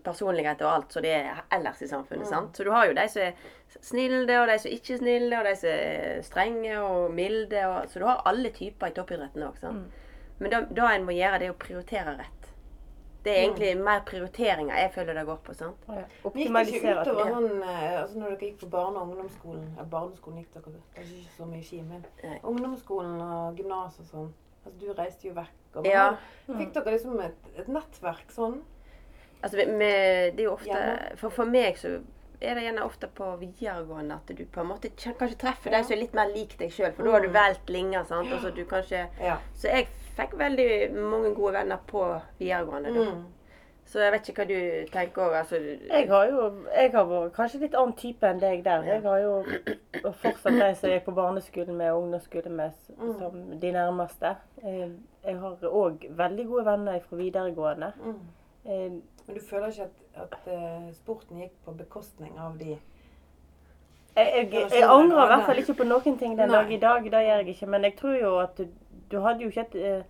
personlighet 0.04 0.60
og 0.65 0.67
alt, 0.67 0.89
så 0.91 1.00
det 1.00 1.13
er 1.15 1.38
ellers 1.56 1.80
i 1.80 1.88
samfunnet. 1.88 2.28
sant? 2.28 2.58
Så 2.58 2.65
du 2.67 2.74
har 2.76 2.89
jo 2.89 2.96
de 2.98 3.06
som 3.08 3.22
er 3.24 3.38
snille, 3.80 4.36
og 4.41 4.50
de 4.52 4.58
som 4.60 4.74
ikke 4.76 4.98
er 4.98 5.00
snille, 5.00 5.38
og 5.39 5.48
de 5.48 5.54
som 5.56 5.70
er 5.72 6.26
strenge 6.28 6.82
og 6.82 7.13
milde. 7.15 7.62
Og, 7.70 7.88
så 7.88 8.02
du 8.04 8.06
har 8.10 8.20
alle 8.28 8.52
typer 8.52 8.91
i 8.91 8.98
toppidretten 8.98 9.48
òg. 9.48 9.62
sant? 9.63 10.04
Men 10.41 10.52
det, 10.52 10.60
det 10.76 10.89
en 10.91 11.08
må 11.08 11.15
gjøre, 11.15 11.39
det 11.39 11.48
er 11.48 11.56
å 11.56 11.62
prioritere 11.62 12.17
rett. 12.20 12.37
Det 13.28 13.34
er 13.36 13.42
egentlig 13.44 13.72
mer 13.84 14.02
prioriteringer 14.08 14.78
jeg 14.80 14.92
føler 14.96 15.18
det 15.20 15.26
går 15.28 15.40
på. 15.44 15.54
sant? 15.60 15.84
Ja. 15.92 16.04
Optimalisere 16.30 16.96
at 17.02 17.10
det 17.12 17.16
sånn 17.28 17.48
eh, 17.63 18.02
altså 18.02 18.20
Når 18.22 18.34
dere 18.36 18.50
gikk 18.50 18.60
på 18.63 18.70
barne- 18.74 19.02
og 19.04 19.12
ungdomsskolen 19.12 19.68
ja, 19.78 19.84
Barneskolen 19.92 20.42
gikk 20.44 20.54
dere 20.56 20.63
kanskje 20.96 21.20
ikke 21.22 21.36
så 21.38 21.48
mye 21.52 21.63
ski, 21.68 21.82
men 21.84 22.06
Nei. 22.24 22.40
ungdomsskolen 22.44 23.22
og 23.28 23.60
gymnas 23.60 24.00
og 24.04 24.10
sånn. 24.13 24.34
Altså 24.66 24.80
Du 24.80 24.94
reiste 24.98 25.28
jo 25.28 25.34
vekk. 25.38 25.54
Og 25.78 25.86
Ja. 25.86 26.08
Fikk 26.48 26.74
dere 26.74 26.92
liksom 26.96 27.20
et, 27.22 27.52
et 27.58 27.68
nettverk 27.68 28.32
sånn? 28.34 28.62
Altså, 29.44 29.58
med, 29.58 29.74
med, 29.78 30.32
det 30.38 30.40
er 30.42 30.48
jo 30.48 30.54
ofte 30.56 30.78
For, 31.22 31.30
for 31.30 31.46
meg 31.46 31.76
så 31.78 32.00
er 32.42 32.54
det 32.58 32.63
gjerne 32.68 32.84
ofte 32.86 33.08
på 33.18 33.28
videregående 33.42 34.16
at 34.16 34.32
du 34.38 34.44
på 34.46 34.62
en 34.62 34.68
måte 34.70 34.90
kanskje 34.98 35.38
treffer 35.42 35.74
de 35.74 35.80
som 35.84 35.94
er 35.96 36.02
litt 36.04 36.13
mer 36.18 36.30
lik 36.34 36.52
deg 36.60 36.70
sjøl. 36.74 36.92
For 36.94 37.04
da 37.06 37.12
har 37.16 37.22
du 37.26 37.28
Mm. 37.30 37.34
valgt 37.34 37.70
linjer. 37.70 38.04
sant? 38.06 38.32
Og 38.32 38.42
så 38.44 38.52
du 38.54 38.63
kanskje... 38.66 39.08
Ja. 39.20 39.38
Så 39.58 39.68
jeg 39.74 39.88
fikk 40.18 40.38
veldig 40.40 40.70
mange 40.98 41.34
gode 41.38 41.54
venner 41.54 41.78
på 41.88 42.04
videregående. 42.40 42.92
Mm. 42.94 43.26
Så 43.88 44.02
jeg 44.04 44.12
vet 44.12 44.26
ikke 44.28 44.44
hva 44.44 44.48
du 44.50 44.88
tenker 44.92 45.22
òg. 45.24 45.34
Altså, 45.40 45.56
Jeg 45.88 46.08
har 46.10 46.26
jo 46.28 46.48
jeg 46.76 46.92
har 46.92 47.06
vært 47.08 47.30
kanskje 47.38 47.60
litt 47.62 47.76
annen 47.80 47.94
type 47.96 48.28
enn 48.28 48.42
deg 48.42 48.64
der. 48.66 48.82
Jeg 48.84 49.02
har 49.06 49.20
jo 49.24 49.36
og 50.04 50.16
fortsatt 50.24 50.58
de 50.60 50.74
som 50.76 50.90
jeg 50.90 50.98
gikk 51.00 51.06
på 51.06 51.14
barneskolen 51.16 51.78
med 51.80 51.92
og 51.94 52.02
ungdomsskolen 52.04 52.56
med, 52.58 52.72
Mm. 52.98 53.14
som 53.20 53.60
de 53.62 53.72
nærmeste. 53.72 54.34
Jeg, 54.64 54.92
Jeg 55.28 55.38
har 55.40 55.56
òg 55.72 56.04
veldig 56.18 56.48
gode 56.48 56.66
venner 56.66 57.00
fra 57.00 57.16
videregående. 57.16 57.94
Mm. 58.04 58.20
Eh, 58.66 58.92
Men 59.28 59.36
du 59.36 59.40
føler 59.50 59.68
ikke 59.68 59.84
at, 59.84 60.22
at 60.24 60.54
eh, 60.54 60.92
sporten 60.94 61.40
gikk 61.40 61.52
på 61.66 61.72
bekostning 61.78 62.38
av 62.40 62.58
de 62.60 62.78
Jeg, 64.18 64.48
jeg, 64.52 64.52
jeg 64.72 64.84
angrer 64.84 65.18
i 65.18 65.22
er 65.24 65.28
hvert 65.36 65.46
fall 65.46 65.58
ikke 65.62 65.74
på 65.78 65.86
noen 65.88 66.18
ting 66.20 66.38
den 66.38 66.50
Nei. 66.50 66.58
dag 66.58 66.72
i 66.74 66.78
dag. 66.82 67.04
Det 67.04 67.12
gjør 67.12 67.38
jeg 67.44 67.48
ikke. 67.54 67.68
Men 67.70 67.84
jeg 67.84 67.96
tror 68.00 68.16
jo 68.20 68.32
at 68.40 68.62
du, 69.12 69.20
hadde 69.24 69.43
jo 69.43 69.52
ikke 69.52 69.67
et 69.67 69.76
eh, 69.76 70.02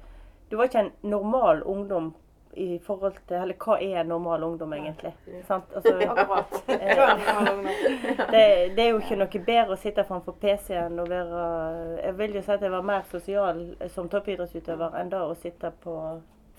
Du 0.50 0.56
var 0.58 0.70
ikke 0.70 0.80
en 0.80 0.92
normal 1.02 1.64
ungdom 1.64 2.14
i 2.58 2.80
forhold 2.80 3.14
til 3.28 3.38
Eller 3.38 3.58
hva 3.62 3.78
er 3.82 4.00
en 4.02 4.08
normal 4.10 4.44
ungdom, 4.44 4.74
egentlig? 4.74 5.14
Sant? 5.48 5.74
Altså. 5.76 5.94
Eh, 6.68 8.32
det, 8.32 8.76
det 8.76 8.84
er 8.84 8.90
jo 8.90 9.00
ikke 9.00 9.18
noe 9.20 9.44
bedre 9.46 9.76
å 9.76 9.80
sitte 9.80 10.04
framfor 10.08 10.36
PC-en 10.42 11.00
og 11.00 11.10
være 11.10 11.44
Jeg 12.02 12.18
vil 12.18 12.36
jo 12.36 12.42
si 12.42 12.52
at 12.56 12.66
jeg 12.66 12.74
var 12.74 12.86
mer 12.86 13.06
sosial 13.12 13.62
som 13.94 14.10
toppidrettsutøver 14.10 14.98
enn 15.00 15.14
da 15.14 15.24
å 15.28 15.38
sitte 15.38 15.72
på 15.84 15.96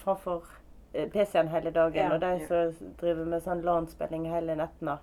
framfor 0.03 0.47
eh, 0.93 1.09
PC-en 1.11 1.53
hele 1.53 1.71
dagen. 1.75 2.13
Og 2.13 2.21
de 2.21 2.47
som 2.47 2.95
driver 3.01 3.29
med 3.35 3.45
sånn 3.45 3.65
LAN-spilling 3.67 4.29
hele 4.33 4.57
nettene. 4.59 4.99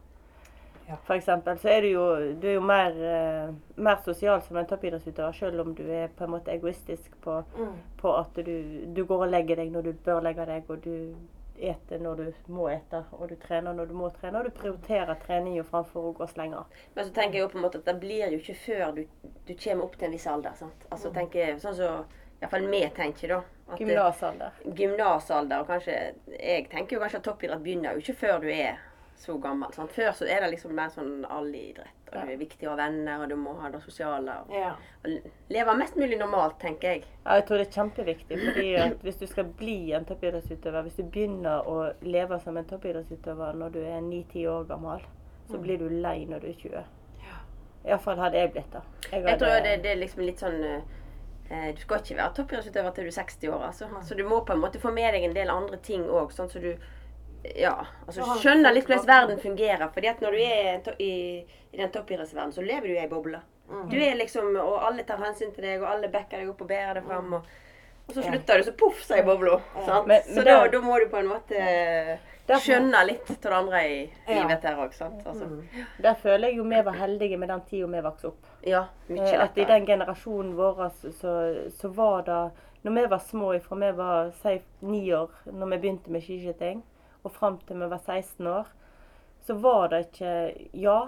Ja. 0.87 0.97
Eksempel, 1.15 1.57
så 1.57 1.69
er 1.69 1.81
du 1.81 1.87
jo, 1.87 2.33
du 2.41 2.47
er 2.47 2.53
jo 2.53 2.61
mer, 2.61 2.91
eh, 2.91 3.53
mer 3.75 3.95
sosial 4.05 4.41
som 4.41 4.57
en 4.57 4.65
toppidrettsutøver, 4.69 5.31
selv 5.33 5.59
om 5.61 5.73
du 5.75 5.83
er 5.91 6.07
på 6.07 6.23
en 6.23 6.29
måte 6.29 6.51
egoistisk 6.53 7.15
på, 7.21 7.43
Mm. 7.57 7.73
på 7.97 8.11
at 8.19 8.33
du, 8.45 8.85
du 8.93 9.05
går 9.05 9.23
og 9.25 9.29
legger 9.31 9.55
deg 9.55 9.71
når 9.71 9.81
du 9.83 9.93
bør 9.93 10.21
legge 10.21 10.45
deg, 10.45 10.63
og 10.69 10.81
du 10.81 11.15
eter 11.57 11.99
når 11.99 12.15
du 12.17 12.33
må 12.51 12.67
ete, 12.69 13.03
og 13.13 13.29
du 13.29 13.35
trener 13.35 13.73
når 13.73 13.87
du 13.87 13.93
må 13.93 14.09
trene, 14.13 14.37
og 14.37 14.43
du 14.45 14.51
prioriterer 14.51 15.15
trening 15.25 15.55
jo 15.55 15.63
framfor 15.63 16.09
å 16.11 16.13
gå 16.17 16.27
slenger. 16.29 16.65
Men 16.95 17.05
så 17.05 17.13
tenker 17.13 17.33
jeg 17.39 17.41
jo 17.41 17.47
på 17.47 17.57
en 17.57 17.63
måte 17.63 17.77
at 17.79 17.85
det 17.85 17.99
blir 18.01 18.29
jo 18.31 18.37
ikke 18.37 18.55
før 18.65 18.95
du, 18.95 19.05
du 19.47 19.53
kommer 19.55 19.83
opp 19.85 19.95
til 19.97 20.05
en 20.05 20.11
viss 20.11 20.27
alder. 20.27 20.53
sant? 20.53 20.85
Altså 20.91 21.11
tenker 21.13 21.39
jeg, 21.47 21.55
Sånn 21.61 21.73
så, 21.75 22.05
iallfall 22.41 22.67
vi 22.69 22.81
tenker, 22.89 23.27
da. 23.29 23.41
det- 23.69 23.79
Gymnasalder. 23.79 24.51
gymnasalder. 24.75 25.59
og 25.61 25.67
kanskje, 25.67 26.13
Jeg 26.39 26.69
tenker 26.69 26.97
jo 26.97 26.99
kanskje 26.99 27.15
at 27.17 27.23
toppidrett 27.23 27.63
begynner 27.63 27.93
jo 27.93 27.99
ikke 27.99 28.15
før 28.27 28.39
du 28.41 28.47
er 28.49 28.77
så 29.17 29.37
gammel. 29.41 29.71
Sant? 29.73 29.91
Før 29.95 30.11
så 30.13 30.25
er 30.27 30.41
det 30.43 30.51
liksom 30.51 30.73
mer 30.75 30.89
sånn 30.89 31.25
allidrett. 31.31 31.87
og 32.15 32.25
Det 32.27 32.33
er 32.33 32.37
viktig 32.37 32.67
å 32.67 32.69
ha 32.69 32.75
venner, 32.75 33.21
og 33.23 33.29
du 33.29 33.35
må 33.35 33.53
ha 33.61 33.69
det 33.69 33.81
sosiale. 33.83 34.31
Og, 34.45 34.53
Ja. 34.53 34.75
og 35.03 35.31
leve 35.49 35.75
mest 35.77 35.95
mulig 35.95 36.17
normalt, 36.19 36.59
tenker 36.59 36.81
jeg. 36.93 37.03
Ja, 37.25 37.35
jeg 37.35 37.45
tror 37.47 37.57
det 37.57 37.67
er 37.67 37.81
kjempeviktig. 37.81 38.39
fordi 38.45 38.99
Hvis 39.03 39.17
du 39.19 39.25
skal 39.27 39.43
bli 39.45 39.91
en 39.93 40.05
toppidrettsutøver, 40.05 40.81
hvis 40.83 40.95
du 40.97 41.03
begynner 41.03 41.63
å 41.65 41.93
leve 42.01 42.39
som 42.41 42.57
en 42.57 42.65
toppidrettsutøver 42.65 43.55
når 43.55 43.71
du 43.71 43.79
er 43.83 44.01
9-10 44.01 44.45
år 44.47 44.67
gammel, 44.67 45.01
så 45.49 45.57
blir 45.61 45.77
du 45.77 45.89
lei 45.89 46.25
når 46.25 46.39
du 46.41 46.47
er 46.47 46.53
20. 46.53 46.83
Iallfall 47.85 48.17
hadde 48.17 48.33
jeg 48.39 48.51
blitt 48.53 48.71
det. 48.71 48.81
Jeg 49.11 49.23
hadde- 49.23 49.37
tror 49.39 49.63
det, 49.63 49.81
det 49.83 49.91
er 49.91 49.99
liksom 50.07 50.25
litt 50.25 50.39
sånn 50.39 50.63
eh, 51.51 51.71
Du 51.73 51.81
skal 51.81 51.99
ikke 51.99 52.15
være 52.17 52.33
toppidrettsutøver 52.33 52.93
til 52.95 53.03
du 53.03 53.07
er 53.07 53.23
60 53.23 53.47
år. 53.53 53.61
Altså. 53.67 53.85
Så 54.03 54.15
du 54.17 54.23
må 54.23 54.43
på 54.45 54.53
en 54.53 54.59
måte 54.61 54.79
få 54.79 54.91
med 54.91 55.13
deg 55.13 55.23
en 55.23 55.33
del 55.35 55.49
andre 55.49 55.77
ting 55.77 56.01
òg, 56.09 56.31
sånn 56.33 56.49
så 56.49 56.59
du 56.59 56.75
ja, 57.55 57.73
altså 58.07 58.25
skjønner 58.41 58.73
litt 58.73 58.87
hvordan 58.87 59.07
verden 59.07 59.39
fungerer. 59.39 59.89
fordi 59.93 60.07
at 60.07 60.21
når 60.21 60.31
du 60.31 60.37
er 60.37 60.95
i, 61.01 61.11
i 61.73 61.77
den 61.77 61.91
toppidrettsverdenen, 61.91 62.53
så 62.53 62.61
lever 62.65 62.87
du 62.87 62.93
i 62.93 62.99
ei 63.03 63.07
boble. 63.07 63.41
Mm. 63.69 63.89
Du 63.89 63.95
er 63.97 64.15
liksom, 64.15 64.55
Og 64.61 64.83
alle 64.87 65.03
tar 65.03 65.17
hensyn 65.17 65.51
til 65.55 65.63
deg, 65.63 65.81
og 65.81 65.89
alle 65.89 66.07
backer 66.13 66.37
deg 66.37 66.49
opp 66.49 66.61
og 66.61 66.67
bærer 66.69 66.93
deg 66.99 67.03
fram. 67.07 67.33
Og, 67.33 67.41
og 68.07 68.13
så 68.13 68.21
slutter 68.21 68.57
du, 68.57 68.63
så 68.63 68.73
poff, 68.77 68.99
så 69.03 69.15
er 69.17 69.23
bobla. 69.25 69.59
sant? 69.85 70.07
Men- 70.07 70.21
så 70.23 70.43
da, 70.45 70.67
da 70.67 70.81
må 70.81 70.99
du 71.01 71.07
på 71.09 71.17
en 71.17 71.27
måte 71.31 72.19
skjønne 72.61 72.99
litt 73.07 73.29
av 73.31 73.39
det 73.41 73.53
andre 73.57 73.79
i 73.89 73.95
livet 74.29 74.63
her 74.63 74.75
òg. 74.77 74.93
Altså, 75.01 75.45
Mm. 75.45 75.63
Der 76.01 76.13
føler 76.13 76.47
jeg 76.47 76.57
jo 76.57 76.63
vi 76.63 76.81
var 76.85 76.93
heldige 76.93 77.37
med 77.37 77.49
den 77.49 77.61
tida 77.69 77.87
vi 77.87 78.01
vokste 78.01 78.27
opp. 78.27 78.45
ja, 78.63 78.85
mye 79.09 79.33
Eh, 79.33 79.41
At 79.43 79.57
i 79.57 79.65
den 79.65 79.85
generasjonen 79.85 80.55
vår 80.55 80.89
så, 81.11 81.33
så 81.71 81.87
var 81.89 82.21
det 82.21 82.51
Når 82.83 82.91
vi 83.01 83.05
var 83.07 83.17
små, 83.17 83.59
fra 83.63 83.75
vi 83.75 83.91
var 83.97 84.31
si, 84.43 84.61
ni 84.81 85.11
år 85.11 85.29
når 85.51 85.69
vi 85.71 85.77
begynte 85.77 86.11
med 86.11 86.21
skiskyting, 86.21 86.83
og 87.25 87.33
fram 87.35 87.59
til 87.65 87.81
vi 87.81 87.91
var 87.91 88.01
16 88.01 88.47
år, 88.47 88.69
så 89.45 89.53
var 89.61 89.89
det 89.91 89.99
ikke 90.07 90.31
Ja, 90.73 90.99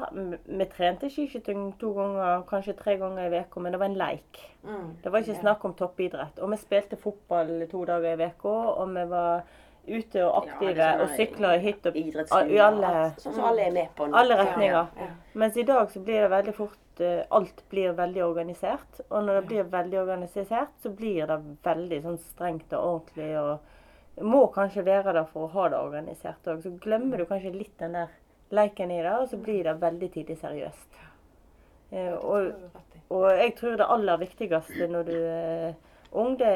vi, 0.46 0.66
trente 0.70 1.10
skiskyting 1.10 1.72
to 1.82 1.94
ganger, 1.96 2.44
kanskje 2.50 2.76
tre 2.78 2.98
ganger 3.02 3.32
i 3.34 3.40
uka, 3.42 3.60
men 3.60 3.74
det 3.74 3.80
var 3.82 3.90
en 3.90 3.98
leik. 3.98 4.42
Mm. 4.64 4.90
Det 5.04 5.12
var 5.14 5.24
ikke 5.24 5.40
snakk 5.40 5.66
om 5.66 5.74
toppidrett. 5.78 6.38
Og 6.40 6.52
vi 6.52 6.60
spilte 6.62 7.00
fotball 7.02 7.64
to 7.72 7.86
dager 7.90 8.14
i 8.14 8.28
uka, 8.30 8.58
og 8.78 8.94
vi 8.94 9.08
var 9.10 9.48
ute 9.88 10.24
og 10.26 10.44
aktive 10.44 10.84
er 10.84 11.00
sånn 11.00 11.06
og 11.06 11.14
sykla 11.16 11.54
hit 11.64 11.88
og 11.88 11.96
i 11.96 12.60
alle, 12.60 12.92
sånn 13.24 13.40
alle 13.50 13.70
med 13.72 13.94
på 13.96 14.10
alle 14.12 14.38
retninger. 14.42 14.92
Ja. 15.00 15.08
Mens 15.40 15.58
i 15.58 15.66
dag 15.68 15.90
så 15.94 16.02
blir 16.04 16.26
det 16.26 16.32
veldig 16.34 16.54
fort 16.58 17.02
eh, 17.02 17.24
Alt 17.38 17.64
blir 17.72 17.96
veldig 17.96 18.24
organisert. 18.26 19.02
Og 19.08 19.24
når 19.24 19.40
det 19.40 19.46
blir 19.52 19.72
veldig 19.72 20.00
organisert, 20.02 20.76
så 20.84 20.92
blir 20.92 21.30
det 21.30 21.40
veldig 21.64 22.02
sånn 22.04 22.20
strengt 22.22 22.74
og 22.76 22.92
ordentlig. 22.92 23.32
og 23.40 23.74
må 24.26 24.48
kanskje 24.54 24.86
være 24.86 25.14
der 25.14 25.28
for 25.30 25.46
å 25.46 25.52
ha 25.54 25.68
det 25.70 25.82
organisert 25.82 26.48
òg. 26.50 26.64
Så 26.64 26.74
glemmer 26.82 27.22
du 27.22 27.28
kanskje 27.30 27.54
litt 27.54 27.76
den 27.80 27.98
der 27.98 28.14
leiken 28.50 28.92
i 28.92 29.02
det, 29.04 29.14
og 29.14 29.30
så 29.30 29.38
blir 29.38 29.64
det 29.68 29.76
veldig 29.82 30.10
tidlig 30.14 30.38
seriøst. 30.42 31.02
Eh, 31.92 32.14
og, 32.14 32.54
og 33.14 33.28
jeg 33.38 33.54
tror 33.60 33.78
det 33.80 33.90
aller 33.96 34.24
viktigste 34.24 34.88
når 34.92 35.08
du 35.08 35.18
er 35.18 35.76
ung, 36.12 36.38
det 36.40 36.54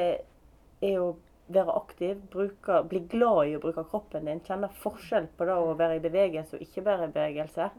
er 0.81 0.97
å 0.99 1.13
være 1.51 1.75
aktiv, 1.75 2.19
bruke, 2.31 2.81
bli 2.87 3.03
glad 3.11 3.49
i 3.49 3.55
å 3.57 3.63
bruke 3.63 3.83
kroppen 3.91 4.27
din. 4.27 4.43
Kjenne 4.45 4.71
forskjell 4.81 5.27
på 5.37 5.47
det 5.47 5.57
å 5.57 5.73
være 5.79 5.99
i 5.99 6.03
bevegelse 6.03 6.57
og 6.57 6.65
ikke 6.65 6.85
være 6.85 7.09
i 7.09 7.15
bevegelse. 7.15 7.69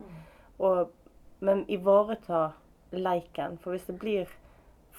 Og, 0.62 0.92
men 1.40 1.64
ivareta 1.72 2.50
leiken. 2.92 3.56
For 3.62 3.74
hvis 3.74 3.88
det 3.88 3.96
blir 4.00 4.34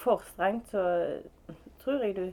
for 0.03 0.23
strengt, 0.33 0.73
så 0.73 1.61
tror 1.83 2.03
jeg 2.03 2.17
du 2.17 2.25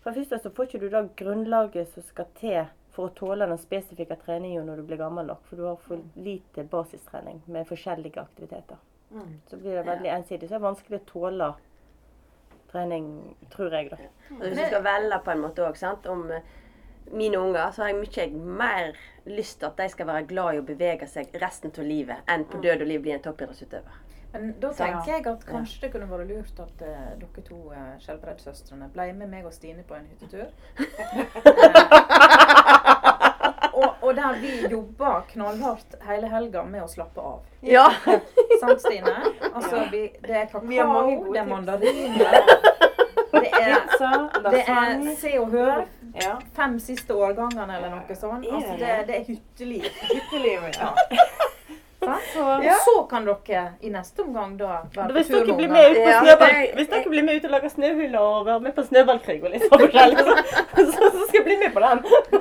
For 0.00 0.10
det 0.10 0.22
første 0.22 0.38
så 0.42 0.52
får 0.56 0.68
ikke 0.68 0.82
du 0.82 0.88
da 0.92 1.02
grunnlaget 1.16 1.90
som 1.94 2.04
skal 2.06 2.28
til 2.38 2.60
for 2.94 3.08
å 3.08 3.14
tåle 3.16 3.46
den 3.46 3.60
spesifikke 3.60 4.16
treningen 4.24 4.66
når 4.66 4.80
du 4.80 4.88
blir 4.88 5.00
gammel 5.00 5.28
nok. 5.28 5.42
For 5.48 5.60
du 5.60 5.66
har 5.68 5.82
for 5.84 6.00
lite 6.18 6.64
basistrening 6.70 7.42
med 7.46 7.68
forskjellige 7.68 8.22
aktiviteter. 8.22 8.80
Mm. 9.10 9.34
Så 9.50 9.58
blir 9.58 9.76
det 9.76 9.84
veldig 9.86 10.10
ensidig. 10.14 10.48
Så 10.48 10.56
er 10.56 10.58
det 10.58 10.68
vanskelig 10.68 11.00
å 11.00 11.08
tåle 11.10 11.50
trening, 12.70 13.06
tror 13.52 13.74
jeg. 13.74 13.90
da. 13.90 14.00
Altså, 14.30 14.48
hvis 14.48 14.58
du 14.58 14.66
skal 14.66 14.84
velge 14.86 15.20
på 15.26 15.34
en 15.34 15.44
måte 15.44 15.66
òg, 15.66 15.80
om 16.10 16.26
eh, 16.34 16.52
mine 17.10 17.38
unger, 17.38 17.70
så 17.74 17.82
har 17.82 17.92
jeg 17.92 18.00
mye 18.00 18.54
mer 18.60 19.00
lyst 19.26 19.58
til 19.60 19.70
at 19.70 19.80
de 19.80 19.88
skal 19.90 20.08
være 20.10 20.28
glad 20.30 20.54
i 20.54 20.62
å 20.62 20.66
bevege 20.66 21.08
seg 21.10 21.34
resten 21.42 21.74
av 21.74 21.86
livet, 21.86 22.22
enn 22.30 22.46
på 22.48 22.62
død 22.62 22.86
og 22.86 22.90
liv 22.92 23.02
bli 23.04 23.16
en 23.16 23.24
toppidrettsutøver. 23.24 23.98
Men 24.32 24.52
da 24.60 24.70
tenker 24.72 25.10
jeg 25.10 25.26
at 25.26 25.44
kanskje 25.46 25.80
det 25.84 25.90
kunne 25.94 26.06
vært 26.10 26.28
lurt 26.30 26.60
at 26.62 26.82
uh, 26.86 26.98
dere 27.18 27.42
to 27.46 27.58
uh, 27.72 27.96
Skjelbreid-søstrene 28.02 28.86
ble 28.94 29.08
med 29.18 29.30
meg 29.32 29.48
og 29.48 29.54
Stine 29.54 29.82
på 29.86 29.96
en 29.98 30.06
hyttetur. 30.06 30.48
Eh, 30.78 31.24
og, 33.80 33.88
og 34.06 34.14
der 34.14 34.38
vi 34.42 34.52
jobba 34.70 35.16
knallhardt 35.32 35.98
hele 36.06 36.30
helga 36.30 36.62
med 36.68 36.84
å 36.84 36.88
slappe 36.90 37.24
av. 37.32 37.42
Ja! 37.66 37.88
Sant, 38.62 38.84
Stine? 38.84 39.16
Altså, 39.50 39.86
vi, 39.90 40.06
det 40.22 40.36
er 40.44 40.46
kakao, 40.46 40.68
Vi 40.68 40.78
har 40.78 40.86
mange 40.90 41.16
gode 41.24 41.34
det 41.34 41.42
er 41.42 41.50
mandariner. 41.50 42.38
Det 43.30 43.46
er, 43.46 43.74
Pizza, 43.80 44.12
det 44.50 44.62
er. 44.66 45.16
Se 45.20 45.34
og 45.38 45.50
Hør. 45.50 45.84
Ja. 46.14 46.36
Fem 46.56 46.78
siste 46.82 47.14
årgangene 47.14 47.76
eller 47.76 47.92
noe 47.94 48.16
sånt. 48.18 48.46
Altså, 48.50 48.72
det 48.72 48.80
det, 48.80 48.88
det? 48.88 49.06
det 49.06 49.18
er 49.18 49.24
hytteliv. 49.28 49.84
Hytteliv, 50.10 50.64
ja. 50.74 50.90
Sant? 52.40 52.64
Og 52.66 52.72
så 52.86 52.94
kan 53.10 53.22
dere 53.28 53.62
i 53.80 53.88
neste 53.92 54.18
omgang 54.24 54.50
da 54.58 54.66
være 54.94 55.12
Hvis 55.16 55.28
på 55.30 55.34
tur 55.38 55.44
dere, 55.46 55.56
blir 55.60 55.68
med 55.74 55.84
ut 55.90 55.96
på 55.96 56.00
Ja, 56.10 56.20
snøball, 56.24 56.50
det- 56.54 56.72
hvis 56.78 56.88
dere 56.94 57.08
blir 57.14 57.24
med 57.28 57.34
ut 57.36 57.44
og 57.44 57.50
lager 57.56 57.68
snøhuller 57.74 58.20
og 58.20 58.46
være 58.46 58.60
med 58.66 58.72
på 58.78 58.82
snøballkrig 58.88 59.40
og 59.44 59.50
litt 59.54 59.64
sånn 59.66 59.80
forskjellig, 59.84 60.16
så, 60.18 60.22
så, 60.76 60.82
så 61.10 61.22
skal 61.28 61.38
jeg 61.40 61.44
bli 61.48 61.56
med 61.64 61.70
på 61.74 61.80
den. 61.84 61.98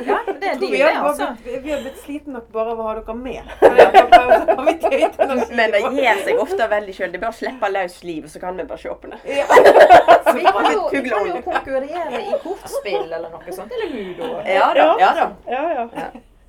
Ja, 0.09 0.17
det 0.27 0.47
er 0.49 0.53
de, 0.59 0.67
vi, 0.71 0.79
har 0.81 0.89
altså. 1.09 1.25
blitt, 1.43 1.63
vi 1.63 1.69
har 1.75 1.79
blitt 1.85 1.99
sliten 2.03 2.31
nok 2.37 2.47
bare 2.55 2.69
av 2.73 2.79
å 2.79 2.81
ha 2.89 2.93
dere 2.99 3.15
med. 3.15 3.43
Men 5.59 5.67
det 5.75 5.81
gir 5.93 6.15
seg 6.25 6.33
ofte 6.41 6.63
veldig 6.71 6.93
sjøl. 6.95 7.11
Det 7.11 7.17
er 7.19 7.23
bare 7.25 7.35
å 7.35 7.39
slippe 7.39 7.65
løs 7.73 7.95
livet, 8.07 8.29
så 8.31 8.37
kan 8.43 8.51
vi 8.57 8.63
bare 8.69 8.81
se 8.81 8.89
på 9.03 9.07
det. 9.11 9.19
Ja. 9.25 9.45
Vi 10.39 10.43
kan 10.45 10.65
jo, 10.71 10.81
vi 10.91 11.09
kan 11.09 11.25
jo 11.27 11.33
konkurrere 11.41 12.19
i 12.21 12.33
kortspill 12.43 13.11
eller 13.11 13.29
noe 13.33 13.51
sånt. 13.55 13.71
Eller 13.73 13.89
ludo. 13.93 14.23
Ja 14.45 14.67
da. 14.77 14.85
ja 15.01 15.09
da. 15.17 15.25
Ja, 15.49 15.63
ja. 15.73 15.83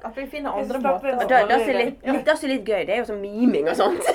At 0.03 0.17
vi 0.17 0.27
finner 0.27 0.51
andre 0.57 0.79
måter. 0.81 1.09
er 1.09 1.27
det, 1.29 1.39
det, 1.49 1.57
som 1.61 1.71
er 1.71 1.79
litt, 1.85 2.05
litt, 2.07 2.23
det 2.27 2.37
som 2.39 2.47
er 2.49 2.53
litt 2.55 2.69
gøy, 2.69 2.85
det 2.89 2.95
er 2.95 3.01
jo 3.03 3.07
sånn 3.11 3.21
miming 3.21 3.67
og 3.69 3.77
sånt. 3.77 4.07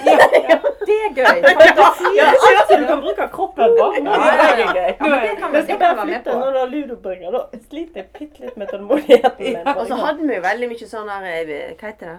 Det 0.85 0.95
er 0.95 1.11
gøy. 1.17 1.43
Fantasi. 1.45 2.11
Ja, 2.15 2.29
alt 2.31 2.69
som 2.69 2.81
du 2.81 2.87
kan 2.87 3.01
bruke 3.03 3.27
kroppen 3.33 3.75
på. 3.77 3.87
Det 3.95 4.15
er 4.15 4.61
gøy. 4.61 4.89
Ja, 4.89 5.05
men 5.05 5.17
det 5.21 5.35
kan 5.41 5.53
vi 5.53 5.61
skal 5.67 5.79
bare 5.81 6.07
flytte 6.07 6.37
når 6.39 6.55
du 6.55 6.59
har 6.59 6.71
ludobringer, 6.73 7.35
da 7.37 7.61
sliter 7.67 8.01
jeg 8.01 8.07
bitte 8.17 8.45
litt 8.45 8.57
med 8.61 8.71
tålmodigheten 8.73 9.43
min. 9.43 9.61
Og 9.75 9.83
så 9.89 9.99
hadde 10.01 10.25
vi 10.25 10.39
jo 10.39 10.45
veldig 10.47 10.71
mye 10.73 10.89
sånn 10.95 11.11
her 11.13 11.29
eh, 11.29 11.75
Hva 11.75 11.91
heter 11.91 12.11
det? 12.13 12.17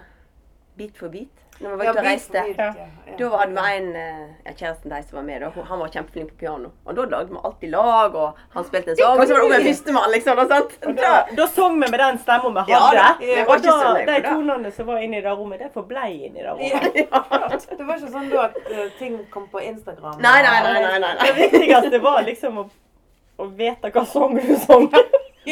Bit 0.77 0.99
for 1.01 1.11
bit. 1.11 1.46
Når 1.59 1.69
vi 1.71 1.77
var 1.77 1.85
Ja, 1.85 1.91
ute 1.91 1.99
og 1.99 2.05
reiste. 2.05 2.43
ja. 2.57 2.65
Ja. 2.77 3.15
Da 3.17 3.27
hadde 3.37 3.53
vi 3.55 3.77
en 3.77 3.87
eh, 3.95 4.25
ja, 4.45 4.51
kjæresten 4.53 4.91
deres 4.91 5.05
som 5.09 5.17
var 5.17 5.23
med, 5.25 5.41
da. 5.41 5.49
Han 5.69 5.79
var 5.79 5.87
kjempeflink 5.89 6.29
på 6.33 6.37
piano. 6.43 6.69
Og 6.85 6.95
da 6.97 7.05
lagde 7.09 7.31
vi 7.33 7.39
alltid 7.49 7.71
lag, 7.73 8.15
og 8.15 8.41
han 8.53 8.65
spilte 8.67 8.91
en 8.93 8.97
sang. 8.99 9.19
Og 9.19 9.27
så 9.27 9.33
var 9.33 9.41
det 9.41 9.45
Ungen 9.47 9.59
en 9.61 9.67
førstemann, 9.67 10.11
liksom. 10.13 10.37
Og 10.43 10.51
sant? 10.51 10.75
Og 10.85 10.97
da, 10.99 11.13
da 11.39 11.47
sang 11.55 11.73
vi 11.81 11.89
med 11.89 11.99
den 12.03 12.19
stemmen 12.21 12.53
vi 12.59 12.65
hadde. 12.67 13.07
Ja, 13.25 13.45
og 13.47 13.63
da, 13.65 13.77
de 14.11 14.19
tonene 14.27 14.71
som 14.75 14.87
var 14.91 14.97
inne 15.07 15.17
i 15.17 15.23
det 15.25 15.33
rommet, 15.39 15.59
det 15.65 15.71
forblei 15.73 16.11
inne 16.27 16.39
i 16.39 16.43
det 16.43 16.51
rommet. 16.51 17.01
Det 17.77 17.85
var 17.87 17.97
ikke 17.97 18.11
sånn 18.11 18.29
da 18.29 18.43
at 18.49 18.55
uh, 18.69 18.85
ting 18.99 19.17
kom 19.33 19.47
på 19.51 19.59
Instagram. 19.63 20.19
Nei, 20.21 20.41
nei, 20.45 20.57
nei. 20.65 20.73
nei, 20.83 20.99
nei, 21.01 21.11
Det 21.21 21.31
nei. 21.33 21.47
viktigste 21.47 21.99
var 22.03 22.21
liksom 22.27 22.57
å, 22.61 22.65
å 23.37 23.47
vite 23.57 23.91
hva 23.93 24.03
sang 24.05 24.35
du 24.37 24.55
sang. 24.61 24.89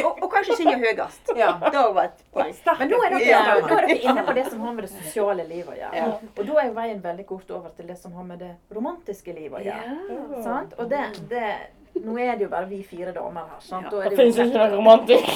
Og, 0.03 0.17
og 0.23 0.31
kanskje 0.33 0.55
synge 0.59 0.75
høyest. 0.81 1.31
Ja. 1.39 1.53
Det 1.61 1.83
var 1.95 2.03
et 2.09 2.19
poeng. 2.33 2.53
Men 2.79 2.89
nå 2.91 2.97
er, 3.05 3.09
dere, 3.15 3.25
Ja. 3.29 3.39
nå 3.61 3.77
er 3.77 3.87
dere 3.87 3.97
inne 4.09 4.23
på 4.27 4.33
det 4.35 4.45
som 4.49 4.59
har 4.65 4.73
med 4.73 4.83
det 4.87 4.91
sosiale 4.91 5.43
livet 5.47 5.71
å 5.71 5.77
gjøre. 5.79 5.95
Ja. 5.95 6.05
Og 6.37 6.43
da 6.49 6.53
er 6.65 6.73
veien 6.75 7.01
veldig 7.03 7.25
kort 7.29 7.51
over 7.51 7.69
til 7.77 7.87
det 7.87 7.97
som 8.01 8.11
har 8.17 8.23
med 8.27 8.39
det 8.43 8.51
romantiske 8.75 9.33
livet 9.37 9.59
å 9.59 9.63
gjøre. 9.63 9.95
Ja. 10.43 10.59
Og 10.79 10.89
det, 10.91 11.03
det 11.29 11.47
Nå 12.03 12.17
er 12.19 12.35
det 12.35 12.43
jo 12.43 12.49
bare 12.51 12.67
vi 12.67 12.81
fire 12.83 13.13
damer 13.15 13.45
her. 13.53 13.59
sant? 13.63 13.87
Da 13.91 14.01
er 14.03 14.09
Det 14.11 14.17
finnes 14.19 14.35
ikke 14.35 14.57
noe 14.57 14.69
romantikk. 14.75 15.27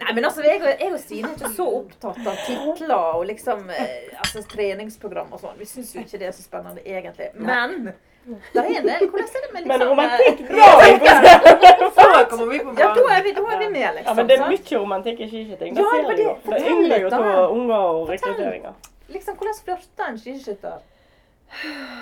Nei, 0.00 0.14
men 0.16 0.24
altså, 0.24 0.42
jeg, 0.42 0.60
og- 0.62 0.80
jeg 0.80 0.92
og 0.92 0.98
Stine 1.00 1.28
er 1.28 1.34
ikke 1.36 1.50
så 1.54 1.66
opptatt 1.76 2.26
av 2.26 2.36
titler 2.46 2.94
og 3.20 3.26
liksom 3.28 3.68
eh, 3.70 4.10
altså, 4.18 4.42
treningsprogram 4.50 5.32
og 5.36 5.40
sånn. 5.42 5.58
Vi 5.60 5.68
syns 5.70 5.92
jo 5.94 6.00
ikke 6.02 6.18
det 6.18 6.26
er 6.30 6.34
så 6.34 6.42
spennende 6.42 6.82
egentlig. 6.82 7.28
Men 7.38 7.92
det 8.24 8.60
er 8.60 8.82
del. 8.84 9.08
Hvordan 9.10 9.28
er 9.36 9.42
det 9.44 9.52
med 9.54 9.62
Men 9.66 9.80
liksom 9.80 9.88
romantikk 9.90 10.40
eh, 10.40 10.46
bra! 10.50 10.68
Så 11.96 12.26
kommer 12.30 12.46
vi 12.52 12.58
på 12.58 12.74
Ja, 12.78 12.88
da 12.94 13.00
er 13.16 13.22
vi, 13.24 13.32
da 13.32 13.40
er 13.54 13.58
vi 13.58 13.68
med, 13.68 13.88
liksom. 13.96 14.06
Ja, 14.06 14.14
men 14.14 14.28
det 14.28 14.36
er 14.38 14.46
mye 14.50 14.78
romantikk 14.82 15.20
i 15.20 15.28
skiskyting. 15.30 15.74
Det 15.76 15.82
Ja, 15.82 15.88
ser 15.90 16.10
jeg 16.10 16.18
jo. 16.24 16.36
det- 16.44 16.54
Det 16.60 16.68
yngler 16.70 16.98
jo 17.00 17.08
av 17.16 17.52
unger 17.56 17.74
og 17.76 18.08
rekrutteringer. 18.08 18.72
Liksom, 19.08 19.34
hvordan 19.36 19.54
flørter 19.64 20.04
en 20.08 20.18
skiskytter? 20.18 20.78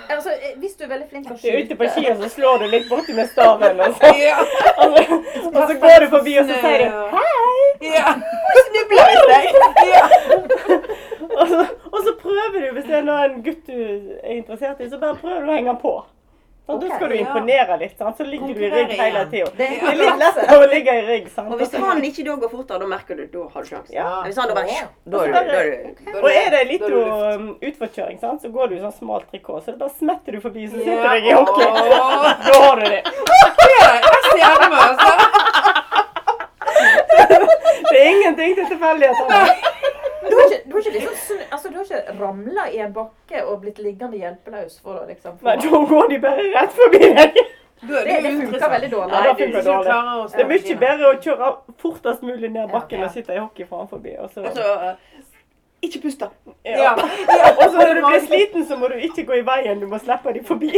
Altså, 0.09 0.29
eh, 0.29 0.53
hvis 0.61 0.73
du 0.77 0.83
er 0.83 0.87
veldig 0.91 1.07
flink 1.09 1.25
til 1.27 1.35
å 1.35 1.39
Du 1.41 1.47
er 1.47 1.63
ute 1.63 1.75
på 1.75 1.83
skyte 1.89 2.01
ski, 2.01 2.11
og 2.11 2.17
så 2.21 2.29
slår 2.35 2.57
du 2.59 2.65
litt 2.69 2.89
borti 2.89 3.13
med 3.17 3.27
staven, 3.31 3.79
og 3.79 3.95
så, 3.95 4.11
Ja. 4.27 4.37
og 4.77 4.97
så, 4.97 5.13
og 5.55 5.63
så 5.69 5.73
går 5.81 5.99
du 6.03 6.07
forbi, 6.17 6.37
og 6.37 6.45
så 6.45 6.55
sier 6.61 6.77
du 6.83 6.89
Hei! 7.15 7.89
Ja. 7.95 8.13
Snubla 8.67 9.03
i 9.09 9.15
deg. 9.31 9.45
og 11.39 11.47
så, 11.47 11.65
og 11.91 11.99
så 12.05 12.15
prøver 12.21 12.61
du, 12.61 12.69
hvis 12.77 12.87
det 12.87 12.95
er 12.99 13.03
noe 13.07 13.25
en 13.25 13.43
gutt 13.43 13.67
du 13.67 13.75
er 13.75 14.37
interessert 14.37 14.81
i, 14.81 14.89
så 14.89 15.01
bare 15.01 15.17
prøver 15.19 15.45
du 15.45 15.51
å 15.51 15.59
henge 15.59 15.75
på. 15.81 15.93
Sånn, 16.69 16.77
okay, 16.77 16.89
da 16.89 16.95
skal 16.99 17.09
du 17.09 17.15
ja. 17.15 17.21
imponere 17.23 17.75
litt, 17.81 17.93
sant? 17.97 18.17
så 18.19 18.25
ligger 18.29 18.51
du 18.53 18.59
i 18.61 18.67
rygg 18.69 18.91
hele 18.93 19.23
tida. 19.31 19.47
Det 19.57 19.69
Det 19.73 19.87
er 19.89 19.95
litt 19.97 20.19
lettere 20.21 20.57
å 20.59 20.67
ligge 20.69 20.93
i 20.93 21.01
rygg. 21.07 21.29
sant? 21.33 21.49
Og 21.49 21.57
hvis 21.63 21.73
han 21.81 22.03
ikke 22.05 22.25
da 22.27 22.35
går 22.43 22.51
fortere, 22.51 22.79
da 22.83 22.89
merker 22.91 23.17
du 23.17 23.23
da 23.33 23.45
har 23.55 23.65
du 23.65 23.69
sjansen. 23.71 23.95
Ja. 23.95 24.09
Hvis 24.27 24.37
han 24.37 24.51
da 24.51 24.57
bare. 24.59 24.83
Da 25.09 25.23
er 25.23 25.31
du, 25.31 25.33
da 25.33 25.39
er 25.41 25.65
du 25.97 26.19
Og 26.19 26.29
er 26.29 26.53
det 26.53 26.61
litt 26.69 26.85
er 26.85 26.93
du 26.93 26.99
um, 27.01 27.47
utforkjøring, 27.71 28.21
sant? 28.21 28.45
så 28.45 28.53
går 28.53 28.69
du 28.69 28.77
i 28.77 28.83
sånn 28.83 28.93
smalt 28.99 29.25
trikot, 29.33 29.65
så 29.65 29.73
da 29.81 29.89
smetter 29.89 30.37
du 30.37 30.43
forbi, 30.45 30.67
så 30.69 30.77
sitter 30.77 31.09
deg 31.09 31.31
i 31.31 31.33
hockey. 31.39 31.65
Da 32.49 32.61
har 32.67 32.75
du 32.77 32.85
det. 32.85 33.01
Jeg 33.01 34.21
ser 34.29 34.53
det 34.61 34.69
altså. 34.85 35.11
Det 37.89 37.97
er 37.97 38.09
ingenting 38.13 38.55
til 38.55 38.65
tilfeldigheter. 38.75 39.25
Du 40.29 40.35
har 40.37 40.45
ikke, 40.49 40.59
du 40.65 40.75
har 40.75 40.79
ikke, 40.81 40.91
liksom, 40.99 41.37
altså, 41.51 41.69
du 41.69 41.75
har 41.79 41.83
ikke 41.83 42.17
ramla 42.19 42.65
i 42.71 42.81
en 42.85 42.93
bakke 42.93 43.45
og 43.45 43.61
blitt 43.61 43.79
liggende 43.83 44.17
hjelpeløs 44.17 44.79
for 44.83 45.01
å 45.01 45.07
liksom 45.07 45.39
få 45.39 45.47
Nei, 45.49 45.55
da 45.63 45.81
går 45.93 46.11
de 46.13 46.19
bare 46.25 46.45
rett 46.55 46.75
forbi 46.77 46.99
deg. 47.05 47.39
Da 47.79 48.01
er 48.01 48.05
Det, 48.09 48.15
det 48.23 48.31
funker 48.35 48.69
veldig 48.69 48.91
dårlig. 48.91 49.11
Nei, 49.13 49.21
det 49.23 49.45
er 49.47 49.63
dårlig. 49.63 50.31
Det 50.35 50.43
er 50.43 50.49
mye 50.51 50.77
bedre 50.83 51.09
å 51.09 51.19
kjøre 51.23 51.51
fortest 51.79 52.23
mulig 52.27 52.49
ned 52.51 52.71
bakken 52.73 52.99
Ja. 52.99 53.05
og 53.05 53.13
sitte 53.15 53.35
i 53.35 53.39
hockey 53.39 53.65
framfor. 53.69 54.01
Og 54.19 54.29
så, 54.33 54.43
Altså 54.49 54.65
uh, 54.73 54.95
Ikke 55.81 56.01
pust, 56.01 56.19
da. 56.19 56.27
ja. 56.65 56.81
Ja. 56.83 56.93
Og 57.59 57.71
så 57.71 57.77
når 57.77 57.93
du 57.93 58.01
blir 58.07 58.25
sliten, 58.25 58.65
så 58.67 58.75
må 58.75 58.87
du 58.91 58.97
ikke 58.99 59.23
gå 59.25 59.39
i 59.39 59.45
veien, 59.47 59.79
du 59.79 59.87
må 59.87 59.97
slippe 59.97 60.33
dem 60.35 60.43
forbi. 60.45 60.73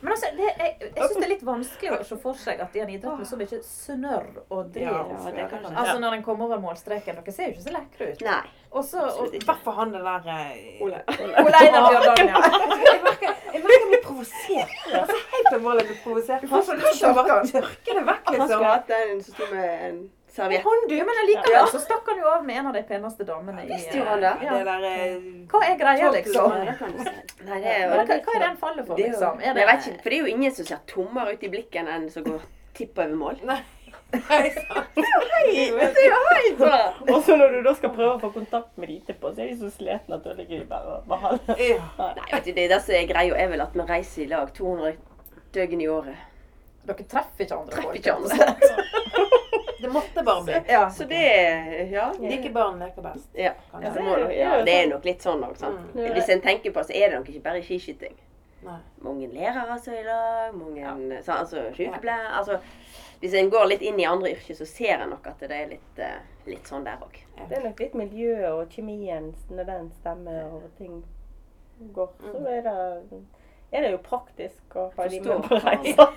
Men 0.00 0.12
altså, 0.14 0.28
det, 0.36 0.46
jeg, 0.58 0.74
jeg 0.80 1.08
syns 1.08 1.16
det 1.16 1.24
er 1.26 1.32
litt 1.32 1.44
vanskelig 1.46 1.90
å 1.96 2.04
se 2.06 2.18
for 2.22 2.38
seg 2.38 2.60
at 2.62 2.76
i 2.78 2.82
en 2.84 2.90
idrett 2.94 3.18
med 3.18 3.26
så 3.26 3.38
mye 3.40 3.58
snørr 3.66 4.28
og 4.46 4.68
drill 4.74 4.86
Ja, 4.86 5.48
Altså 5.72 5.96
når 5.98 6.18
en 6.18 6.22
kommer 6.26 6.46
over 6.46 6.60
målstreken 6.62 7.18
Dere 7.18 7.34
ser 7.34 7.50
jo 7.50 7.56
ikke 7.56 7.64
så 7.64 7.74
lekre 7.74 8.10
ut. 8.12 8.22
Nei. 8.28 8.42
Og 8.68 8.84
så 8.84 9.02
og, 9.08 9.34
I 9.34 9.40
hvert 9.42 9.64
fall 9.64 9.78
han 9.80 9.94
det 9.96 10.02
der 10.04 10.28
eh, 10.34 10.84
Ole. 10.84 11.00
Ole 11.42 11.62
Einar 11.64 11.88
Bjørndalen, 11.88 12.30
ja. 12.30 12.42
Jeg 13.48 13.62
merker 13.64 13.78
jeg 13.80 13.88
blir 13.90 14.02
provosert. 14.04 14.74
Altså, 14.92 15.16
helt 15.32 15.50
alvorlig 15.56 15.86
blir 15.88 16.00
provosert. 16.04 16.42
Du 16.44 16.50
får 16.52 16.62
så 16.66 16.76
Han 16.76 16.82
lyst 16.84 17.00
til 17.00 17.08
å 17.08 17.12
ikke 17.14 17.26
bare 17.32 17.50
tørke 17.52 17.98
det 17.98 18.06
vekk, 18.10 18.28
Han 18.28 18.34
skulle 18.34 18.44
liksom. 18.44 18.66
hatt 18.68 18.94
en 18.98 19.22
som 19.24 19.34
sto 19.38 19.50
med 19.54 19.86
en 19.88 19.98
serviett. 20.38 20.66
Du, 20.88 20.94
men 20.96 21.20
allikevel 21.22 21.68
så 21.74 21.80
stakk 21.82 22.08
han 22.12 22.20
jo 22.22 22.28
av 22.32 22.44
med 22.46 22.60
en 22.62 22.70
av 22.70 22.76
de 22.78 22.82
peneste 22.88 23.26
damene 23.28 23.64
i 23.64 23.70
Visste 23.72 23.98
jo 24.00 24.04
han 24.08 24.22
det? 24.24 24.34
Ja. 24.46 24.58
Det 24.58 24.66
der 24.68 24.86
eh, 24.90 25.16
Hva 25.52 25.62
er 25.68 25.78
greia, 25.80 26.12
liksom? 26.14 26.54
Ja, 26.54 26.76
det. 26.80 27.16
Nei, 27.48 27.58
det 27.64 27.74
er 27.74 27.88
Hva, 27.92 28.04
hva 28.06 28.36
er 28.38 28.44
den 28.46 28.60
fallet 28.62 28.86
for, 28.86 28.94
det 28.98 29.08
er 29.08 29.16
liksom? 29.16 29.42
Er 29.42 29.58
det, 29.58 29.64
jeg 29.64 29.70
vet 29.72 29.90
ikke, 29.92 30.02
for 30.04 30.14
det 30.14 30.20
er 30.20 30.22
jo 30.24 30.36
ingen 30.36 30.54
som 30.60 30.70
ser 30.70 30.86
tommere 30.94 31.34
ut 31.34 31.42
i 31.44 31.50
blikken 31.56 31.90
enn 31.96 32.06
som 32.14 32.24
går 32.26 32.46
tipp 32.78 32.98
over 33.02 33.18
mål. 33.18 33.42
Nei, 33.48 33.58
det 34.14 34.20
er 34.38 34.46
jo 36.48 36.54
sant. 36.62 37.02
Og 37.12 37.18
så 37.26 37.36
når 37.36 37.58
du 37.58 37.58
da 37.66 37.74
skal 37.76 37.90
prøve 37.92 38.14
å 38.14 38.20
få 38.22 38.30
kontakt 38.38 38.78
med 38.80 38.88
de 38.88 38.96
etterpå, 39.02 39.34
så 39.34 39.44
er 39.44 39.50
de 39.50 39.58
så 39.60 39.68
slitne 39.74 40.16
at 40.16 40.24
da 40.24 40.32
ligger 40.38 40.62
de 40.62 40.66
bare 40.70 40.94
og 40.98 41.10
beholder. 41.10 41.60
Ja. 41.60 41.82
Nei, 42.16 42.28
vet 42.32 42.46
du, 42.48 42.52
det 42.56 42.68
der 42.72 42.80
som 42.84 42.96
er 42.96 43.04
greia, 43.10 43.36
er 43.36 43.52
vel 43.52 43.64
at 43.66 43.76
vi 43.76 43.84
reiser 43.90 44.24
i 44.24 44.30
lag 44.30 44.48
200 44.56 44.96
døgn 45.56 45.84
i 45.84 45.90
året. 45.92 46.24
Dere 46.88 47.04
treffer 47.04 47.44
ikke 47.44 47.56
andre 47.58 47.74
Treffer 47.74 47.84
folk. 47.84 47.96
ikke 47.98 48.12
andre. 48.16 48.36
Det 49.80 49.88
måtte 49.92 50.22
bare 50.26 50.44
bli. 50.44 50.60
Ja. 50.68 50.90
Så 50.90 51.04
det 51.04 51.88
Ja. 51.92 52.12
Like 52.20 52.50
barn 52.50 52.78
leker 52.78 53.02
best. 53.02 53.28
ja. 53.34 53.52
Ja, 53.72 53.78
det, 53.80 54.00
er, 54.00 54.30
ja, 54.30 54.64
det 54.64 54.72
er 54.82 54.88
nok 54.90 55.04
litt 55.04 55.22
sånn 55.22 55.44
òg, 55.44 55.56
sant. 55.56 55.94
Mm. 55.94 56.12
Hvis 56.16 56.28
en 56.34 56.40
tenker 56.40 56.72
på 56.72 56.82
det, 56.82 56.88
så 56.90 56.96
er 56.98 57.10
det 57.10 57.18
nok 57.20 57.28
ikke 57.30 57.44
bare 57.44 57.62
skiskyting. 57.62 58.16
Nei. 58.66 58.78
Mange 59.06 59.28
lærere 59.30 59.78
som 59.78 59.94
er 59.94 60.00
i 60.00 60.06
lag, 60.08 60.54
mange 60.54 61.20
så, 61.22 61.32
altså, 61.32 61.60
sykepleiere 61.76 62.32
altså, 62.40 62.56
Hvis 63.20 63.34
en 63.34 63.50
går 63.50 63.68
litt 63.70 63.82
inn 63.86 64.00
i 64.00 64.06
andre 64.06 64.32
yrker, 64.32 64.54
så 64.54 64.66
ser 64.66 65.02
en 65.02 65.10
nok 65.10 65.26
at 65.26 65.40
det 65.40 65.54
er 65.54 65.70
litt, 65.72 65.98
eh, 65.98 66.18
litt 66.46 66.66
sånn 66.70 66.84
der 66.86 66.98
òg. 67.02 67.16
Det 67.48 67.56
er 67.56 67.64
nok 67.64 67.80
litt 67.82 67.94
miljøet 67.98 68.50
og 68.52 68.68
kjemien 68.70 69.32
når 69.50 69.64
den 69.66 69.88
stemmer 70.00 70.44
og 70.54 70.68
ting 70.78 71.00
går. 71.94 72.12
Så 72.22 72.44
er 72.46 72.62
det, 72.62 72.76
er 73.72 73.80
det 73.84 73.90
jo 73.92 73.98
praktisk 74.04 74.76
å 74.80 74.86
ha 74.96 75.06
de 75.12 75.18
med 75.20 75.42
på 75.48 75.58
reiser. 75.64 76.08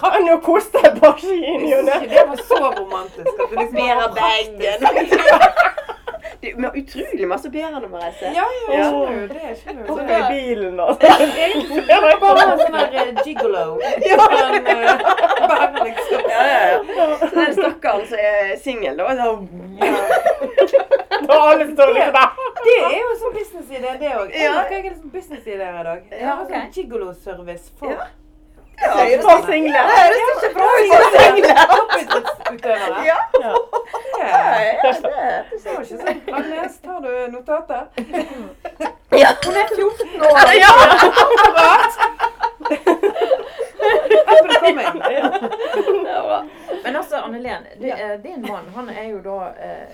Faen, 0.00 0.26
nå 0.26 0.36
koster 0.44 0.84
jeg 0.84 0.98
bare 1.00 1.18
skien 1.20 1.64
i 1.64 1.70
Jeg 1.70 1.78
og 1.78 1.84
ned. 1.88 2.08
det 2.10 2.24
var 2.28 2.42
så 2.48 2.58
romantisk. 2.78 3.32
At 3.32 3.50
du 3.50 3.56
liksom 3.56 3.78
Bærer 3.78 4.08
bagen. 4.18 4.78
Det 6.42 6.50
er 6.50 6.74
utrolig 6.80 7.26
masse 7.30 7.50
bedre 7.54 7.68
når 7.70 7.84
å 7.94 8.00
reise 8.02 8.30
Ja, 8.34 8.44
ja, 8.66 8.72
Ja. 8.74 8.86
det. 9.30 9.36
er 9.42 9.52
ikke 9.54 9.74
jo 9.78 9.84
Hoppe 9.92 10.16
i 10.16 10.22
bilen 10.32 10.80
og 10.82 11.04
Egentlig 11.06 11.84
det 11.86 12.16
bare 12.24 12.46
en 12.48 12.62
sånn 12.62 12.74
her 12.78 12.96
eh, 13.02 13.20
gigolo. 13.26 13.62
Men, 13.78 14.66
eh, 14.66 15.04
bare 15.52 15.84
liksom. 15.86 16.24
Ja, 16.32 16.42
ja, 16.50 16.62
ja. 16.72 16.78
Så 17.22 17.30
den 17.36 17.54
stakkaren 17.60 18.06
som 18.10 18.18
er 18.18 18.56
singel, 18.64 18.96
da 18.98 19.04
så, 21.26 21.58
liksom 21.58 21.76
der. 22.16 22.34
Det 22.64 22.76
er 22.80 22.98
jo 22.98 23.12
sånn 23.20 23.36
businessidé, 23.38 23.94
det 24.02 24.10
òg. 24.18 24.34
Ja. 24.34 24.52
Hva 24.56 24.64
er 24.78 24.82
det 24.88 24.96
som 24.98 25.10
businessidéer 25.14 25.78
i 25.80 25.86
dag? 25.86 26.02
Jeg 26.10 26.26
har 26.26 26.42
Sånn 26.50 26.74
gigolo-service 26.74 27.70
for 27.78 27.94
Ja. 28.82 29.22
For 29.22 29.38
single. 29.46 29.72
Det 29.72 29.96
høres 29.98 30.18
ikke 30.32 30.54
bra 30.54 30.66
ut. 30.78 30.88
toppidrettsutøvere. 31.72 33.04
Ja. 33.06 33.18
Ja. 33.40 33.52
Ja. 34.18 34.28
Ja, 34.28 34.92
det, 35.02 35.12
Det 35.52 35.70
ikke 35.72 35.98
sånn. 35.98 36.20
Agnes, 36.38 36.74
tar 36.84 36.98
du 37.04 37.12
notatet? 37.32 37.82
ja. 39.22 39.30
Hun 39.44 39.54
er 39.56 39.66
14 39.76 40.22
år. 40.22 40.34
ja. 40.60 40.72
Men 46.84 46.96
altså, 46.96 47.16
Annelen, 47.16 47.66
du, 47.80 47.86
eh, 47.88 48.18
din 48.22 48.40
mann 48.48 48.68
han 48.74 48.88
er 48.88 49.08
jo 49.10 49.20
da 49.24 49.38
eh, 49.58 49.88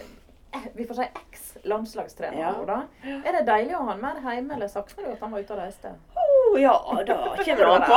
Vi 0.75 0.85
får 0.89 0.95
si 0.95 1.03
eks-landslagstrener 1.03 2.39
Ja. 2.41 2.53
nå, 2.57 2.65
da. 2.65 2.79
Er 3.05 3.33
det 3.37 3.43
deilig 3.47 3.75
å 3.77 3.83
ha 3.85 3.91
han 3.93 4.01
med 4.01 4.23
hjemme, 4.25 4.55
eller 4.55 4.69
savner 4.73 5.05
du 5.05 5.11
at 5.13 5.21
han 5.21 5.31
var 5.35 5.41
ute 5.45 5.53
og 5.53 5.59
reiste? 5.61 5.93
Oh, 6.17 6.57
ja, 6.61 6.73
da 7.07 7.17
kommer 7.37 7.57
det 7.57 7.67
an 7.69 7.83
på. 7.89 7.97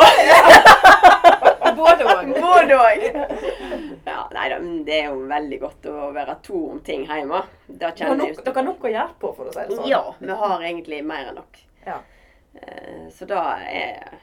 Både 1.81 2.03
òg. 2.11 2.31
Både 2.41 2.75
òg. 2.75 3.05
Ja, 4.05 4.27
nei 4.35 4.49
da, 4.51 4.57
men 4.59 4.81
det 4.85 4.97
er 4.99 5.07
jo 5.13 5.21
veldig 5.29 5.59
godt 5.61 5.87
å 5.91 6.09
være 6.15 6.35
to 6.43 6.59
om 6.73 6.81
ting 6.85 7.05
hjemme. 7.07 7.39
Da 7.67 7.91
Dere 7.91 7.91
har 7.91 7.97
kjenner 8.01 8.27
jeg 8.27 8.41
dere 8.43 8.55
har 8.59 8.67
nok 8.67 8.83
å 8.83 8.91
gjøre 8.91 9.15
på, 9.21 9.31
for 9.37 9.47
å 9.47 9.53
si 9.55 9.59
det 9.69 9.77
sånn. 9.77 9.87
Ja, 9.89 10.01
vi 10.19 10.37
har 10.43 10.65
egentlig 10.67 10.99
mer 11.07 11.29
enn 11.31 11.39
nok. 11.39 11.61
Ja. 11.87 11.99
Eh, 12.59 13.07
Så 13.15 13.25
da 13.29 13.45
er 13.63 14.17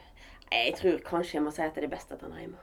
Jeg 0.52 0.74
tror 0.76 1.00
kanskje 1.04 1.34
jeg 1.38 1.42
må 1.44 1.50
si 1.52 1.62
at 1.62 1.74
det 1.74 1.84
er 1.84 1.88
best 1.92 2.12
at 2.12 2.20
han 2.24 2.32
er 2.32 2.44
hjemme. 2.44 2.60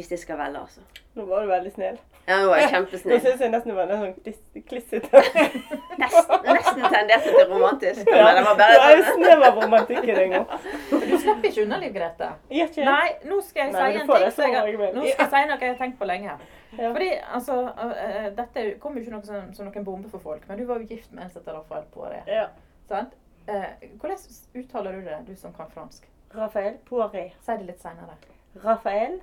Hvis 0.00 0.08
de 0.08 0.16
skal 0.16 0.38
velge, 0.40 0.60
altså. 0.64 0.80
Nå 1.14 1.24
var 1.28 1.42
du 1.44 1.50
veldig 1.50 1.70
snill. 1.74 1.96
Ja, 2.24 2.36
nå 2.40 2.46
var 2.48 2.60
jeg 2.62 2.70
kjempesnill. 2.72 3.12
Nå 3.18 3.18
syns 3.20 3.42
jeg 3.44 3.50
nesten 3.52 3.68
det 3.68 3.74
var 3.76 3.88
litt 3.90 3.98
sånn 4.00 4.14
kliss- 4.24 4.62
klissete. 4.70 5.20
Nesten, 6.00 6.46
nesten 6.46 6.86
tenderte 6.86 7.34
til 7.34 7.50
romantisk. 7.50 8.08
Ja, 8.08 8.22
Men 8.30 8.38
det 8.38 8.44
var 8.46 8.62
er 8.64 8.78
bare 8.80 8.94
en 8.94 9.02
snev 9.10 9.44
av 9.50 9.58
romantikk 9.60 10.06
i 10.08 10.14
det 10.16 10.22
en 10.22 10.32
gang. 10.38 10.46
Du 11.10 11.12
slipper 11.18 11.50
ikke 11.50 11.66
unna, 11.66 11.80
Liv 11.82 11.92
Grete. 11.98 12.30
Ikke 12.62 12.86
Nei, 12.88 13.10
nå 13.28 13.42
skal 13.44 13.66
jeg 13.66 13.74
Nei, 13.74 13.82
si 13.82 13.84
en 13.84 13.98
ting 13.98 14.08
som 14.08 14.54
jeg, 14.56 14.62
jeg 14.64 14.94
nå 14.96 15.04
skal 15.04 15.26
jeg 15.26 15.32
si 15.34 15.42
noe 15.50 15.58
jeg 15.60 15.74
har 15.74 15.78
tenkt 15.82 16.00
på 16.00 16.08
lenge. 16.08 16.38
Ja. 16.78 16.92
Fordi, 16.94 17.10
altså, 17.36 17.58
øh, 17.84 18.30
Dette 18.40 18.64
kom 18.80 18.96
jo 18.96 19.04
ikke 19.04 19.16
noe 19.18 19.28
som, 19.28 19.50
som 19.58 19.68
noen 19.68 19.84
bombe 19.90 20.08
for 20.14 20.24
folk, 20.24 20.48
men 20.48 20.62
du 20.62 20.64
var 20.70 20.80
jo 20.80 20.88
gift 20.94 21.12
med 21.12 21.26
en 21.26 21.34
som 21.34 21.42
heter 21.42 21.58
Rafael 21.60 21.84
Poiré. 21.92 22.22
Ja. 22.30 22.46
Sant? 22.88 23.12
Eh, 23.50 23.68
hvordan 24.00 24.16
uttaler 24.62 24.96
du 24.96 25.04
det, 25.10 25.20
du 25.28 25.36
som 25.36 25.52
kan 25.60 25.68
fransk? 25.76 26.08
Rafael 26.40 26.80
Poiré. 26.88 27.26
Si 27.44 27.58
det 27.60 27.68
litt 27.68 27.84
seinere. 27.84 28.16
Raphael 28.64 29.20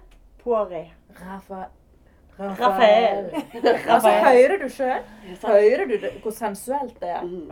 Poiré. 0.47 0.91
Rafa, 1.25 1.65
Rafael. 2.39 3.25
Altså, 3.89 4.09
hører 4.09 4.57
du 4.61 4.69
sjøl? 4.69 5.01
Hører 5.45 5.85
du 5.85 5.91
det, 6.01 6.11
hvor 6.21 6.31
sensuelt 6.31 6.99
det 7.01 7.09
er? 7.09 7.21
Mm. 7.21 7.51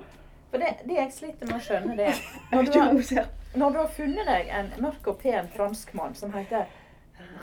For 0.49 0.57
det, 0.57 0.67
det 0.87 0.95
jeg 0.95 1.09
sliter 1.11 1.49
med 1.49 1.57
å 1.57 1.63
skjønne, 1.65 1.97
det 1.97 2.05
er 2.13 2.21
når 2.55 2.69
du, 2.71 2.77
har, 2.79 3.27
når 3.59 3.75
du 3.75 3.79
har 3.81 3.91
funnet 3.97 4.29
deg 4.31 4.53
en 4.61 4.71
mørk 4.85 5.09
og 5.11 5.19
pen 5.25 5.51
franskmann 5.57 6.15
som 6.15 6.31
heter 6.37 6.63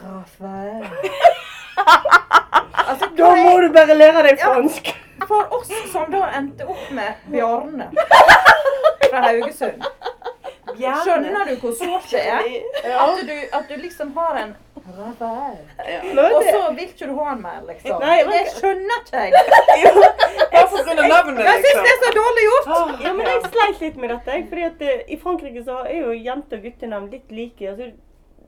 Rafael 0.00 0.88
Altså, 2.86 3.10
Da 3.18 3.34
må 3.36 3.52
du 3.60 3.68
bare 3.76 3.98
lære 4.00 4.24
deg 4.30 4.40
fransk. 4.40 4.88
for 5.28 5.52
oss 5.58 5.76
som 5.92 6.08
da 6.16 6.30
endte 6.40 6.64
opp 6.64 6.88
med 6.96 7.28
Bjarne 7.28 7.90
fra 7.92 9.26
Haugesund 9.28 9.84
Skjønner 10.80 11.44
du 11.44 11.56
hvor 11.60 11.76
sårt 11.76 12.08
det 12.16 12.24
er? 12.24 12.52
At 12.96 13.20
du, 13.28 13.34
at 13.52 13.68
du 13.68 13.76
liksom 13.84 14.16
har 14.16 14.38
en 14.46 14.54
Rafael. 14.98 15.58
Nå, 16.14 16.22
Og 16.36 16.42
så 16.42 16.60
vil 16.74 16.84
ikke 16.88 17.06
du 17.06 17.14
ha 17.18 17.24
han 17.28 17.42
mer, 17.42 17.60
liksom. 17.68 18.00
Nei, 18.02 18.16
men- 18.24 18.32
det 18.32 18.54
skjønner 18.56 19.02
ikke 19.02 19.22
jeg. 19.22 19.32
Bare 20.52 21.04
av 21.04 21.08
navnet, 21.08 21.44
Jeg 21.44 21.62
syns 21.64 21.66
liksom. 21.66 21.84
det 21.86 21.92
er 21.92 22.00
så 22.02 22.10
dårlig 22.16 22.42
gjort. 22.48 23.02
Ja, 23.04 23.12
men 23.12 23.26
jeg 23.26 23.42
sleit 23.52 23.80
litt 23.80 23.96
med 23.96 24.10
dette. 24.10 24.38
fordi 24.48 24.62
at 24.66 24.82
eh, 24.82 25.04
I 25.08 25.16
Frankrike 25.22 25.64
så 25.64 25.78
er 25.86 25.96
jo 26.00 26.12
jente- 26.12 26.58
og 26.58 26.62
guttenavn 26.66 27.10
litt 27.10 27.30
like. 27.32 27.68
altså 27.70 27.90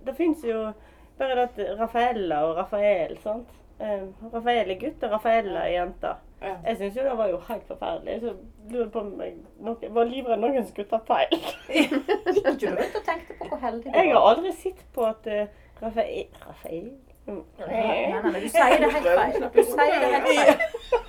Det 0.06 0.16
fins 0.16 0.44
jo 0.44 0.72
bare 1.18 1.34
det 1.38 1.48
at 1.48 1.80
Rafaella 1.80 2.42
og 2.48 2.56
Rafael, 2.56 3.18
sant. 3.22 3.48
Eh, 3.80 4.02
Rafael 4.34 4.70
er 4.70 4.78
gutt, 4.80 5.02
og 5.02 5.10
Rafaella 5.16 5.64
er 5.68 5.72
jente. 5.78 6.14
Ja. 6.44 6.54
Jeg 6.66 6.76
syns 6.76 6.96
jo 6.96 7.02
det 7.02 7.16
var 7.18 7.28
jo 7.30 7.38
helt 7.48 7.66
forferdelig. 7.68 8.20
Så 8.20 8.34
lurer 8.70 8.88
på 8.92 9.00
om 9.00 9.12
jeg 9.22 9.36
noe, 9.64 9.90
var 9.96 10.04
livredd 10.10 10.42
noen 10.42 10.66
skulle 10.68 10.88
ta 10.90 10.98
feil. 11.08 11.38
Gikk 11.72 11.94
ikke 12.36 12.56
du 12.60 12.66
rundt 12.74 12.98
og 13.00 13.04
tenkte 13.06 13.38
på 13.38 13.48
hvor 13.48 13.62
heldig 13.62 13.84
du 13.92 13.96
Jeg 13.98 14.12
har 14.12 14.28
aldri 14.32 14.52
sett 14.52 14.82
på 14.94 15.06
at 15.08 15.26
uh, 15.30 15.46
Rafael 15.80 16.26
Rafael? 16.46 16.92
Nei, 17.26 17.36
nei, 17.66 18.30
nei, 18.30 18.40
du 18.40 18.48
sier 18.52 18.78
det 18.78 18.90
helt 18.92 19.06
feil. 19.08 19.44
Du 19.54 19.62
sier 19.64 20.00
det 20.00 20.08
helt 20.12 20.26
feil. 20.28 21.02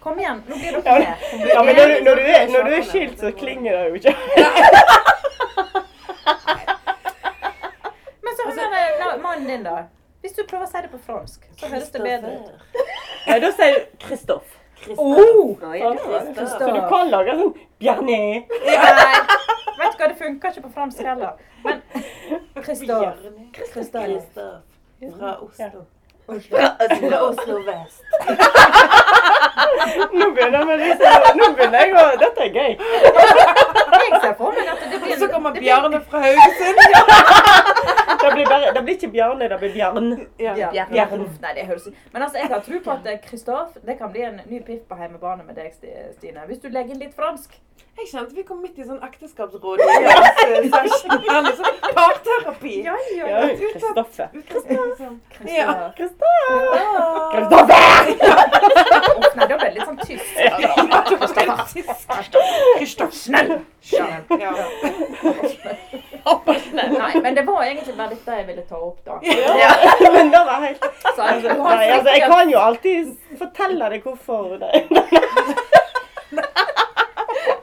Kom 0.00 0.18
igjen, 0.22 0.42
nå 0.46 0.54
blir 0.54 0.72
Ja, 0.72 0.80
dere 0.86 0.98
med. 1.00 1.48
Ja, 1.50 1.62
men 1.66 1.76
når 1.76 1.86
du, 1.90 1.94
når, 2.06 2.14
du 2.14 2.22
er, 2.30 2.46
når 2.52 2.68
du 2.68 2.74
er 2.76 2.82
skilt, 2.86 3.18
så 3.20 3.32
klinger 3.34 3.72
det 3.74 3.88
jo 3.88 3.94
ikke. 3.94 4.14
Men 8.22 8.36
så 8.36 8.46
hører 8.46 8.76
jeg 8.78 9.18
mannen 9.22 9.48
din, 9.50 9.64
da. 9.66 9.80
Hvis 10.22 10.36
du 10.38 10.44
prøver 10.46 10.66
å 10.66 10.70
si 10.70 10.84
det 10.84 10.92
på 10.94 11.00
fransk, 11.08 11.48
så 11.58 11.72
høres 11.72 11.90
det 11.94 12.04
bedre 12.06 12.36
ut. 12.38 12.78
Nei, 13.26 13.40
da 13.42 13.50
sier 13.58 13.74
du 13.74 14.06
Christophe. 14.06 14.62
Oh! 14.94 15.56
Sant? 15.58 16.00
du 16.04 16.08
var 16.12 16.50
Så 16.52 16.70
du 16.70 16.80
kan 16.90 17.10
lage 17.10 17.34
sånn 17.38 17.54
Bjarne. 17.82 18.18
Nei, 18.46 19.46
vet 19.78 19.92
du 19.92 20.02
hva, 20.02 20.08
det 20.12 20.18
funker 20.20 20.48
ikke 20.54 20.62
på 20.68 20.72
fransk 20.74 20.98
heller. 21.06 21.32
Men 21.64 21.82
Kristoff. 22.62 23.16
Kristoff. 23.52 24.42
Fra 25.18 25.36
Oslo. 25.44 25.84
Fra 26.26 27.18
Oslo 27.28 27.58
vest. 27.66 28.02
Nå 30.12 30.26
begynner 30.34 30.64
Nå 31.36 31.46
begynner 31.54 31.78
jeg 31.84 31.94
å 31.94 32.04
Dette 32.20 32.46
er 32.46 32.50
gøy. 32.56 32.72
Jeg 32.76 34.20
ser 34.22 34.34
for 34.38 34.54
meg 34.56 34.68
at 34.72 34.82
det 34.90 34.98
blir 35.02 35.20
Så 35.20 35.28
kommer 35.32 35.54
det 35.54 35.60
blir- 35.60 35.68
Bjarne 35.70 36.00
fra 36.10 36.18
Haugesund. 36.24 36.78
Det 38.26 38.32
blir, 38.32 38.46
bare, 38.48 38.70
det 38.74 38.80
blir 38.82 38.94
ikke 38.96 39.08
Bjarne, 39.12 39.46
det 39.48 39.56
blir 39.60 39.70
Bjarn. 39.74 40.06
Ja. 40.40 40.54
Nei, 41.44 41.52
det 41.54 41.66
høres 41.68 41.84
Men 42.12 42.22
altså, 42.24 42.38
jeg 42.40 42.48
har 42.50 42.60
tro 42.64 42.80
på 42.82 42.90
at 42.96 43.06
Kristoff 43.22 43.76
det 43.86 43.94
kan 44.00 44.10
bli 44.12 44.22
en 44.26 44.40
ny 44.50 44.58
piff 44.66 44.82
på 44.88 44.98
hjemmebane 44.98 45.44
med 45.46 45.54
deg, 45.54 45.70
Sti- 45.76 46.12
Stine. 46.16 46.42
Hvis 46.48 46.58
du 46.64 46.68
legger 46.72 46.96
inn 46.96 47.02
litt 47.04 47.14
fransk. 47.14 47.54
Jeg 47.96 48.04
kjente 48.10 48.34
vi 48.36 48.42
kom 48.44 48.58
midt 48.60 48.76
i 48.76 48.84
sånn 48.84 48.98
ekteskapsråd-session. 49.06 51.22
Liksom 51.46 51.64
parterapi. 51.96 52.74
ja. 52.84 52.92
Ja, 53.16 53.24
Kristoffer. 53.56 54.28
Ja. 55.48 55.88
Kristoffer! 55.96 56.44
Nei, 59.36 59.46
da 59.48 59.56
ble 59.56 59.70
det 59.72 59.80
sånn 59.86 59.96
tyst. 60.04 60.36
Kristoff, 62.76 63.12
snell! 63.16 63.64
Nei, 66.76 67.12
men 67.22 67.34
det 67.34 67.42
var 67.46 67.62
egentlig 67.64 67.94
bare 67.96 68.08
dette 68.12 68.32
jeg 68.40 68.46
ville 68.50 68.62
ta 68.68 68.76
opp, 68.76 68.98
da. 69.08 69.16
Ja, 69.24 69.72
men 70.12 70.28
det 70.34 70.42
var 70.50 70.60
helt 70.64 70.82
altså, 70.84 71.22
Nei, 71.22 71.30
altså, 71.96 72.10
jeg 72.12 72.22
kan 72.28 72.50
jo 72.52 72.58
alltid 72.60 73.16
fortelle 73.40 73.88
deg 73.94 74.00
hvorfor 74.04 74.58
det 74.60 74.70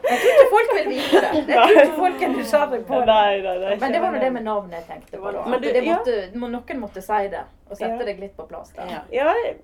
Jeg 0.04 0.20
tror 0.20 0.32
ikke 0.34 0.50
folk 0.52 0.72
vil 0.78 0.88
vite 0.90 1.22
det. 1.24 1.32
Jeg 1.48 1.58
tror 1.58 1.82
ikke 1.82 1.96
folk 1.98 2.22
er 2.28 2.32
nysgjerrig 2.34 2.80
på 2.88 3.00
det. 3.00 3.06
Nei, 3.08 3.42
nei, 3.42 3.54
nei. 3.64 3.76
Men 3.82 3.94
det 3.96 4.02
var 4.04 4.14
jo 4.16 4.20
det 4.24 4.32
med 4.36 4.44
navnet 4.48 4.74
jeg 4.80 4.86
tenkte 4.90 5.18
på. 5.24 5.32
da. 5.32 5.44
Du- 5.58 5.60
det 5.74 5.84
ja. 5.84 5.96
måtte, 5.98 6.18
må- 6.36 6.50
noen 6.54 6.80
måtte 6.84 7.02
si 7.02 7.22
det, 7.34 7.44
og 7.72 7.78
sette 7.78 7.98
Ja. 8.00 8.06
deg 8.06 8.20
litt 8.20 8.36
på 8.38 8.46
plass 8.50 8.70
Da. 8.76 8.84
Ja. 8.92 9.00
Ja, 9.12 9.34
jeg, 9.46 9.56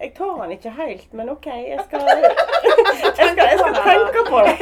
jeg 0.00 0.14
tar 0.14 0.36
den 0.42 0.50
ikke 0.56 0.70
helt, 0.78 1.12
men 1.12 1.28
OK. 1.30 1.46
Jeg 1.46 1.80
skal, 1.84 2.00
jeg 2.00 2.32
skal, 3.12 3.46
jeg 3.50 3.58
skal 3.58 3.74
tenke 3.74 4.24
på 4.30 4.38
det. 4.46 4.56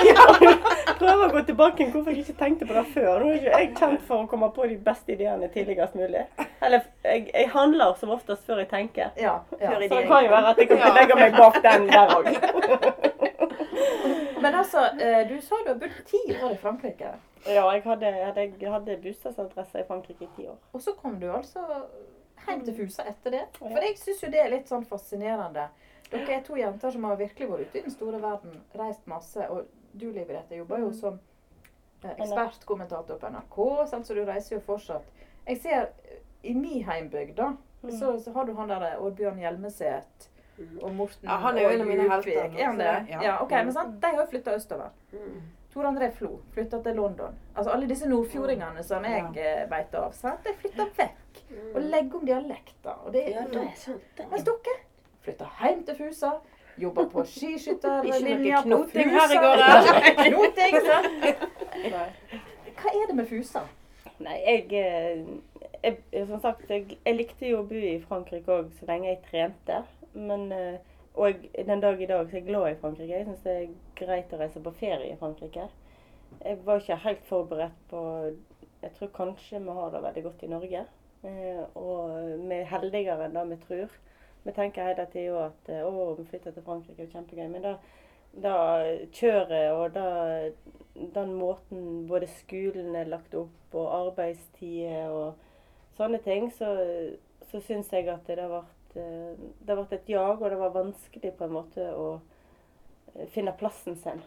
Prøve 0.98 1.28
å 1.28 1.30
gå 1.36 1.44
tilbake 1.46 1.76
til 1.84 1.92
hvorfor 1.92 2.10
jeg 2.10 2.24
ikke 2.24 2.38
tenkte 2.42 2.66
på 2.66 2.74
det 2.74 2.86
før. 2.94 3.18
Nå 3.22 3.30
er 3.30 3.34
ikke 3.38 3.58
jeg 3.58 3.74
kjent 3.78 4.02
for 4.08 4.24
å 4.24 4.26
komme 4.28 4.50
på 4.56 4.66
de 4.68 4.76
beste 4.88 5.12
ideene 5.14 5.48
tidligst 5.54 5.94
mulig. 5.94 6.24
Eller 6.62 6.80
jeg, 7.04 7.28
jeg 7.34 7.48
handler 7.54 7.94
som 8.00 8.10
oftest 8.10 8.42
før 8.46 8.58
jeg 8.64 8.68
tenker. 8.72 9.12
Ja, 9.16 9.38
ja. 9.60 9.70
Så 9.74 9.78
det 9.78 9.90
det. 9.90 10.06
kan 10.08 10.24
jo 10.24 10.30
være 10.34 10.48
at 10.50 10.58
jeg 10.58 10.68
kan 10.68 10.94
legge 10.98 11.14
meg 11.14 11.32
bak 11.38 11.62
den 11.62 11.86
der 11.92 12.06
òg. 12.18 12.26
Men 14.42 14.54
altså, 14.54 14.84
eh, 15.00 15.22
du 15.28 15.40
sa 15.42 15.58
du 15.64 15.72
har 15.72 15.80
bodd 15.80 15.98
ti 16.06 16.20
år 16.36 16.52
i 16.52 16.60
Frankrike. 16.62 17.14
Ja, 17.46 17.64
jeg 17.72 17.82
hadde, 17.84 18.06
jeg 18.06 18.70
hadde, 18.72 18.96
bostadsadresse 19.02 19.82
i 19.82 19.86
Frankrike 19.88 20.24
i 20.26 20.30
ti 20.36 20.46
år. 20.48 20.56
Og 20.72 20.82
så 20.82 20.94
kom 20.98 21.20
du 21.20 21.30
altså 21.32 21.64
hjem 22.46 22.64
til 22.66 22.76
Fusa 22.76 23.06
etter 23.08 23.34
det. 23.34 23.44
For 23.58 23.82
jeg 23.82 23.96
syns 24.00 24.24
jo 24.24 24.30
det 24.32 24.42
er 24.42 24.52
litt 24.52 24.70
sånn 24.70 24.86
fascinerende. 24.88 25.68
Dere 26.08 26.38
er 26.38 26.44
to 26.44 26.56
jenter 26.56 26.92
som 26.94 27.04
har 27.04 27.18
virkelig 27.20 27.50
vært 27.50 27.68
ute 27.68 27.80
i 27.80 27.84
den 27.84 27.94
store 27.94 28.20
verden, 28.22 28.54
reist 28.78 29.04
masse. 29.10 29.48
Og 29.52 29.68
du, 29.92 30.08
Liv 30.10 30.28
Grete, 30.28 30.56
jobber 30.56 30.80
jo 30.82 30.92
som 30.96 31.18
eh, 32.02 32.14
ekspertkommentator 32.14 33.20
på 33.20 33.32
NRK, 33.34 33.58
så 33.90 34.16
du 34.16 34.24
reiser 34.24 34.56
jo 34.56 34.64
fortsatt. 34.64 35.12
Jeg 35.46 35.60
ser 35.62 35.90
eh, 36.04 36.22
i 36.48 36.54
min 36.56 36.84
heimbygd, 36.86 37.36
da, 37.36 37.52
så, 37.90 38.16
så 38.22 38.32
har 38.32 38.48
du 38.48 38.54
han 38.58 38.72
der 38.72 38.96
Oddbjørn 38.98 39.40
Hjelmeset 39.42 40.28
og 40.82 40.94
Morten 40.94 41.28
Ja, 41.28 41.36
han 41.42 41.56
er 41.58 41.62
jo 41.62 41.68
en 41.76 41.80
av 41.80 41.86
mine 41.86 42.08
helter, 42.10 42.38
Er 42.58 42.64
han 42.66 42.78
det? 42.80 42.90
Ja, 43.10 43.22
ja. 43.22 43.36
ok, 43.42 43.50
men 43.64 43.72
sant? 43.72 43.96
De 44.02 44.06
har 44.12 44.20
jo 44.24 44.26
flytta 44.30 44.54
østover. 44.58 44.90
Tor 45.72 45.84
André 45.84 46.08
Flo 46.16 46.40
flytta 46.54 46.80
til 46.82 46.96
London. 46.96 47.34
Altså 47.54 47.70
Alle 47.74 47.86
disse 47.90 48.08
nordfjordingene 48.08 48.82
som 48.82 49.04
jeg 49.04 49.24
eh, 49.36 49.64
vet 49.70 49.94
av, 49.94 50.12
sant? 50.16 50.40
de 50.46 50.54
flytter 50.62 50.88
vekk 50.96 51.42
og 51.74 51.82
legger 51.82 52.16
om 52.20 52.24
dialekter. 52.26 52.94
Og 53.04 53.12
det 53.12 53.26
Ja, 53.28 53.42
er 53.44 53.50
det 53.52 53.62
er 53.66 53.74
sant. 53.76 54.06
det. 54.18 54.26
Mens 54.30 54.44
dere 54.48 54.78
flytter 55.22 55.58
hjem 55.62 55.82
til 55.84 55.96
Fusa, 56.00 56.30
jobber 56.78 57.08
på 57.12 57.24
skiskytterlinja 57.34 58.62
på 58.62 58.68
knoting 58.70 59.10
Fusa. 59.12 59.26
her 59.26 59.34
i 59.34 59.42
går, 59.44 59.64
knoting, 60.32 60.80
sant? 60.88 61.28
Hva 62.78 62.94
er 62.94 63.06
det 63.10 63.16
med 63.18 63.26
Fusa? 63.30 63.62
Nei, 64.18 64.38
jeg, 64.46 64.64
eh, 64.72 65.92
jeg 66.12 66.26
Som 66.26 66.40
sagt, 66.42 66.64
jeg, 66.70 66.96
jeg 67.06 67.14
likte 67.16 67.46
jo 67.52 67.60
å 67.60 67.66
bo 67.68 67.74
i 67.78 68.00
Frankrike 68.08 68.50
òg 68.50 68.72
så 68.80 68.86
lenge 68.88 69.12
jeg 69.12 69.20
trente. 69.30 69.82
Men 70.12 70.52
eh, 70.52 70.78
Og 71.18 71.34
den 71.66 71.80
dag 71.80 72.02
i 72.02 72.06
dag 72.06 72.28
så 72.28 72.36
er 72.36 72.40
jeg 72.40 72.46
glad 72.46 72.70
i 72.70 72.78
Frankrike. 72.80 73.16
Jeg 73.16 73.26
syns 73.26 73.40
det 73.42 73.54
er 73.56 73.70
greit 73.98 74.32
å 74.32 74.38
reise 74.38 74.60
på 74.62 74.70
ferie 74.78 75.08
i 75.10 75.16
Frankrike. 75.18 75.64
Jeg 76.44 76.58
var 76.64 76.78
ikke 76.78 76.98
helt 77.02 77.24
forberedt 77.26 77.80
på 77.90 78.02
Jeg 78.82 78.92
tror 78.98 79.10
kanskje 79.16 79.58
vi 79.64 79.74
har 79.80 79.90
det 79.90 80.02
veldig 80.02 80.22
godt 80.22 80.42
i 80.42 80.50
Norge. 80.52 80.84
Eh, 81.26 81.64
og 81.74 82.12
vi 82.44 82.60
er 82.60 82.70
heldigere 82.70 83.26
enn 83.26 83.34
det 83.34 83.46
vi 83.50 83.62
tror. 83.64 83.96
Vi 84.44 84.54
tenker 84.54 84.86
hele 84.86 85.08
tida 85.10 85.48
at 85.48 85.72
eh, 85.74 85.82
å, 85.82 86.12
vi 86.20 86.28
flytter 86.28 86.54
til 86.54 86.62
Frankrike, 86.62 87.02
er 87.02 87.10
kjempegøy. 87.16 87.48
Men 87.50 87.66
da 87.66 87.74
da 88.42 88.54
kjøret 89.12 89.72
og 89.72 89.94
da, 89.94 90.08
den 91.14 91.34
måten 91.38 92.06
både 92.08 92.28
skolen 92.38 92.94
er 92.96 93.10
lagt 93.10 93.34
opp 93.34 93.74
og 93.76 93.88
arbeidstider 93.96 95.10
og 95.10 95.96
sånne 95.98 96.20
ting, 96.22 96.50
så, 96.54 96.68
så 97.50 97.60
syns 97.64 97.92
jeg 97.92 98.08
at 98.12 98.28
det 98.28 98.38
har 98.40 98.52
vært 98.52 98.74
det 98.98 99.70
har 99.70 99.80
vært 99.82 99.94
et 99.98 100.10
jag, 100.12 100.42
og 100.42 100.50
det 100.50 100.58
var 100.60 100.74
vanskelig 100.74 101.32
på 101.38 101.46
en 101.46 101.54
måte 101.54 101.86
å 101.94 102.08
eh, 103.14 103.28
finne 103.34 103.54
plassen 103.58 103.96
sin. 104.00 104.22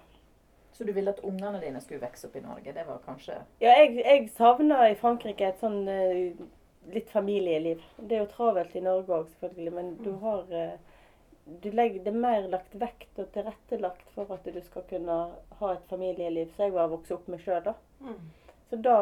Så 0.72 0.88
du 0.88 0.94
ville 0.96 1.12
at 1.12 1.24
ungene 1.28 1.60
dine 1.62 1.82
skulle 1.84 2.02
vokse 2.02 2.30
opp 2.30 2.38
i 2.40 2.44
Norge? 2.46 2.74
Det 2.74 2.88
var 2.88 3.04
kanskje 3.06 3.42
Ja, 3.62 3.76
jeg, 3.76 3.98
jeg 4.00 4.30
savna 4.38 4.86
i 4.90 4.98
Frankrike 4.98 5.52
et 5.52 5.60
sånn 5.62 5.84
eh, 5.92 6.40
litt 6.94 7.12
familieliv. 7.12 7.84
Det 7.98 8.18
er 8.18 8.24
jo 8.24 8.32
travelt 8.32 8.76
i 8.76 8.84
Norge 8.86 9.18
òg, 9.20 9.30
selvfølgelig, 9.36 9.74
men 9.76 9.92
du 10.02 10.14
har 10.24 10.56
eh, 10.56 10.80
du 11.46 11.72
legger, 11.72 12.04
Det 12.04 12.14
er 12.14 12.22
mer 12.24 12.48
lagt 12.50 12.76
vekt 12.80 13.20
og 13.20 13.32
tilrettelagt 13.34 14.14
for 14.16 14.30
at 14.34 14.46
du 14.46 14.62
skal 14.64 14.86
kunne 14.90 15.18
ha 15.60 15.72
et 15.74 15.90
familieliv 15.90 16.52
som 16.54 16.66
jeg 16.68 16.76
var 16.76 16.92
vokst 16.92 17.12
opp 17.16 17.28
med 17.32 17.42
sjøl. 17.44 17.72
Så 18.70 18.78
da 18.80 18.98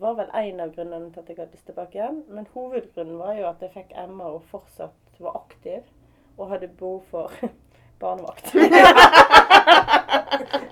var 0.00 0.16
vel 0.18 0.32
en 0.34 0.60
av 0.64 0.72
grunnene 0.74 1.12
til 1.12 1.22
at 1.22 1.28
jeg 1.30 1.38
hadde 1.38 1.54
lyst 1.54 1.68
tilbake 1.68 2.00
igjen. 2.00 2.22
Men 2.28 2.48
hovedgrunnen 2.54 3.20
var 3.20 3.36
jo 3.38 3.46
at 3.46 3.62
jeg 3.62 3.74
fikk 3.76 3.92
Emma 4.00 4.32
og 4.34 4.42
fortsatt 4.50 5.03
var 5.20 5.36
aktiv 5.36 5.82
og 6.36 6.50
hadde 6.50 6.68
behov 6.68 7.02
for 7.10 7.32
barnevakt. 8.02 8.54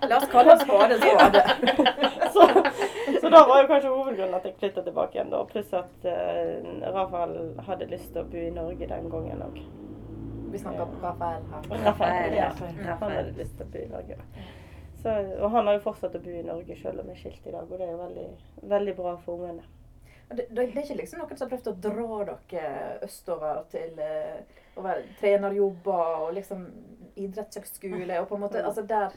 La 0.09 0.17
oss 0.19 0.29
kalle 0.31 0.55
det 0.55 0.65
spade 0.65 0.99
spade. 0.99 1.43
så, 2.35 2.49
så 3.21 3.29
da 3.29 3.45
var 3.49 3.63
jo 3.63 3.69
kanskje 3.69 3.93
hovedgrunnen 3.93 4.35
at 4.35 4.49
jeg 4.49 4.57
flytta 4.59 4.83
tilbake 4.83 5.19
igjen. 5.19 5.31
da, 5.31 5.45
Pluss 5.49 5.73
at 5.79 6.09
uh, 6.09 6.91
Rafael 6.95 7.37
hadde 7.69 7.91
lyst 7.93 8.11
til 8.13 8.25
å 8.25 8.31
bo 8.33 8.43
i 8.43 8.55
Norge 8.55 8.89
den 8.91 9.09
gangen 9.13 9.45
òg. 9.47 9.63
Vi 10.53 10.61
snakker 10.61 10.83
om 10.85 10.99
Rafael 11.01 11.47
her. 11.53 11.71
Rafael, 11.87 12.35
ja. 12.37 12.51
Han 12.59 13.15
hadde 13.15 13.39
lyst 13.39 13.55
til 13.57 13.67
å 13.67 13.73
bo 13.73 13.79
i 13.81 13.93
Norge. 13.93 14.19
Så, 15.03 15.15
og 15.41 15.49
han 15.51 15.67
har 15.67 15.79
jo 15.79 15.87
fortsatt 15.87 16.19
å 16.19 16.23
bo 16.23 16.35
i 16.35 16.47
Norge 16.47 16.77
selv 16.83 17.03
om 17.03 17.09
vi 17.09 17.17
er 17.17 17.23
skilt 17.23 17.47
i 17.47 17.55
dag, 17.55 17.65
og 17.65 17.79
det 17.79 17.87
er 17.87 17.95
jo 17.95 18.03
veldig, 18.03 18.29
veldig 18.75 18.95
bra 18.99 19.15
for 19.25 19.41
ungene. 19.41 19.65
Det, 20.37 20.47
det, 20.51 20.63
er 20.63 20.83
ikke 20.83 20.99
liksom 21.01 21.23
noen 21.23 21.37
som 21.37 21.47
har 21.47 21.53
prøvd 21.53 21.71
å 21.71 21.77
dra 21.87 22.37
dere 22.53 22.71
østover 23.07 23.63
til 23.73 24.01
eh, 24.03 24.61
å 24.77 24.85
være 24.85 25.05
trenerjobber 25.21 26.25
og 26.27 26.33
liksom 26.39 26.65
idrettshøgskole 27.21 28.21
og 28.23 28.29
på 28.31 28.39
en 28.39 28.45
måte 28.47 28.63
Altså 28.65 28.87
der 28.89 29.13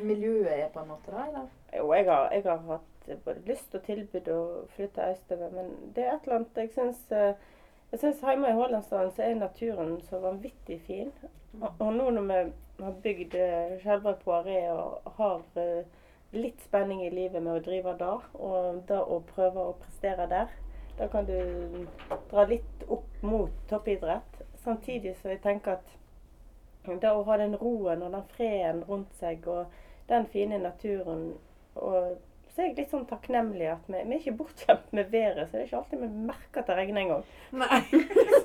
miljøet 0.00 0.52
er, 0.54 0.68
på 0.72 0.80
en 0.80 0.92
måte, 0.92 1.12
da? 1.12 1.26
Eller? 1.26 1.48
Jo, 1.76 1.90
jeg 1.92 2.06
har, 2.08 2.30
jeg 2.32 2.44
har 2.46 2.62
hatt 2.68 3.10
både 3.24 3.42
lyst 3.48 3.74
og 3.74 3.82
tilbud 3.84 4.28
å 4.32 4.42
flytte 4.76 5.08
østover, 5.12 5.50
men 5.56 5.72
det 5.96 6.06
er 6.06 6.14
et 6.14 6.28
eller 6.28 6.40
annet 6.40 6.60
jeg 6.62 6.70
syns 6.76 7.02
jeg 7.90 7.98
synes 7.98 8.20
Hjemme 8.22 8.50
i 8.50 8.54
Hålandsdalen 8.54 9.10
så 9.10 9.22
er 9.22 9.34
naturen 9.34 9.96
så 10.06 10.20
vanvittig 10.22 10.76
fin. 10.86 11.10
Og, 11.60 11.72
og 11.78 11.94
nå 11.96 12.10
når 12.14 12.28
vi 12.28 12.84
har 12.84 12.98
bygd 13.02 13.34
eh, 13.34 13.72
selve 13.82 14.14
Poiré 14.22 14.60
og 14.70 15.10
har 15.16 15.40
eh, 15.58 15.88
litt 16.32 16.60
spenning 16.62 17.02
i 17.06 17.10
livet 17.10 17.42
med 17.42 17.58
å 17.58 17.64
drive 17.64 17.96
der, 17.98 18.26
og 18.38 18.82
da 18.88 19.00
å 19.02 19.20
prøve 19.32 19.64
å 19.70 19.76
prestere 19.82 20.26
der, 20.30 20.52
da 20.98 21.08
kan 21.08 21.26
du 21.26 21.86
dra 22.30 22.44
litt 22.46 22.84
opp 22.88 23.22
mot 23.24 23.52
toppidrett. 23.70 24.42
Samtidig 24.64 25.16
så 25.18 25.32
jeg 25.32 25.42
tenker 25.42 25.78
at 25.78 25.96
det 27.00 27.12
å 27.12 27.22
ha 27.24 27.36
den 27.40 27.56
roen 27.60 28.02
og 28.04 28.12
den 28.12 28.26
freden 28.36 28.82
rundt 28.88 29.14
seg 29.20 29.46
og 29.48 29.72
den 30.10 30.26
fine 30.32 30.58
naturen 30.60 31.32
og 31.74 32.18
så 32.50 32.60
er 32.62 32.66
jeg 32.68 32.76
litt 32.80 32.90
sånn 32.90 33.06
takknemlig 33.06 33.68
at 33.72 33.86
vi, 33.86 34.00
vi 34.06 34.14
er 34.16 34.20
ikke 34.20 34.34
bortskjemt 34.40 34.92
med 34.96 35.10
været. 35.12 35.46
Så 35.48 35.56
det 35.56 35.60
er 35.62 35.66
ikke 35.68 35.78
alltid 35.80 36.00
vi 36.00 36.08
merker 36.30 36.60
at 36.62 36.66
det 36.70 36.76
regner 36.80 37.00
engang. 37.04 37.24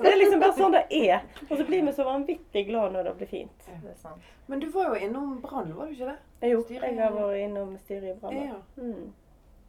Det 0.02 0.10
er 0.12 0.18
liksom 0.20 0.40
bare 0.42 0.56
sånn 0.56 0.76
det 0.76 0.84
er. 0.94 1.24
Og 1.48 1.54
så 1.58 1.64
blir 1.68 1.82
vi 1.88 1.94
så 1.96 2.06
vanvittig 2.06 2.66
glad 2.68 2.94
når 2.94 3.08
det 3.10 3.14
blir 3.20 3.30
fint. 3.30 3.68
Det 3.82 3.94
sant. 4.02 4.32
Men 4.46 4.62
du 4.62 4.68
var 4.74 4.92
jo 4.94 5.06
innom 5.08 5.40
Brann, 5.42 5.72
var 5.76 5.86
du 5.90 5.96
ikke 5.96 6.12
det? 6.12 6.50
Jo, 6.52 6.62
Styret- 6.68 6.90
jeg 6.92 7.00
har 7.02 7.14
vært 7.16 7.40
innom 7.44 7.76
styret 7.82 8.10
i 8.12 8.18
Brann. 8.20 8.36
Ja. 8.36 8.58
Mm. 8.78 9.12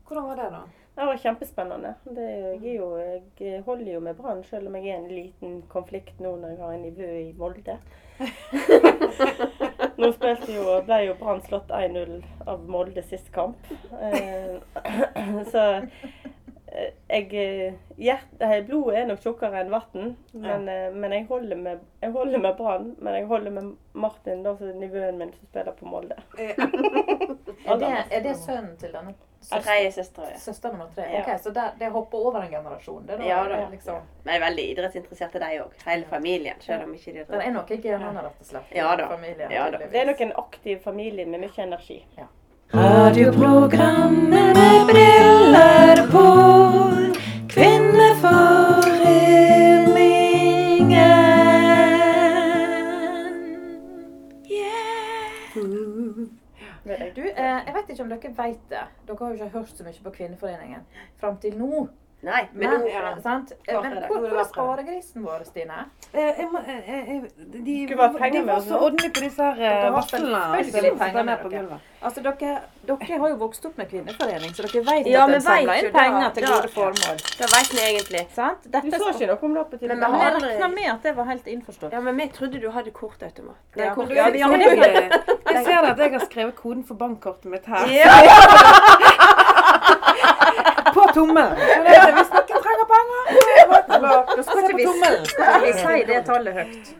Hvordan 0.07 0.27
var 0.29 0.35
det, 0.43 0.49
da? 0.53 0.61
Det 0.97 1.05
var 1.05 1.17
kjempespennende. 1.17 1.93
Det, 2.03 2.21
jeg, 2.21 2.71
er 2.71 2.75
jo, 2.75 2.87
jeg 3.39 3.61
holder 3.61 3.93
jo 3.93 3.99
med 3.99 4.15
Brann, 4.17 4.43
selv 4.43 4.67
om 4.67 4.75
jeg 4.75 4.87
er 4.89 4.95
en 4.97 5.11
liten 5.11 5.59
konflikt 5.69 6.17
nå 6.17 6.31
når 6.41 6.55
jeg 6.55 6.57
har 6.63 6.71
en 6.73 6.85
nivå 6.87 7.09
i 7.19 7.27
Molde. 7.37 7.75
Nå 10.01 10.09
spilte 10.15 10.55
jo, 10.55 10.63
ble 10.87 10.97
jo 11.05 11.13
Brann 11.19 11.43
slått 11.45 11.69
1-0 11.69 12.15
av 12.49 12.65
Molde 12.65 13.03
sist 13.05 13.29
kamp. 13.35 13.69
Eh, 13.93 14.57
så 15.53 15.67
eh, 15.85 16.89
jeg, 17.13 17.29
eh, 17.29 17.77
hjert, 18.01 18.33
eh, 18.41 18.57
Blodet 18.65 19.03
er 19.03 19.07
nok 19.13 19.21
tjukkere 19.21 19.61
enn 19.61 19.71
vann, 19.77 20.11
men, 20.33 20.65
ja. 20.65 20.89
men 20.97 21.13
jeg 21.13 21.29
holder 21.29 21.61
med, 21.61 21.87
jeg 22.01 22.17
holder 22.17 22.45
med 22.47 22.57
Brann. 22.57 22.91
Men 22.97 23.21
jeg 23.21 23.29
holder 23.29 23.57
med 23.61 23.69
Martin, 23.93 24.41
da, 24.49 24.57
nivåen 24.81 25.21
min, 25.21 25.37
som 25.37 25.53
spiller 25.53 25.77
på 25.77 25.93
Molde. 25.93 26.17
Er 27.67 27.81
det, 27.81 27.95
er 28.15 28.21
det 28.23 28.37
sønnen 28.39 28.77
til 28.79 28.93
denne 28.95 29.11
Tredje 29.49 29.91
søster, 29.91 30.23
ja. 30.31 30.37
søster 30.39 30.71
nummer 30.71 30.87
tre? 30.95 31.03
Ja. 31.13 31.19
Ok, 31.21 31.39
Så 31.43 31.51
der, 31.55 31.69
det 31.79 31.91
hopper 31.91 32.17
over 32.17 32.41
en 32.41 32.49
generasjon? 32.51 33.05
Det 33.07 33.13
er 33.13 33.17
da, 33.17 33.23
Ja, 33.27 33.43
da. 33.47 33.67
liksom, 33.71 33.95
Men 34.23 34.33
jeg 34.33 34.41
er 34.41 34.45
veldig 34.45 34.65
idrettsinteresserte, 34.71 35.39
de 35.39 35.59
òg. 35.63 35.71
Hele 35.85 36.05
familien. 36.09 36.55
Selv 36.59 36.83
om 36.83 36.93
ikke 36.93 37.13
de 37.13 37.23
det 37.29 37.45
er 37.45 37.51
noe 37.51 37.65
i 37.69 37.77
genene, 37.81 38.23
rett 38.25 38.41
og 38.41 38.45
slett. 38.51 38.75
Ja 38.75 38.95
da. 38.95 39.07
Familien, 39.07 39.51
Ja 39.51 39.69
da. 39.71 39.77
Det 39.77 40.01
er 40.01 40.05
nok 40.05 40.21
en 40.21 40.33
aktiv 40.37 40.79
familie 40.83 41.25
med 41.25 41.39
mye 41.45 41.63
energi. 41.63 42.03
Radioprogrammet 42.73 44.55
med 44.57 44.85
briller 44.87 46.07
på. 46.11 46.56
Ikke 57.97 58.05
om 58.05 58.11
dere 58.13 58.33
vet 58.37 58.67
det. 58.69 58.83
Dere 59.07 59.17
har 59.19 59.31
jo 59.31 59.39
ikke 59.39 59.53
hørt 59.57 59.77
så 59.77 59.85
mye 59.87 60.03
på 60.03 60.13
Kvinneforeningen 60.19 60.85
fram 61.21 61.39
til 61.41 61.57
nå. 61.57 61.87
Nei, 62.25 62.47
men 62.53 62.69
Men, 62.69 62.87
ja. 62.89 63.11
sant? 63.21 63.51
Men 63.67 63.75
hvor, 63.75 63.85
er 63.85 64.07
hvor 64.07 64.39
er 64.39 64.43
sparegrisen 64.49 65.23
vår, 65.23 65.43
Stine? 65.45 65.83
Eh, 66.13 66.39
jeg 66.39 66.47
må, 66.51 66.59
eh, 66.65 66.89
eh, 66.89 67.09
eh, 67.13 67.21
de, 67.37 67.75
de 67.87 67.95
var 67.95 68.61
så 68.65 68.79
ordentlige 68.79 69.13
på 69.13 69.21
disse 69.21 69.43
her 69.43 69.61
eh, 69.61 69.83
har 69.83 69.91
varslene. 69.93 70.63
selvfølgelig. 70.63 71.77
Altså, 72.01 72.21
dere, 72.25 72.55
dere 72.87 73.19
har 73.21 73.29
jo 73.29 73.35
vokst 73.37 73.65
opp 73.69 73.77
med 73.77 73.89
kvinneforening, 73.91 74.49
så 74.57 74.65
dere 74.65 74.81
vet 74.89 75.07
Ja, 75.11 75.23
at 75.27 75.35
en 75.35 75.41
samler 75.45 75.73
inn 75.83 75.91
penger 75.93 76.29
til 76.33 76.47
gode 76.47 76.71
formål. 76.73 77.21
Det 77.37 77.49
vet 77.53 77.71
vi 77.73 77.81
egentlig. 77.85 78.23
Sant? 78.35 78.63
Du 78.65 78.69
Dette 78.71 78.91
sa 78.91 78.97
skal- 78.97 79.13
ikke 79.13 79.27
noe 79.29 79.45
om 79.45 79.53
det 79.71 79.79
til 79.79 79.87
Men 79.87 79.97
vi 79.99 80.19
jeg 80.23 80.33
regna 80.47 80.67
med 80.73 80.89
at 80.95 81.03
det 81.03 81.15
var 81.17 81.25
helt 81.25 81.47
innforstått. 81.47 81.91
Ja, 81.93 81.99
men 82.01 82.17
vi 82.17 82.27
trodde 82.33 82.61
du 82.61 82.69
hadde 82.71 82.91
kortautomat. 82.91 83.55
Ja, 83.77 83.93
kort. 83.93 84.09
ja, 84.09 84.29
du- 84.31 84.37
Ja, 84.37 84.47
jeg, 84.57 85.11
jeg 85.53 85.65
ser 85.65 85.77
at 85.91 85.97
jeg 85.97 86.11
har 86.17 86.25
skrevet 86.25 86.55
koden 86.55 86.83
for 86.83 86.95
bankkortet 86.95 87.45
mitt 87.45 87.65
her. 87.65 87.85
På 90.97 91.03
tommelen. 91.13 91.57
Hvis 92.17 92.29
noen 92.33 92.61
trenger 92.65 92.87
penger, 92.91 93.21
Da 94.37 94.43
skal 94.43 94.63
ikke 94.63 94.77
vi, 94.77 94.85
vi 95.65 95.73
si 95.79 96.03
det 96.07 96.21
tallet 96.25 96.53
høyt. 96.57 96.93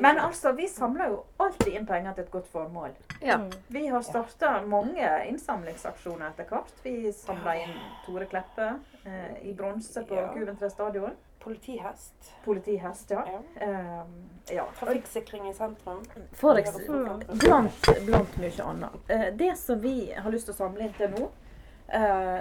Men 0.00 0.18
altså, 0.18 0.52
vi 0.52 0.68
samler 0.68 1.12
jo 1.12 1.20
alltid 1.44 1.74
inn 1.74 1.86
penger 1.86 2.16
til 2.16 2.24
et 2.24 2.32
godt 2.32 2.48
formål. 2.52 2.96
Ja. 3.22 3.38
Vi 3.68 3.86
har 3.92 4.02
starta 4.06 4.56
mange 4.66 5.10
innsamlingsaksjoner 5.28 6.32
etter 6.32 6.48
hvert. 6.50 6.72
Vi 6.82 7.12
samla 7.12 7.58
inn 7.62 7.76
Tore 8.06 8.26
Kleppe 8.30 8.72
eh, 9.04 9.38
i 9.50 9.54
bronse 9.54 10.04
på. 10.08 10.26
Kuventre 10.34 10.70
stadion. 10.72 11.14
Politihest. 11.44 12.32
Politihest, 12.44 13.10
ja. 13.10 13.24
Ja. 13.60 13.66
Um, 14.00 14.30
ja. 14.48 14.64
Trafikksikring 14.78 15.48
i 15.50 15.54
sentrum. 15.54 16.04
For 16.32 16.56
eksempel, 16.56 17.24
blant, 17.28 17.88
blant 18.06 18.38
mye 18.40 18.64
annet. 18.64 18.94
Eh, 19.08 19.26
det 19.36 19.52
som 19.60 19.80
vi 19.80 20.14
har 20.16 20.32
lyst 20.32 20.48
til 20.48 20.56
å 20.56 20.62
samle 20.62 20.86
inn 20.86 20.94
til 20.96 21.12
nå, 21.12 21.28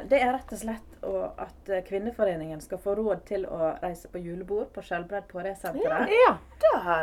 det 0.10 0.18
er 0.20 0.32
rett 0.34 0.52
og 0.56 0.60
slett 0.60 0.94
at 1.38 1.70
eh, 1.70 1.84
Kvinneforeningen 1.84 2.62
skal 2.62 2.80
få 2.82 2.96
råd 2.96 3.24
til 3.28 3.46
å 3.46 3.74
reise 3.82 4.08
på 4.12 4.22
julebord 4.24 4.72
på 4.74 4.82
Skjelbred 4.82 5.28
på 5.28 5.44
Resenteret. 5.44 6.12
Ja, 6.24 6.34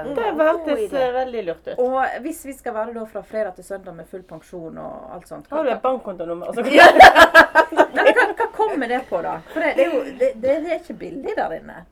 det 0.09 0.26
hørtes 0.38 0.92
eh, 0.92 1.12
veldig 1.14 1.44
lurt 1.46 1.68
ut. 1.68 1.78
Og 1.78 2.22
hvis 2.24 2.42
vi 2.48 2.55
skal 2.57 2.74
være 2.74 2.94
da 2.96 3.05
fra 3.11 3.22
fredag 3.22 3.59
til 3.59 3.66
søndag 3.68 3.98
med 3.98 4.09
full 4.11 4.24
pensjon 4.26 4.78
og 4.80 5.14
alt 5.16 5.28
sånt 5.30 5.51
Har 5.53 5.64
du 5.64 5.72
et 5.74 5.82
bankkontonummer? 5.82 6.51
Altså, 7.70 7.84
hva, 7.94 8.24
hva 8.34 8.46
kommer 8.55 8.90
det 8.90 9.01
på, 9.09 9.20
da? 9.22 9.36
For 9.53 9.62
det, 9.62 9.74
det, 9.76 9.84
er 9.84 9.92
jo, 9.92 10.01
det, 10.18 10.30
det 10.42 10.55
er 10.59 10.78
ikke 10.80 10.96
billig 10.98 11.34
der 11.36 11.53
inne. 11.61 11.82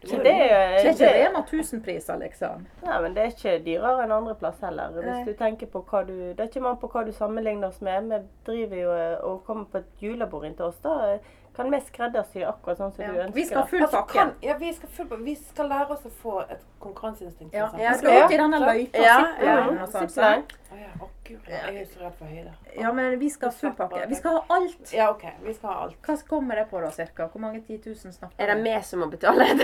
Det, 0.00 0.32
er, 0.32 0.76
Det 0.78 0.86
er 0.86 0.92
ikke 0.94 1.10
Rema 1.14 1.42
1000-priser, 1.44 2.20
liksom. 2.22 2.66
nei, 2.86 3.00
men 3.04 3.16
det 3.16 3.22
er 3.22 3.34
ikke 3.34 3.56
dyrere 3.66 4.06
enn 4.06 4.14
andre 4.16 4.34
plass 4.40 4.62
heller. 4.64 4.94
Hvis 4.96 5.26
du 5.28 5.34
tenker 5.38 5.68
på 5.72 5.82
hva 5.90 6.02
du, 6.08 6.14
Det 6.30 6.40
er 6.40 6.48
ikke 6.48 6.64
man 6.64 6.78
på 6.80 6.88
hva 6.92 7.04
du 7.04 7.12
sammenligner 7.12 7.68
oss 7.68 7.82
med. 7.84 8.08
Vi 8.08 8.20
driver 8.46 8.80
jo 8.80 8.94
eh, 8.96 9.18
og 9.28 9.44
kommer 9.44 9.68
på 9.72 9.82
et 9.82 10.04
julebord 10.04 10.46
inn 10.48 10.56
til 10.56 10.70
oss. 10.70 10.80
Da 10.84 11.18
kan 11.56 11.70
vi 11.70 11.80
skreddersy 11.86 12.42
akkurat 12.46 12.78
sånn 12.78 12.92
som 12.94 13.04
du 13.04 13.10
ønsker. 13.20 13.34
Vi 13.34 13.44
skal 13.48 13.66
full 13.68 13.82
Altså, 13.82 13.96
pakke. 14.00 14.20
Altså, 14.20 14.36
ja, 14.46 14.54
vi, 14.60 14.72
skal 14.76 14.88
full, 14.96 15.08
vi 15.24 15.34
skal 15.40 15.68
lære 15.72 15.90
oss 15.96 16.04
å 16.06 16.08
få 16.22 16.34
et 16.46 16.62
konkurranseinstinkt. 16.80 17.54
Ja, 17.54 17.66
vi 17.74 17.98
skal 17.98 18.10
ut 18.24 18.30
i 18.30 18.36
denne 18.40 18.58
løypa. 18.62 18.98
Ja, 19.04 19.18
ja. 19.42 19.56
og 19.82 19.88
sånn. 19.92 20.08
Zipline. 20.08 20.42
Å 20.70 20.72
ja, 20.78 20.90
gud, 21.26 21.40
jeg 21.50 21.76
er 21.82 21.86
så 21.90 21.98
redd 22.04 22.14
for 22.18 22.26
høyde. 22.30 22.52
Ja, 22.78 22.92
men 22.94 23.18
vi 23.20 23.28
skal 23.34 23.50
full 23.52 23.74
pakke. 23.78 24.06
Vi 24.08 24.14
skal 24.20 24.30
ha 24.38 24.42
alt. 24.56 24.92
Ja, 24.94 25.10
OK. 25.10 25.24
Vi 25.44 25.52
skal 25.56 25.68
ha 25.72 25.76
alt. 25.88 25.96
Hva 26.06 26.14
kommer 26.30 26.54
det 26.62 26.66
på 26.70 26.76
da, 26.84 26.90
cirka? 26.94 27.22
Hvor 27.32 27.40
mange 27.42 27.58
10 27.66 27.80
000 27.90 27.96
snakker 28.14 28.34
Er 28.38 28.46
det 28.54 28.58
vi? 28.62 28.70
vi 28.70 28.74
som 28.86 28.98
må 29.02 29.06
betale? 29.10 29.44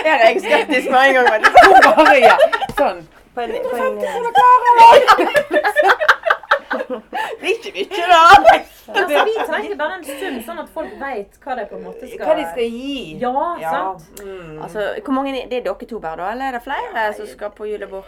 Her 0.00 0.16
er 0.16 0.28
jeg 0.30 0.40
skeptisk 0.42 0.86
med 0.90 1.00
en 1.08 1.14
gang. 1.14 1.26
men- 1.30 1.44
Hun 1.44 1.50
bare, 1.86 2.16
ja. 2.20 2.36
Sånn. 2.76 3.00
På 3.34 3.40
en, 3.40 3.50
på 3.70 3.76
en, 3.78 4.00
Det 6.90 7.42
er 7.42 7.52
ikke 7.54 7.72
mye, 7.74 8.06
da. 8.10 8.58
Altså, 8.88 9.24
vi 9.24 9.34
trenger 9.46 9.76
bare 9.76 9.94
en 9.98 10.04
stund, 10.04 10.38
sånn 10.46 10.58
at 10.62 10.68
folk 10.74 10.92
vet 11.00 11.36
hva 11.44 11.56
de 11.58 11.66
på 11.70 11.76
en 11.78 11.84
måte 11.84 12.08
skal 12.08 12.26
Hva 12.26 12.36
de 12.38 12.46
skal 12.50 12.64
gi. 12.78 13.18
Ja, 13.20 13.32
Ja. 13.60 13.70
sant? 13.70 14.22
Mm. 14.24 14.62
Altså, 14.62 14.86
hvor 15.04 15.12
mange 15.14 15.32
det 15.36 15.58
er 15.60 15.62
dere 15.68 15.86
to 15.86 15.98
bare, 15.98 16.16
da? 16.16 16.30
Eller 16.32 16.44
er 16.48 16.52
det 16.58 16.62
flere 16.64 17.12
som 17.16 17.26
skal 17.26 17.50
på 17.50 17.68
julebord? 17.70 18.04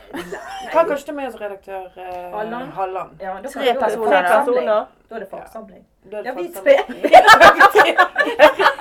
Hva 0.72 0.84
koster 0.88 1.12
med 1.12 1.28
oss 1.28 1.40
redaktør 1.40 1.86
eh, 1.96 2.32
Halland. 2.34 2.72
Halland? 2.72 3.10
Ja, 3.20 3.36
da 3.42 3.48
Tre 3.48 3.68
er 3.68 3.78
personer, 3.78 4.10
tre 4.10 4.22
da. 4.22 4.44
personer. 4.44 4.86
Da 5.10 5.16
er 5.16 5.20
det 5.20 5.28
fagsamling. 5.30 5.84
Ja, 6.24 6.32
vi 6.34 6.48
spiller. 6.50 6.84
tre. 7.76 7.94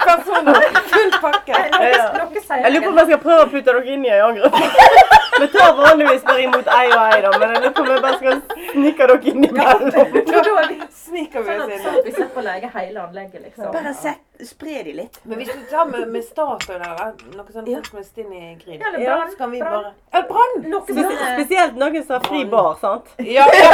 personer. 0.06 0.62
Full 0.94 1.12
pakke. 1.22 1.54
Dere 1.54 2.62
Jeg 2.64 2.72
lurer 2.72 2.84
på 2.86 2.90
om 2.90 2.98
jeg 2.98 3.06
skal 3.12 3.20
prøve 3.26 3.44
å 3.46 3.50
putte 3.52 3.68
dere 3.76 3.84
inn 3.94 4.06
i 4.06 4.10
en 4.16 4.22
A-gruppe. 4.30 4.62
Vi 5.42 5.48
tar 5.50 5.72
vanligvis 5.74 6.22
bare 6.28 6.42
imot 6.44 6.68
ei 6.70 6.90
og 6.92 7.00
ei, 7.02 7.22
da, 7.24 7.30
men 7.40 7.54
jeg 7.56 7.62
lurer 7.64 7.72
på 7.74 7.82
om 7.82 7.88
jeg 7.90 8.02
bare 8.04 8.18
skal 8.20 8.42
snike 8.74 9.08
dere 9.10 9.32
inn 9.32 9.46
imellom. 9.48 10.18
Da 10.32 10.42
er 10.62 10.74
Sniker 11.02 11.42
vi 11.44 11.56
sånn 11.58 11.64
oss 11.64 11.72
inn. 11.74 11.91
At 12.00 12.06
vi 12.06 12.12
slipper 12.16 12.42
å 12.42 12.44
lege 12.46 12.70
hele 12.76 13.02
anlegget, 13.04 13.42
liksom. 13.46 13.72
Bare 13.74 13.94
sett, 13.94 14.22
spre 14.48 14.84
de 14.88 14.94
litt. 14.98 15.20
Men 15.24 15.38
hvis 15.42 15.52
du 15.54 15.64
tar 15.72 15.86
med, 15.92 16.08
med 16.14 16.24
Statoil 16.26 16.82
eller 16.82 17.14
noe 17.38 17.52
sånt 17.54 17.68
Ja. 17.72 17.82
som 17.90 18.00
er 18.00 18.04
stinn 18.08 18.32
i 18.34 18.56
grill, 18.64 18.80
Ja, 18.80 18.88
eller 18.88 19.00
Ja, 19.06 19.18
brann. 19.18 19.32
så 19.32 19.38
kan 19.38 19.52
vi 19.52 19.60
brann. 19.60 19.84
bare 19.84 19.94
Ja, 20.14 20.22
brann! 20.32 20.70
Noe 20.72 20.82
Spes 20.82 21.20
spesielt 21.36 21.76
noen 21.76 22.04
som 22.06 22.14
har 22.20 22.24
fri 22.30 22.46
bar, 22.46 22.78
sant? 22.82 23.06
Ja, 23.20 23.46
ja. 23.46 23.72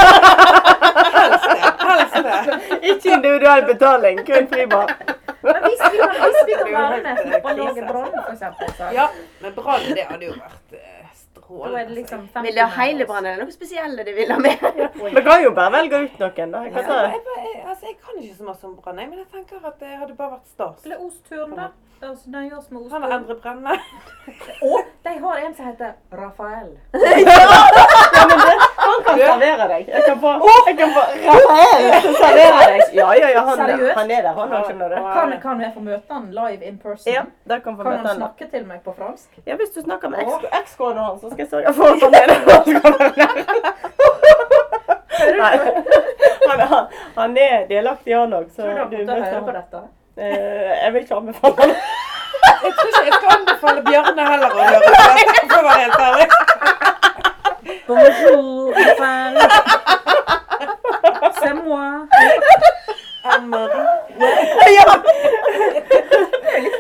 Helst 1.18 1.48
det. 1.50 1.60
Helst 1.88 2.14
det. 2.24 2.90
Ikke 2.92 3.14
individuell 3.14 3.66
betaling, 3.66 4.24
kun 4.26 4.48
fri 4.52 4.66
bar. 4.66 4.92
Men 5.42 5.64
hvis 5.64 5.82
vi 5.92 5.98
kan, 5.98 6.10
hvis 6.10 6.46
vi 6.48 6.54
kan 6.54 6.66
Det 6.66 6.72
jo 6.72 6.78
være 6.78 7.02
med 7.04 7.42
på 7.44 7.50
å 7.50 7.58
lage 7.58 7.88
brann, 7.88 8.16
eksempel, 8.34 8.94
Ja, 8.96 9.10
men 9.42 9.54
brann, 9.56 9.86
det 9.96 10.06
hadde 10.10 10.26
jo 10.26 10.34
vært 10.34 10.74
eh, 10.74 10.97
da 11.48 11.80
er 11.80 11.86
det 11.88 11.96
liksom 11.96 12.20
50 12.34 12.44
Vil 12.48 12.56
de 12.56 12.62
ha 12.62 12.84
hele 12.84 12.98
med 12.98 13.08
brannen? 13.08 13.32
Er 13.32 13.36
det 13.40 13.46
noe 13.48 13.56
spesielt 13.56 14.06
de 14.06 14.14
vil 14.18 14.32
ha 14.32 14.40
med? 14.40 14.58
Vi 15.16 15.22
kan 15.30 15.44
jo 15.44 15.52
bare 15.56 15.72
velge 15.78 16.04
ut 16.06 16.20
noen, 16.20 16.52
da. 16.52 16.64
Jeg 16.68 16.74
Ja, 16.74 16.82
kan 16.82 16.96
jeg, 16.98 17.22
jeg, 17.38 17.66
altså, 17.68 17.86
jeg 17.86 17.98
kan 18.04 18.24
ikke 18.24 18.38
så 18.38 18.44
mye 18.50 18.70
om 18.70 18.78
brann, 18.84 18.96
men 19.10 19.18
jeg 19.24 19.28
tenker 19.34 19.68
at 19.72 19.78
det 19.80 19.94
hadde 20.02 20.16
bare 20.20 20.32
vært 20.38 20.48
stas. 20.54 20.84
Eller 20.86 21.04
ostturn, 21.08 21.56
da. 21.56 21.70
Altså, 22.02 22.30
nøye 22.30 22.54
oss 22.58 22.68
med 22.72 22.92
Han 22.92 23.02
har. 23.02 23.12
Endre 23.18 23.36
Brenne. 23.42 23.74
Og 24.62 24.80
de 25.08 25.14
har 25.24 25.36
en 25.48 25.56
som 25.58 25.66
heter 25.66 25.92
Rafael. 26.14 26.70
Han 28.88 29.00
kan 29.08 29.16
servere 29.18 29.66
deg. 29.72 29.88
Jeg 29.96 30.04
kan 30.06 30.20
få, 30.22 30.34
jeg 30.68 30.78
kan 30.78 30.94
få 30.98 31.04
Rafael 31.26 31.84
servere 32.22 32.60
deg. 32.74 32.77
Ja, 33.08 33.14
ja, 33.22 33.28
ja, 33.36 33.42
han, 33.48 33.58
Seriøst? 33.58 33.94
han 34.00 34.12
er 34.12 34.22
der, 34.28 34.34
han 34.40 34.50
òg, 34.58 34.66
skjønner 34.68 34.88
du. 34.90 34.96
Kan, 35.18 35.34
kan 35.42 35.62
jeg 35.64 35.72
få 35.76 35.80
møte 35.86 36.14
han 36.14 36.26
live 36.40 36.62
in 36.72 36.78
person? 36.84 37.14
Ja, 37.14 37.22
der 37.50 37.60
kan 37.66 37.78
få 37.78 37.84
Kan 37.84 37.92
møte 37.92 37.98
han 37.98 38.08
han. 38.08 38.16
snakke 38.22 38.48
til 38.52 38.66
meg 38.68 38.80
på 38.86 38.92
fransk? 38.98 39.30
Ja, 39.48 39.56
hvis 39.62 39.70
du 39.76 39.82
snakker 39.86 40.08
med 40.10 40.20
eks- 40.26 40.50
ekskona 40.62 41.02
hans, 41.08 41.22
så 41.22 41.28
skal 41.32 41.42
jeg 41.46 41.50
sørge 41.54 41.74
for 41.74 41.84
at 41.88 41.90
han 42.04 42.14
er 42.14 42.28
der. 42.28 42.38
Han, 46.50 46.60
han, 46.60 46.86
han 47.16 47.38
er 47.38 47.66
delaktig, 47.70 48.16
han 48.18 48.34
òg, 48.34 48.46
så 48.56 48.62
Tror 48.62 48.72
du 48.74 48.78
han 48.78 48.90
kommer 48.90 49.06
til 49.06 49.10
å 49.10 49.24
høre 49.24 49.42
på 49.48 49.52
dette? 49.58 49.78
Eh, 50.18 50.84
Jeg 50.84 50.90
vil 50.94 51.02
ikke 51.04 51.16
anbefale 51.22 51.56
han. 51.62 51.72
Jeg 52.48 52.72
tror 52.78 52.88
ikke 52.88 53.06
jeg 53.06 53.14
skal 53.14 53.30
anbefale 53.38 53.82
Bjarne 53.88 54.24
heller 54.32 54.50
å 54.50 54.54
høre 54.62 54.80
på 54.84 54.90
det, 54.94 55.02
for 55.52 55.58
å 55.58 55.64
være 55.68 55.82
helt 55.84 56.00
ærlig. 56.08 56.28
Bonjour. 57.88 58.72
C'est 61.40 61.54
moi. 61.54 62.08
Anne-Marie. 63.24 63.88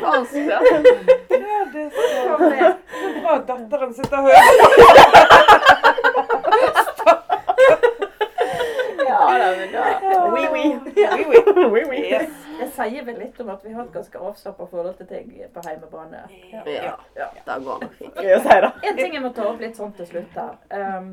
Fransk, 0.01 0.33
da. 0.33 0.59
Ja, 1.29 1.59
det 1.73 1.81
er 1.81 1.89
så 1.89 2.01
så 2.11 2.37
bra 3.21 3.37
datteren 3.47 3.93
sitter 3.93 4.17
og 4.17 4.23
hører. 4.23 4.43
Ja 9.07 9.19
da, 9.39 9.47
men 9.59 9.69
da 9.73 9.81
Oui, 10.33 10.47
oui. 10.53 10.79
Oui, 10.95 11.25
oui. 11.29 11.37
Oui, 11.71 11.81
oui. 11.89 11.97
Yes. 12.11 12.29
Det 12.59 12.67
sier 12.73 13.03
vel 13.05 13.19
litt 13.19 13.39
om 13.41 13.49
at 13.53 13.59
vi 13.65 13.73
har 13.73 13.83
et 13.83 13.93
ganske 13.93 14.19
avslappa 14.19 14.65
forhold 14.71 14.95
til 14.97 15.07
ting 15.07 15.27
på 15.53 15.61
heimebane. 15.67 16.23
Ja, 16.53 16.95
ja. 17.15 17.59
går 17.59 17.79
det 17.79 17.89
fint. 17.97 18.15
nok 18.15 18.23
fint. 18.23 18.83
En 18.83 18.97
ting 18.97 19.13
jeg 19.13 19.21
må 19.21 19.29
ta 19.29 19.45
opp 19.51 19.61
litt 19.61 19.77
sånn 19.77 19.93
til 19.97 20.09
slutt 20.09 20.39
her. 20.39 20.57
Um, 20.73 21.11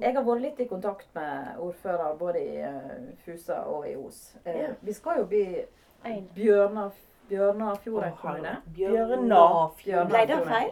jeg 0.00 0.14
har 0.14 0.22
vært 0.22 0.40
litt 0.44 0.60
i 0.62 0.66
kontakt 0.70 1.08
med 1.14 1.56
ordfører 1.58 2.14
både 2.20 2.38
i 2.42 2.56
eh, 2.62 3.00
Fusa 3.24 3.62
og 3.66 3.88
i 3.90 3.96
Os. 3.98 4.36
Eh, 4.46 4.70
vi 4.82 4.92
skal 4.94 5.18
jo 5.18 5.24
bli 5.30 5.42
Bjørnar, 6.36 6.92
Bjørnafjorden 7.28 8.12
kommune. 8.20 8.56
Bjørnafjorden. 8.76 10.08
Ble 10.12 10.26
det 10.30 10.38
feil? 10.46 10.70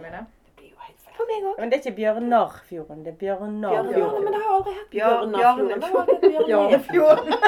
For 1.15 1.29
meg 1.31 1.45
òg. 1.47 1.59
Men 1.63 1.71
det 1.71 1.77
er 1.77 1.83
ikke 1.85 1.97
Bjørnarfjorden, 1.97 3.03
det 3.05 3.13
er 3.13 3.19
Bjørnafjorden, 3.21 3.91
Bjørnarfjorden. 3.95 4.25
men 4.25 4.33
det 4.35 4.41
har 4.43 4.51
aldri 4.55 4.73
hett 4.75 4.91
Bjørn- 4.91 5.35
Bjørnafjorden. 6.47 7.35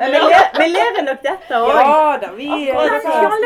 Vi, 0.00 0.06
ler, 0.10 0.58
vi 0.58 0.66
lever 0.70 1.02
nok 1.06 1.20
dette 1.24 1.54
òg. 1.56 1.68
Ja 1.76 2.16
da, 2.22 2.28
vi 2.36 2.46
i 2.46 2.70
alle 2.70 3.00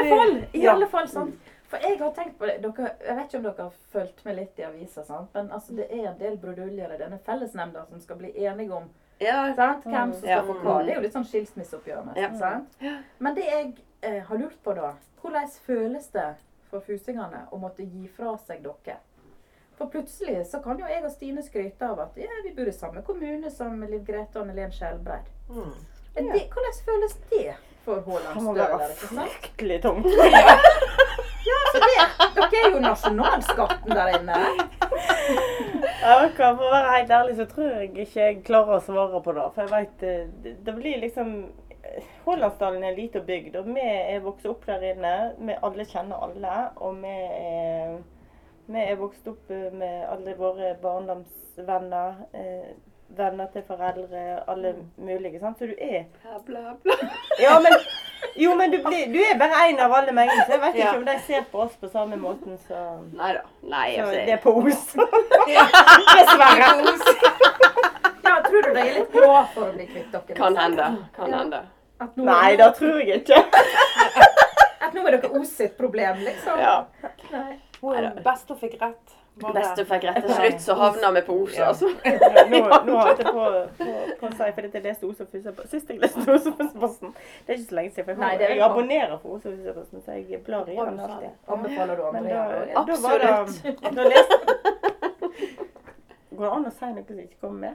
fall, 0.09 0.33
i 0.53 0.63
Ja. 0.65 0.73
alle 0.75 0.87
fall 0.91 1.09
sant? 1.09 1.35
For 1.69 1.81
jeg 1.81 1.99
har 1.99 2.11
tenkt 2.15 2.37
på 2.39 2.47
det, 2.47 2.59
dere, 2.63 2.91
jeg 3.07 3.17
vet 3.17 3.25
ikke 3.31 3.39
om 3.41 3.47
dere 3.47 3.63
har 3.69 3.79
fulgt 3.93 4.25
med 4.25 4.37
litt 4.37 4.59
i 4.61 4.67
avisa, 4.67 5.05
sant? 5.05 5.31
men 5.35 5.49
altså, 5.51 5.73
det 5.79 5.87
er 5.91 6.11
en 6.11 6.19
del 6.19 6.37
bruduljer 6.39 6.93
i 6.95 6.99
denne 7.01 7.19
fellesnemnda 7.25 7.87
som 7.89 8.01
skal 8.05 8.17
bli 8.21 8.31
enige 8.45 8.73
om 8.77 8.91
Ja, 9.23 9.55
sant? 9.57 9.85
hvem 9.87 10.13
som 10.13 10.29
Ja. 10.29 10.43
skal 10.43 10.47
få 10.51 10.59
hva. 10.61 10.77
Det 10.85 10.93
er 10.93 10.95
jo 11.01 11.07
litt 11.07 11.17
sånn 11.17 11.25
skilsmisseoppgjør 11.31 12.05
nesten. 12.13 12.67
Ja. 12.81 12.97
Men 13.19 13.35
det 13.35 13.45
jeg 13.49 13.73
eh, 14.03 14.21
har 14.29 14.37
lurt 14.39 14.61
på 14.63 14.75
da, 14.77 14.93
hvordan 15.23 15.49
føles 15.67 16.07
det 16.13 16.29
for 16.71 16.81
fusingene 16.85 17.47
å 17.51 17.57
måtte 17.59 17.83
gi 17.87 18.09
fra 18.09 18.37
seg 18.47 18.63
dere? 18.63 18.99
For 19.79 19.87
plutselig 19.91 20.45
så 20.47 20.61
kan 20.63 20.79
jo 20.79 20.87
jeg 20.87 21.03
og 21.03 21.11
Stine 21.11 21.43
skryte 21.43 21.83
av 21.89 21.99
at 22.05 22.17
ja, 22.17 22.29
vi 22.45 22.53
bor 22.55 22.69
i 22.69 22.73
samme 22.73 23.03
kommune 23.03 23.51
som 23.51 23.81
Liv 23.83 24.05
Grete 24.07 24.39
og 24.39 24.47
Helen 24.53 24.71
Skjelbreid. 24.71 25.27
Mm. 25.49 25.73
Ja. 26.15 26.23
hvordan 26.23 26.77
føles 26.85 27.17
det 27.31 27.57
for 27.85 27.97
Det 27.97 28.07
må 28.07 28.19
Haaland 28.21 28.55
være 28.55 28.69
Støler? 28.69 28.91
ikke 28.95 29.15
sant? 29.15 29.31
fryktelig 29.31 29.83
tungt. 29.83 30.07
Så 31.75 31.81
det, 31.83 32.05
dere 32.37 32.61
er 32.61 32.71
jo 32.71 32.81
nasjonalskatten 32.85 33.97
der 33.99 34.13
inne. 34.15 34.37
Ja, 36.05 36.15
For 36.37 36.45
å 36.53 36.71
være 36.71 36.93
helt 36.93 37.13
ærlig 37.17 37.35
så 37.41 37.47
tror 37.51 37.71
jeg 37.81 37.91
ikke 38.05 38.21
jeg 38.21 38.41
klarer 38.47 38.77
å 38.79 38.85
svare 38.85 39.21
på 39.25 39.35
det. 39.35 39.47
For 39.57 39.65
jeg 39.65 39.73
vet, 39.73 40.07
eh, 40.07 40.25
det, 40.45 40.57
det 40.67 40.75
blir 40.79 41.03
liksom 41.03 41.37
Hålandsdalen 42.25 42.83
er 42.89 42.95
lite 42.97 43.21
bygd, 43.23 43.59
og 43.61 43.67
vi 43.75 43.83
er 43.85 44.23
vokst 44.25 44.47
opp 44.51 44.65
der 44.67 44.83
inne. 44.95 45.13
Vi 45.39 45.55
alle 45.63 45.85
kjenner 45.87 46.23
alle. 46.27 46.55
Og 46.83 46.97
vi 47.03 47.13
er, 47.13 47.99
vi 48.67 48.81
er 48.87 48.97
vokst 48.99 49.29
opp 49.31 49.53
med 49.53 50.07
alle 50.09 50.35
våre 50.39 50.73
barndomsvenner. 50.83 52.25
Eh, 52.35 52.73
venner 53.15 53.47
til 53.53 53.63
foreldre, 53.69 54.23
alle 54.51 54.75
mulige. 54.97 55.39
sant? 55.41 55.59
Så 55.59 55.67
du 55.67 55.75
er 55.79 56.05
Bla, 56.23 56.41
bla, 56.47 56.75
bla. 56.83 56.97
Ja, 57.39 57.59
men 57.63 57.77
Jo, 58.37 58.55
men 58.59 58.71
du, 58.71 58.79
blir, 58.83 59.07
du 59.13 59.19
er 59.23 59.37
bare 59.39 59.67
én 59.69 59.79
av 59.85 59.93
alle 59.93 60.13
mengden, 60.13 60.41
så 60.47 60.53
jeg 60.57 60.61
vet 60.61 60.75
Ja. 60.79 60.87
ikke 60.91 60.99
om 60.99 61.05
de 61.05 61.19
ser 61.27 61.43
på 61.53 61.59
oss 61.65 61.75
på 61.81 61.89
samme 61.93 62.17
måten 62.17 62.59
som 62.69 63.11
Nei 63.19 63.33
da. 63.37 63.43
Nei, 63.63 63.95
så 63.97 64.01
altså. 64.01 64.25
det 64.27 64.33
er 64.33 64.43
på 64.43 64.55
Os. 64.59 64.85
Dessverre. 66.15 66.69
Ja, 68.25 68.41
tror 68.49 68.63
du 68.63 68.71
de 68.75 68.81
er 68.81 68.95
litt 68.99 69.13
glad 69.13 69.47
for 69.55 69.69
å 69.69 69.73
bli 69.77 69.87
kvitt 69.87 70.11
dere? 70.13 70.35
Kan 70.35 70.57
liksom? 70.57 70.63
hende. 70.63 71.07
Kan 71.17 71.31
Ja. 71.31 71.39
hende. 71.39 71.63
Nei, 72.17 72.57
det 72.57 72.71
tror 72.79 72.99
jeg 73.01 73.23
ikke. 73.23 73.39
At 74.85 74.93
nå 74.95 75.05
er 75.07 75.17
dere 75.19 75.31
Os 75.41 75.53
sitt 75.57 75.77
problem, 75.79 76.19
liksom? 76.25 76.59
Ja. 76.61 76.85
Nei. 77.33 77.61
Hun 77.85 78.23
beste 78.25 78.57
fikk 78.61 78.75
rett. 78.81 79.15
Beste 79.35 79.83
fikk 79.89 80.05
rett 80.07 80.21
til 80.23 80.31
slutt, 80.31 80.61
så 80.63 80.75
havna 80.79 81.09
vi 81.17 81.21
på 81.27 81.35
Os, 81.43 81.57
Ja. 81.59 81.69
altså. 81.73 81.89
Nå, 82.53 82.61
nå 82.87 82.99
har 83.01 83.09
jeg 83.19 83.27
på, 83.27 83.47
på, 83.81 83.89
på 84.21 84.29
å 84.29 84.31
si, 84.31 84.51
for 84.55 84.69
jeg 84.69 84.85
leste 84.85 85.09
Os 85.09 85.23
og 85.25 85.33
Fusa 85.33 85.51
Sist 85.73 85.91
jeg 85.91 85.99
leste 86.05 86.23
Os 86.23 86.47
og 86.47 86.55
Fusa-posten, 86.61 87.15
det 87.47 87.51
er 87.51 87.59
ikke 87.59 87.69
så 87.73 87.79
lenge 87.81 87.91
siden. 87.97 88.05
For 88.07 88.13
jeg, 88.15 88.21
Nei, 88.23 88.51
jeg 88.55 88.63
abonnerer 88.69 89.17
på 89.25 89.35
Os 89.35 89.43
og 89.51 89.57
Fusa-posten, 89.57 90.05
så 90.07 90.19
jeg 90.21 90.39
blar 90.47 90.71
i 90.71 90.77
den 90.79 91.01
alltid. 91.09 91.35
Anbefaler 91.57 91.99
du 91.99 92.05
andre? 92.13 92.23
da, 92.31 92.63
ja, 92.71 92.85
da 92.87 93.01
var 93.03 93.25
det 93.25 93.75
da 93.99 94.07
leste, 94.13 94.37
Går 96.35 96.45
det 96.47 96.53
an 96.55 96.67
å 96.71 96.75
si 96.79 96.93
noe 96.95 97.05
som 97.09 97.19
ikke 97.27 97.41
kommer 97.43 97.59
med? 97.69 97.75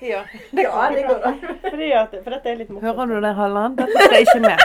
Ja. 0.00 0.20
Ja, 0.56 0.86
det 0.94 1.02
går 1.04 1.24
an. 1.28 1.34
Fordi 1.64 1.88
at, 1.92 2.14
for 2.24 2.32
dette 2.32 2.48
er 2.48 2.54
litt 2.56 2.70
morsomt. 2.72 2.86
Hører 3.00 3.10
du 3.10 3.24
det, 3.24 3.32
Halland? 3.36 3.76
Dette 3.76 4.04
skal 4.06 4.22
ikke 4.24 4.40
med. 4.46 4.56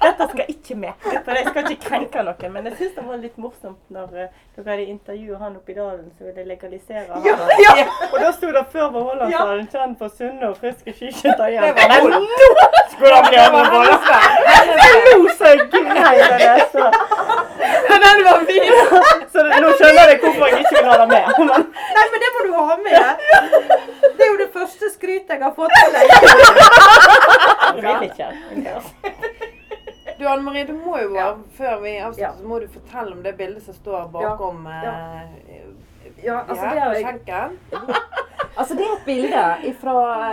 Dette 0.00 0.26
skal 0.30 0.44
ikke 0.48 0.74
med. 0.80 0.92
For 1.24 1.36
jeg 1.36 1.46
skal 1.50 1.70
ikke 1.70 1.88
krenke 1.88 2.22
noen. 2.24 2.52
Men 2.54 2.68
jeg 2.70 2.76
syns 2.78 2.94
det 2.96 3.04
var 3.06 3.18
litt 3.20 3.36
morsomt 3.40 3.80
når 3.92 4.14
eh, 4.16 4.30
dere 4.56 4.72
hadde 4.72 4.86
intervjuet 4.94 5.42
han 5.42 5.56
oppe 5.58 5.74
i 5.74 5.76
dalen 5.76 6.06
som 6.16 6.30
ville 6.30 6.44
legalisere 6.48 7.06
han. 7.10 7.20
Og 8.10 8.16
da 8.22 8.30
sto 8.36 8.52
det 8.56 8.64
før 8.72 8.88
var 8.94 9.08
Hollandsdalen 9.10 9.68
kjent 9.72 10.00
for 10.00 10.16
sunne 10.16 10.50
og 10.50 10.56
friske 10.60 10.94
skiskytterjenter. 10.96 11.76
Det 11.76 11.88
var 11.90 12.06
Men 12.06 12.10
nå 12.10 12.20
skulle 12.94 13.14
han 13.14 13.28
bli 13.28 13.38
andre 13.44 13.60
det! 13.80 14.20
Nå 15.10 15.34
så 15.38 15.52
jeg 15.52 15.60
det. 16.40 16.56
Så, 16.72 16.84
Den 18.04 18.24
var 18.24 18.44
fin! 18.48 18.74
så 19.32 19.44
nå 19.46 19.72
skjønner 19.78 20.12
jeg 20.12 20.20
hvorfor 20.22 20.46
jeg 20.46 20.64
ikke 20.64 20.74
vil 20.78 20.88
ha 20.90 20.96
det 21.02 21.08
med. 21.12 21.24
Men, 21.50 21.66
Nei, 21.96 22.04
men 22.12 22.22
det 22.22 22.30
må 22.34 22.44
du 22.46 22.52
ha 22.56 22.76
med. 22.84 23.04
Det 24.16 24.26
er 24.26 24.30
jo 24.30 24.38
det 24.40 24.48
første 24.54 24.90
skrytet 24.94 25.34
jeg 25.36 25.42
har 25.42 25.54
fått 25.56 25.72
til 25.76 25.90
deg. 25.96 26.04
jeg 27.76 27.82
vil 27.84 28.08
ikke. 28.08 28.28
du, 30.20 30.26
Anne-Marie, 30.28 30.66
du 30.68 30.74
må 30.78 30.98
Ja. 31.14 31.30
før 31.56 31.80
vi 31.82 31.96
avslutter, 31.98 32.20
Ja. 32.22 32.32
så 32.38 32.46
må 32.46 32.60
du 32.60 32.68
fortelle 32.68 33.12
om 33.16 33.22
det 33.24 33.36
bildet 33.38 33.62
som 33.66 33.74
står 33.74 34.10
bakom 34.12 34.66
Ja. 34.66 34.94
eh, 35.48 35.62
Ja, 36.22 36.42
altså, 36.46 36.66
her 36.66 36.92
det 36.94 37.04
skjenken. 37.04 37.58
Altså, 38.58 38.74
det 38.76 38.84
er 38.84 38.92
et 38.96 39.06
bilde 39.06 39.72
fra 39.80 39.92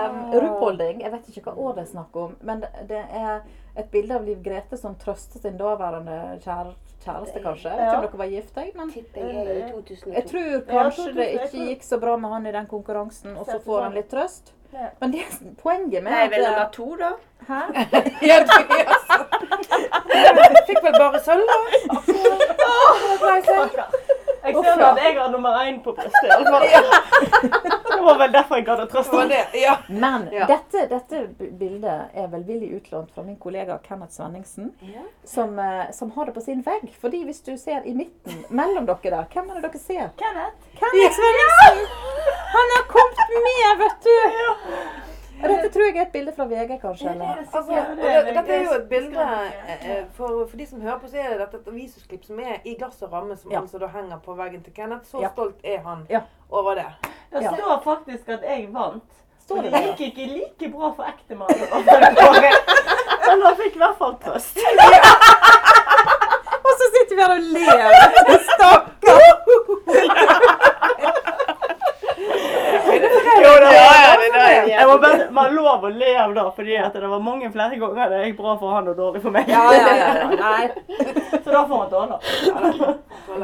um, 0.09 0.17
Ruppholding. 0.33 1.01
Jeg 1.03 1.11
vet 1.13 1.29
ikke 1.31 1.43
hva 1.45 1.53
år 1.63 1.75
det 1.77 1.83
er 1.85 1.89
snakk 1.91 2.15
om. 2.17 2.33
Men 2.41 2.63
det, 2.63 2.69
det 2.89 3.03
er 3.13 3.41
et 3.77 3.91
bilde 3.93 4.15
av 4.17 4.25
Liv 4.25 4.41
Grete 4.43 4.77
som 4.79 4.95
trøster 4.99 5.39
sin 5.39 5.55
daværende 5.59 6.17
kjære, 6.43 6.73
kjæreste, 7.05 7.43
kanskje. 7.45 7.71
Jeg 7.71 7.77
vet 7.77 7.87
ikke 7.87 7.99
om 7.99 8.07
dere 8.07 8.21
var 8.23 8.31
gift, 8.33 8.57
jeg, 8.57 8.73
men 8.75 8.91
jeg 8.95 9.05
er 9.21 9.51
i 9.53 9.71
2002. 9.71 10.13
jeg 10.17 10.25
tror 10.31 10.65
kanskje 10.71 11.07
det 11.15 11.27
ikke 11.37 11.67
gikk 11.69 11.83
så 11.87 12.01
bra 12.01 12.17
med 12.17 12.33
han 12.35 12.49
i 12.49 12.55
den 12.57 12.67
konkurransen, 12.73 13.37
og 13.37 13.45
så 13.45 13.59
får 13.63 13.85
han 13.85 13.95
litt 13.99 14.09
trøst. 14.11 14.51
Ja. 14.77 14.87
Men 14.99 15.11
det, 15.11 15.23
poenget 15.63 16.03
med 16.03 16.11
Nei, 16.11 16.27
vel 16.29 16.43
nummer 16.45 16.69
to, 16.73 16.95
da. 16.99 17.09
Hæ? 17.47 17.61
Ja, 18.29 18.39
du, 18.45 18.51
altså. 18.93 19.17
Fikk 20.67 20.77
vel 20.83 20.93
bare 20.99 21.19
sølv, 21.25 21.41
da. 21.49 21.55
Jeg 24.47 24.55
ser 24.63 24.83
at 24.87 24.97
jeg 25.03 25.17
har 25.19 25.29
nummer 25.33 25.49
én 25.65 25.79
på 25.83 25.93
brystet. 25.97 26.29
Det 27.97 28.03
var 28.03 28.17
vel 28.19 28.31
derfor 28.31 28.55
jeg 28.59 28.65
gadd 28.67 28.79
å 28.79 28.85
Det 28.85 28.91
trøste. 28.93 29.27
det. 29.27 29.77
Men 29.89 30.27
Ja. 30.31 30.45
dette, 30.47 30.83
dette 30.91 31.21
bildet 31.59 32.13
er 32.13 32.27
velvillig 32.31 32.69
utlånt 32.77 33.09
fra 33.15 33.23
min 33.23 33.35
kollega 33.41 33.79
Kenneth 33.87 34.13
Svenningsen, 34.13 34.71
Ja. 34.81 35.01
som, 35.25 35.57
eh, 35.59 35.91
som 35.91 36.11
har 36.11 36.25
det 36.25 36.33
på 36.35 36.41
sin 36.45 36.61
vegg. 36.61 36.93
Fordi 37.01 37.23
hvis 37.25 37.41
du 37.43 37.57
ser 37.57 37.81
i 37.85 37.93
midten 37.93 38.43
mellom 38.49 38.85
dere 38.85 39.09
der, 39.09 39.25
hvem 39.33 39.49
er 39.49 39.53
det 39.61 39.63
dere 39.71 39.79
ser? 39.81 40.09
Kenneth. 40.17 40.57
Kenneth 40.79 41.15
Svenningsen! 41.17 41.87
Han 42.53 42.67
har 42.75 42.83
kommet 42.93 43.29
med, 43.47 43.77
vet 43.83 44.01
du! 44.03 45.16
Og 45.43 45.49
dette 45.49 45.69
tror 45.73 45.83
jeg 45.85 45.97
er 45.97 46.01
et 46.07 46.11
bilde 46.13 46.31
fra 46.35 46.45
VG, 46.49 46.71
kanskje? 46.81 47.09
Eller? 47.11 47.25
Altså, 47.53 47.71
dette 48.33 48.53
er 48.53 48.63
jo 48.63 48.71
et 48.77 48.87
bilde 48.89 49.25
eh, 49.69 50.03
for, 50.17 50.47
for 50.49 50.57
de 50.57 50.65
som 50.65 50.81
hører 50.81 50.97
på, 51.03 51.07
så 51.11 51.17
er 51.21 51.29
det 51.29 51.39
dette 51.43 51.57
et 51.61 51.67
avisutklipp 51.73 52.23
som 52.25 52.39
er 52.39 52.55
i 52.65 52.73
glass 52.79 53.01
og 53.05 53.11
ramme, 53.13 53.35
som 53.37 53.51
Ja. 53.51 53.59
altså 53.61 53.77
da 53.79 53.87
henger 53.93 54.17
på 54.25 54.33
veggen 54.39 54.63
til 54.63 54.73
Kenneth. 54.73 55.05
Så 55.11 55.21
Ja. 55.21 55.29
stolt 55.33 55.59
er 55.63 55.79
han 55.85 56.05
Ja. 56.09 56.19
over 56.49 56.73
det. 56.75 56.85
Det 57.31 57.41
Ja. 57.43 57.53
står 57.55 57.81
faktisk 57.83 58.29
at 58.29 58.41
jeg 58.43 58.67
vant. 58.73 59.03
Står 59.45 59.61
Det 59.61 59.71
det 59.71 59.81
gikk 59.83 59.99
ikke 60.07 60.25
like 60.33 60.71
bra 60.73 60.91
for 60.95 61.03
ektemannen. 61.03 61.69
Men 63.27 63.41
han 63.45 63.55
fikk 63.55 63.75
i 63.75 63.77
hvert 63.77 63.97
fall 63.97 64.15
trøst. 64.25 64.57
Og 66.67 66.73
så 66.79 66.85
sitter 66.95 67.15
vi 67.15 67.21
her 67.21 67.31
og 67.31 67.39
ler! 67.55 67.93
Stakkar! 68.49 69.21
Jo, 73.37 73.51
det 73.61 73.71
var, 73.71 73.95
ja, 74.01 74.13
det 74.21 74.29
der. 74.33 74.67
jeg 74.71 74.87
må 74.87 74.97
bare, 75.03 75.27
man 75.37 75.55
lov 75.55 75.85
å 75.87 75.91
le 75.93 76.11
av 76.19 76.33
det, 76.35 76.45
fordi 76.55 76.77
at 76.81 76.97
det 76.97 77.09
var 77.11 77.23
mange 77.23 77.51
flere 77.53 77.79
ganger 77.81 78.13
det 78.13 78.21
gikk 78.25 78.37
bra 78.41 78.55
for 78.61 78.75
han 78.75 78.89
og 78.91 78.97
dårlig 78.97 79.21
for 79.23 79.35
meg. 79.35 79.49
Ja, 79.51 79.63
ja, 79.75 79.95
ja. 80.01 80.11
ja. 80.21 80.27
Nei. 80.41 80.67
Så 81.43 81.53
da 81.53 81.63
får 81.69 81.83
han 81.83 81.89
tåle. 81.93 82.19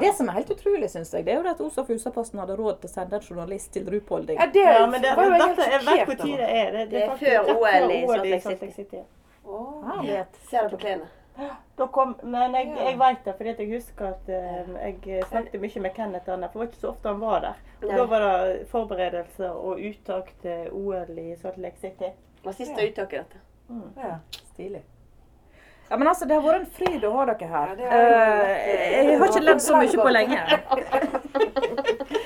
Det 0.02 0.14
som 0.18 0.30
er 0.30 0.40
helt 0.40 0.54
utrolig, 0.56 0.90
syns 0.92 1.14
jeg, 1.14 1.26
det 1.26 1.36
er 1.36 1.42
jo 1.42 1.54
at 1.54 1.64
Oslo 1.64 1.86
Husaposten 1.88 2.42
hadde 2.44 2.58
råd 2.60 2.82
til 2.84 2.92
å 2.92 2.94
sende 2.94 3.20
en 3.20 3.28
journalist 3.30 3.74
til 3.76 3.90
Rupolding. 3.90 4.40
Ja, 4.40 4.48
det, 4.54 4.68
Ja, 4.68 4.86
men 4.88 5.04
det, 5.04 5.16
var 5.18 5.30
jo 5.30 5.36
jeg 5.38 5.50
dette 5.50 5.72
jeg 5.72 5.84
vet 5.90 6.06
hvor 6.10 6.22
tid 6.24 6.38
det 6.38 6.54
er. 6.62 6.72
Det, 6.78 6.86
Det 6.92 7.04
er 7.04 7.12
faktisk 7.12 7.30
før 7.32 7.54
OL 7.58 7.92
i 7.94 8.40
Salt 8.46 8.62
Lake 8.62 8.74
City. 8.78 9.04
Åh. 9.44 9.68
Herlighet. 9.92 10.42
Ser 10.50 10.68
det 10.68 10.72
på 10.76 10.82
klærne. 10.86 11.12
Da 11.76 11.88
kom, 11.88 12.16
men 12.24 12.54
jeg, 12.54 12.68
jeg 12.78 12.98
vet 13.00 13.24
det, 13.26 13.34
fordi 13.38 13.54
jeg 13.58 13.70
husker 13.74 14.12
at 14.12 14.28
eh, 14.30 14.74
jeg 15.08 15.24
snakket 15.30 15.62
mye 15.64 15.82
med 15.82 15.96
Kenneth 15.96 16.30
Anne, 16.30 16.50
for 16.52 16.60
det 16.60 16.62
var 16.62 16.72
ikke 16.72 16.82
så 16.82 16.92
ofte 16.92 17.10
han 17.10 17.22
var 17.24 17.40
der. 17.42 17.62
Og 17.82 17.88
Nei. 17.88 17.98
Da 17.98 18.06
var 18.12 18.26
det 18.28 18.68
forberedelser 18.70 19.50
og 19.50 19.82
uttak 19.90 20.30
til 20.44 20.70
OL 20.72 21.18
i 21.18 21.36
Salt 21.42 21.58
Lake 21.58 21.82
City. 21.82 22.12
Det 22.38 22.46
var 22.46 22.58
siste 22.60 22.86
uttaket, 22.90 23.26
dette. 23.26 23.42
Ja. 23.98 24.16
Stilig. 24.54 24.84
Ja, 25.90 25.98
men 25.98 26.08
altså, 26.08 26.26
Det 26.26 26.34
har 26.36 26.42
vært 26.42 26.60
en 26.62 26.70
fryd 26.78 27.04
å 27.06 27.12
ha 27.18 27.26
dere 27.30 27.48
her. 27.54 27.68
Ja, 27.78 27.90
Eh, 27.94 29.08
jeg 29.08 29.20
har 29.20 29.28
ikke 29.28 29.44
ledd 29.46 29.62
så 29.62 29.74
mye 29.78 29.98
på 30.00 30.10
lenge. 30.18 30.40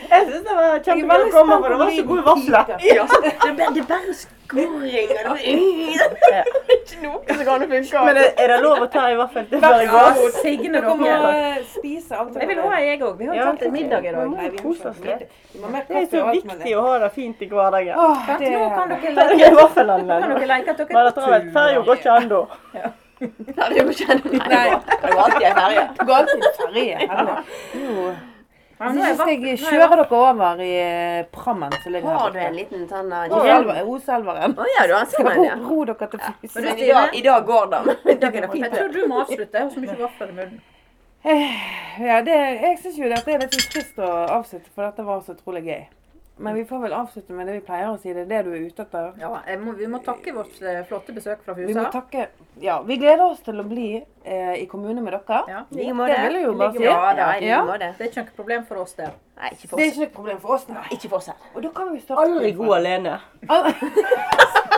Jeg 0.08 0.22
syns 0.28 0.44
det 0.48 0.56
var 0.56 0.80
kjempegøy 0.86 1.24
å 1.26 1.32
komme, 1.34 1.56
for 1.62 1.70
det 1.74 1.78
var 1.82 1.90
så 1.98 2.04
gode 2.12 2.24
vafler. 2.28 2.64
Ja. 2.98 3.04
Det 3.12 3.32
er 3.44 3.54
bare- 3.58 3.74
det 3.76 4.16
skoring. 4.16 5.10
og 5.28 5.38
Ikke 5.44 6.98
noe 7.04 7.20
som 7.28 7.42
kan 7.46 7.66
funke. 7.68 8.04
Men 8.08 8.16
er, 8.22 8.48
det 8.54 8.60
lov 8.64 8.78
å 8.86 8.88
ta 8.94 9.04
i 9.12 9.18
vaffel 9.20 9.44
til 9.50 9.60
før 9.60 9.76
jeg 9.82 9.90
går? 9.92 10.12
Signe 10.38 10.82
Du 10.82 10.88
må 10.88 10.96
dere. 11.04 11.64
spise 11.74 12.16
alt 12.22 12.38
Jeg 12.40 12.48
vil 12.54 12.62
ha 12.64 12.78
jeg 12.80 13.02
òg. 13.02 13.18
Vi 13.18 13.26
har 13.28 13.34
jo 13.36 13.42
Ja, 13.42 13.52
tatt 13.52 13.72
middag 13.72 14.06
i 14.06 14.12
dag. 14.16 14.28
Ikke 14.48 14.62
Det 15.10 15.98
er 15.98 16.08
så 16.14 16.24
viktig 16.32 16.72
å 16.78 16.86
ha 16.88 16.94
det 17.04 17.12
fint 17.18 17.42
i 17.42 17.50
hverdagen. 17.52 17.96
Nå 17.98 18.06
kan 18.78 18.88
dere 18.94 20.48
leke, 20.54 20.70
at 20.70 20.78
dere. 20.78 21.52
Ferja 21.58 21.84
går 21.84 21.96
ikke 22.00 22.16
ennå. 22.22 22.42
Nei, 23.20 23.68
det 23.74 23.84
går 23.84 23.92
ikke. 23.94 24.16
Nei. 24.48 24.66
Det 24.88 25.12
går 25.12 25.22
alltid 25.26 25.46
en 25.50 25.56
ferje. 25.60 25.86
Det 25.98 26.06
går 26.10 26.18
alltid 26.22 26.50
ferje. 26.62 26.98
Helle. 27.12 27.38
Jo. 27.74 28.10
Ja, 28.78 28.90
nå 28.94 29.02
er 29.02 29.08
jeg 29.08 29.18
vaff- 29.18 29.30
nå 29.42 29.48
er 29.50 29.58
kjøre 29.58 29.86
dere 29.90 30.18
over 30.20 30.60
i 30.62 30.74
eh, 30.78 31.24
prammen 31.34 31.72
som 31.82 31.94
ligger 31.96 32.12
her 32.12 32.20
Har 32.22 32.32
du 32.36 32.38
en 32.40 32.54
liten 32.60 32.84
sånn 32.92 33.10
Roselva- 33.32 33.78
Roselveren. 33.88 34.54
Å 34.54 34.68
ja, 34.76 34.84
du 34.86 34.94
har 34.94 35.00
en 35.02 35.10
sånn 35.16 35.30
en, 35.32 35.38
ro, 35.40 35.46
ja. 35.48 35.56
ro 35.66 35.86
dere 35.90 36.10
til 36.12 36.20
fysen. 36.28 36.68
Men 36.68 36.78
i 36.78 36.90
dag, 36.92 37.16
i 37.18 37.22
dag 37.26 37.46
går 37.48 37.72
det. 37.74 37.80
Er 38.06 38.56
Jeg 38.62 38.72
tror 38.76 38.94
du 38.94 39.08
må 39.10 39.24
avslutte. 39.24 39.58
Jeg 39.58 39.64
har 39.64 39.72
så 39.74 39.82
mye 39.82 39.98
vaffel 40.04 40.30
i 40.30 40.38
munnen. 40.42 40.62
Ja, 41.28 42.22
det, 42.22 42.36
jeg 42.62 42.78
syns 42.84 43.00
jo 43.02 43.10
dette 43.10 43.34
er 43.34 43.42
litt 43.42 43.58
trist 43.74 43.98
å 43.98 44.12
avslutte, 44.38 44.70
for 44.76 44.86
dette 44.86 45.04
var 45.10 45.26
så 45.26 45.34
utrolig 45.34 45.64
gøy. 45.66 45.82
Men 46.40 46.54
vi 46.56 46.66
får 46.70 46.80
vel 46.80 46.94
avslutte 46.94 47.34
med 47.34 47.48
det 47.50 47.54
vi 47.56 47.62
pleier 47.66 47.88
å 47.90 47.98
si. 47.98 48.12
Det 48.14 48.22
er 48.26 48.30
det 48.30 48.42
du 48.46 48.52
er 48.54 48.66
ute 48.70 48.84
etter. 48.86 49.08
Ja, 49.22 49.32
jeg 49.48 49.60
må, 49.62 49.72
vi 49.78 49.88
må 49.90 49.98
takke 50.06 50.34
vårt 50.36 50.60
eh, 50.62 50.84
flotte 50.86 51.16
besøk 51.16 51.42
fra 51.46 51.56
Vi 51.58 51.66
må 51.66 51.74
Fusa. 51.74 51.90
takke 51.96 52.28
Ja, 52.62 52.76
vi 52.86 52.98
gleder 53.02 53.24
oss 53.26 53.42
til 53.46 53.58
å 53.58 53.66
bli 53.66 53.88
eh, 53.98 54.54
i 54.62 54.66
kommune 54.70 55.02
med 55.02 55.14
dere. 55.18 55.40
Ja. 55.50 55.64
Like 55.72 55.88
Det 55.88 55.96
måte. 55.98 56.20
vil 56.28 56.38
jeg 56.38 56.46
jo 56.46 56.54
bare 56.62 56.78
si. 56.78 56.84
Ja, 56.86 57.14
da, 57.18 57.32
i 57.42 57.48
Ja. 57.50 57.62
Det 57.78 57.90
er 57.90 58.10
ikke 58.12 58.24
noe 58.24 58.36
problem 58.38 58.66
for 58.70 58.84
oss 58.86 58.94
der. 58.98 59.14
Nei, 59.38 59.52
ikke 59.54 59.76
Det 59.76 59.84
er 59.84 59.92
ikke 59.92 60.04
noe 60.06 60.14
problem 60.22 60.40
for 60.46 60.56
oss, 60.58 60.68
nei. 60.70 60.86
Ikke 60.92 61.10
for 61.10 61.18
oss 61.18 61.28
her. 61.34 61.36
Og 61.56 61.62
da 61.64 61.70
kan 61.70 61.94
vi 61.94 62.00
starte 62.06 62.26
Aldri 62.26 62.52
god 62.58 62.76
alene. 62.78 63.20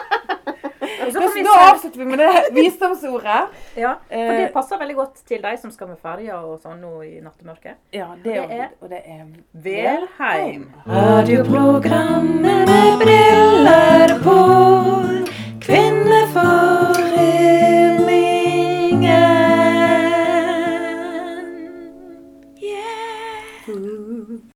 så 1.13 1.23
kan 1.23 1.33
vi 1.35 1.43
Da 1.45 1.55
avslutter 1.69 1.99
vi 1.99 2.05
med 2.05 2.19
det 2.23 2.31
visdomsordet. 2.57 3.55
ja, 3.83 3.93
for 4.09 4.33
det 4.35 4.47
eh, 4.47 4.51
passer 4.53 4.81
veldig 4.81 4.97
godt 4.97 5.23
til 5.29 5.43
de 5.43 5.53
som 5.61 5.73
skal 5.75 5.91
med 5.91 6.01
ferja 6.01 6.41
og 6.41 6.59
sånn 6.63 6.81
nå 6.83 6.93
i 7.05 7.19
nattemørket. 7.23 7.79
Ja, 7.95 8.11
det, 8.23 8.35
det 8.35 8.59
er, 8.59 8.67
og 8.81 8.91
det 8.91 9.01
er 9.05 9.23
Velheim. 9.53 10.67
Radioprogrammet 10.87 12.67
med 12.69 13.01
briller 13.03 14.19
på. 14.25 14.37
Kvinnefolk. 15.63 16.78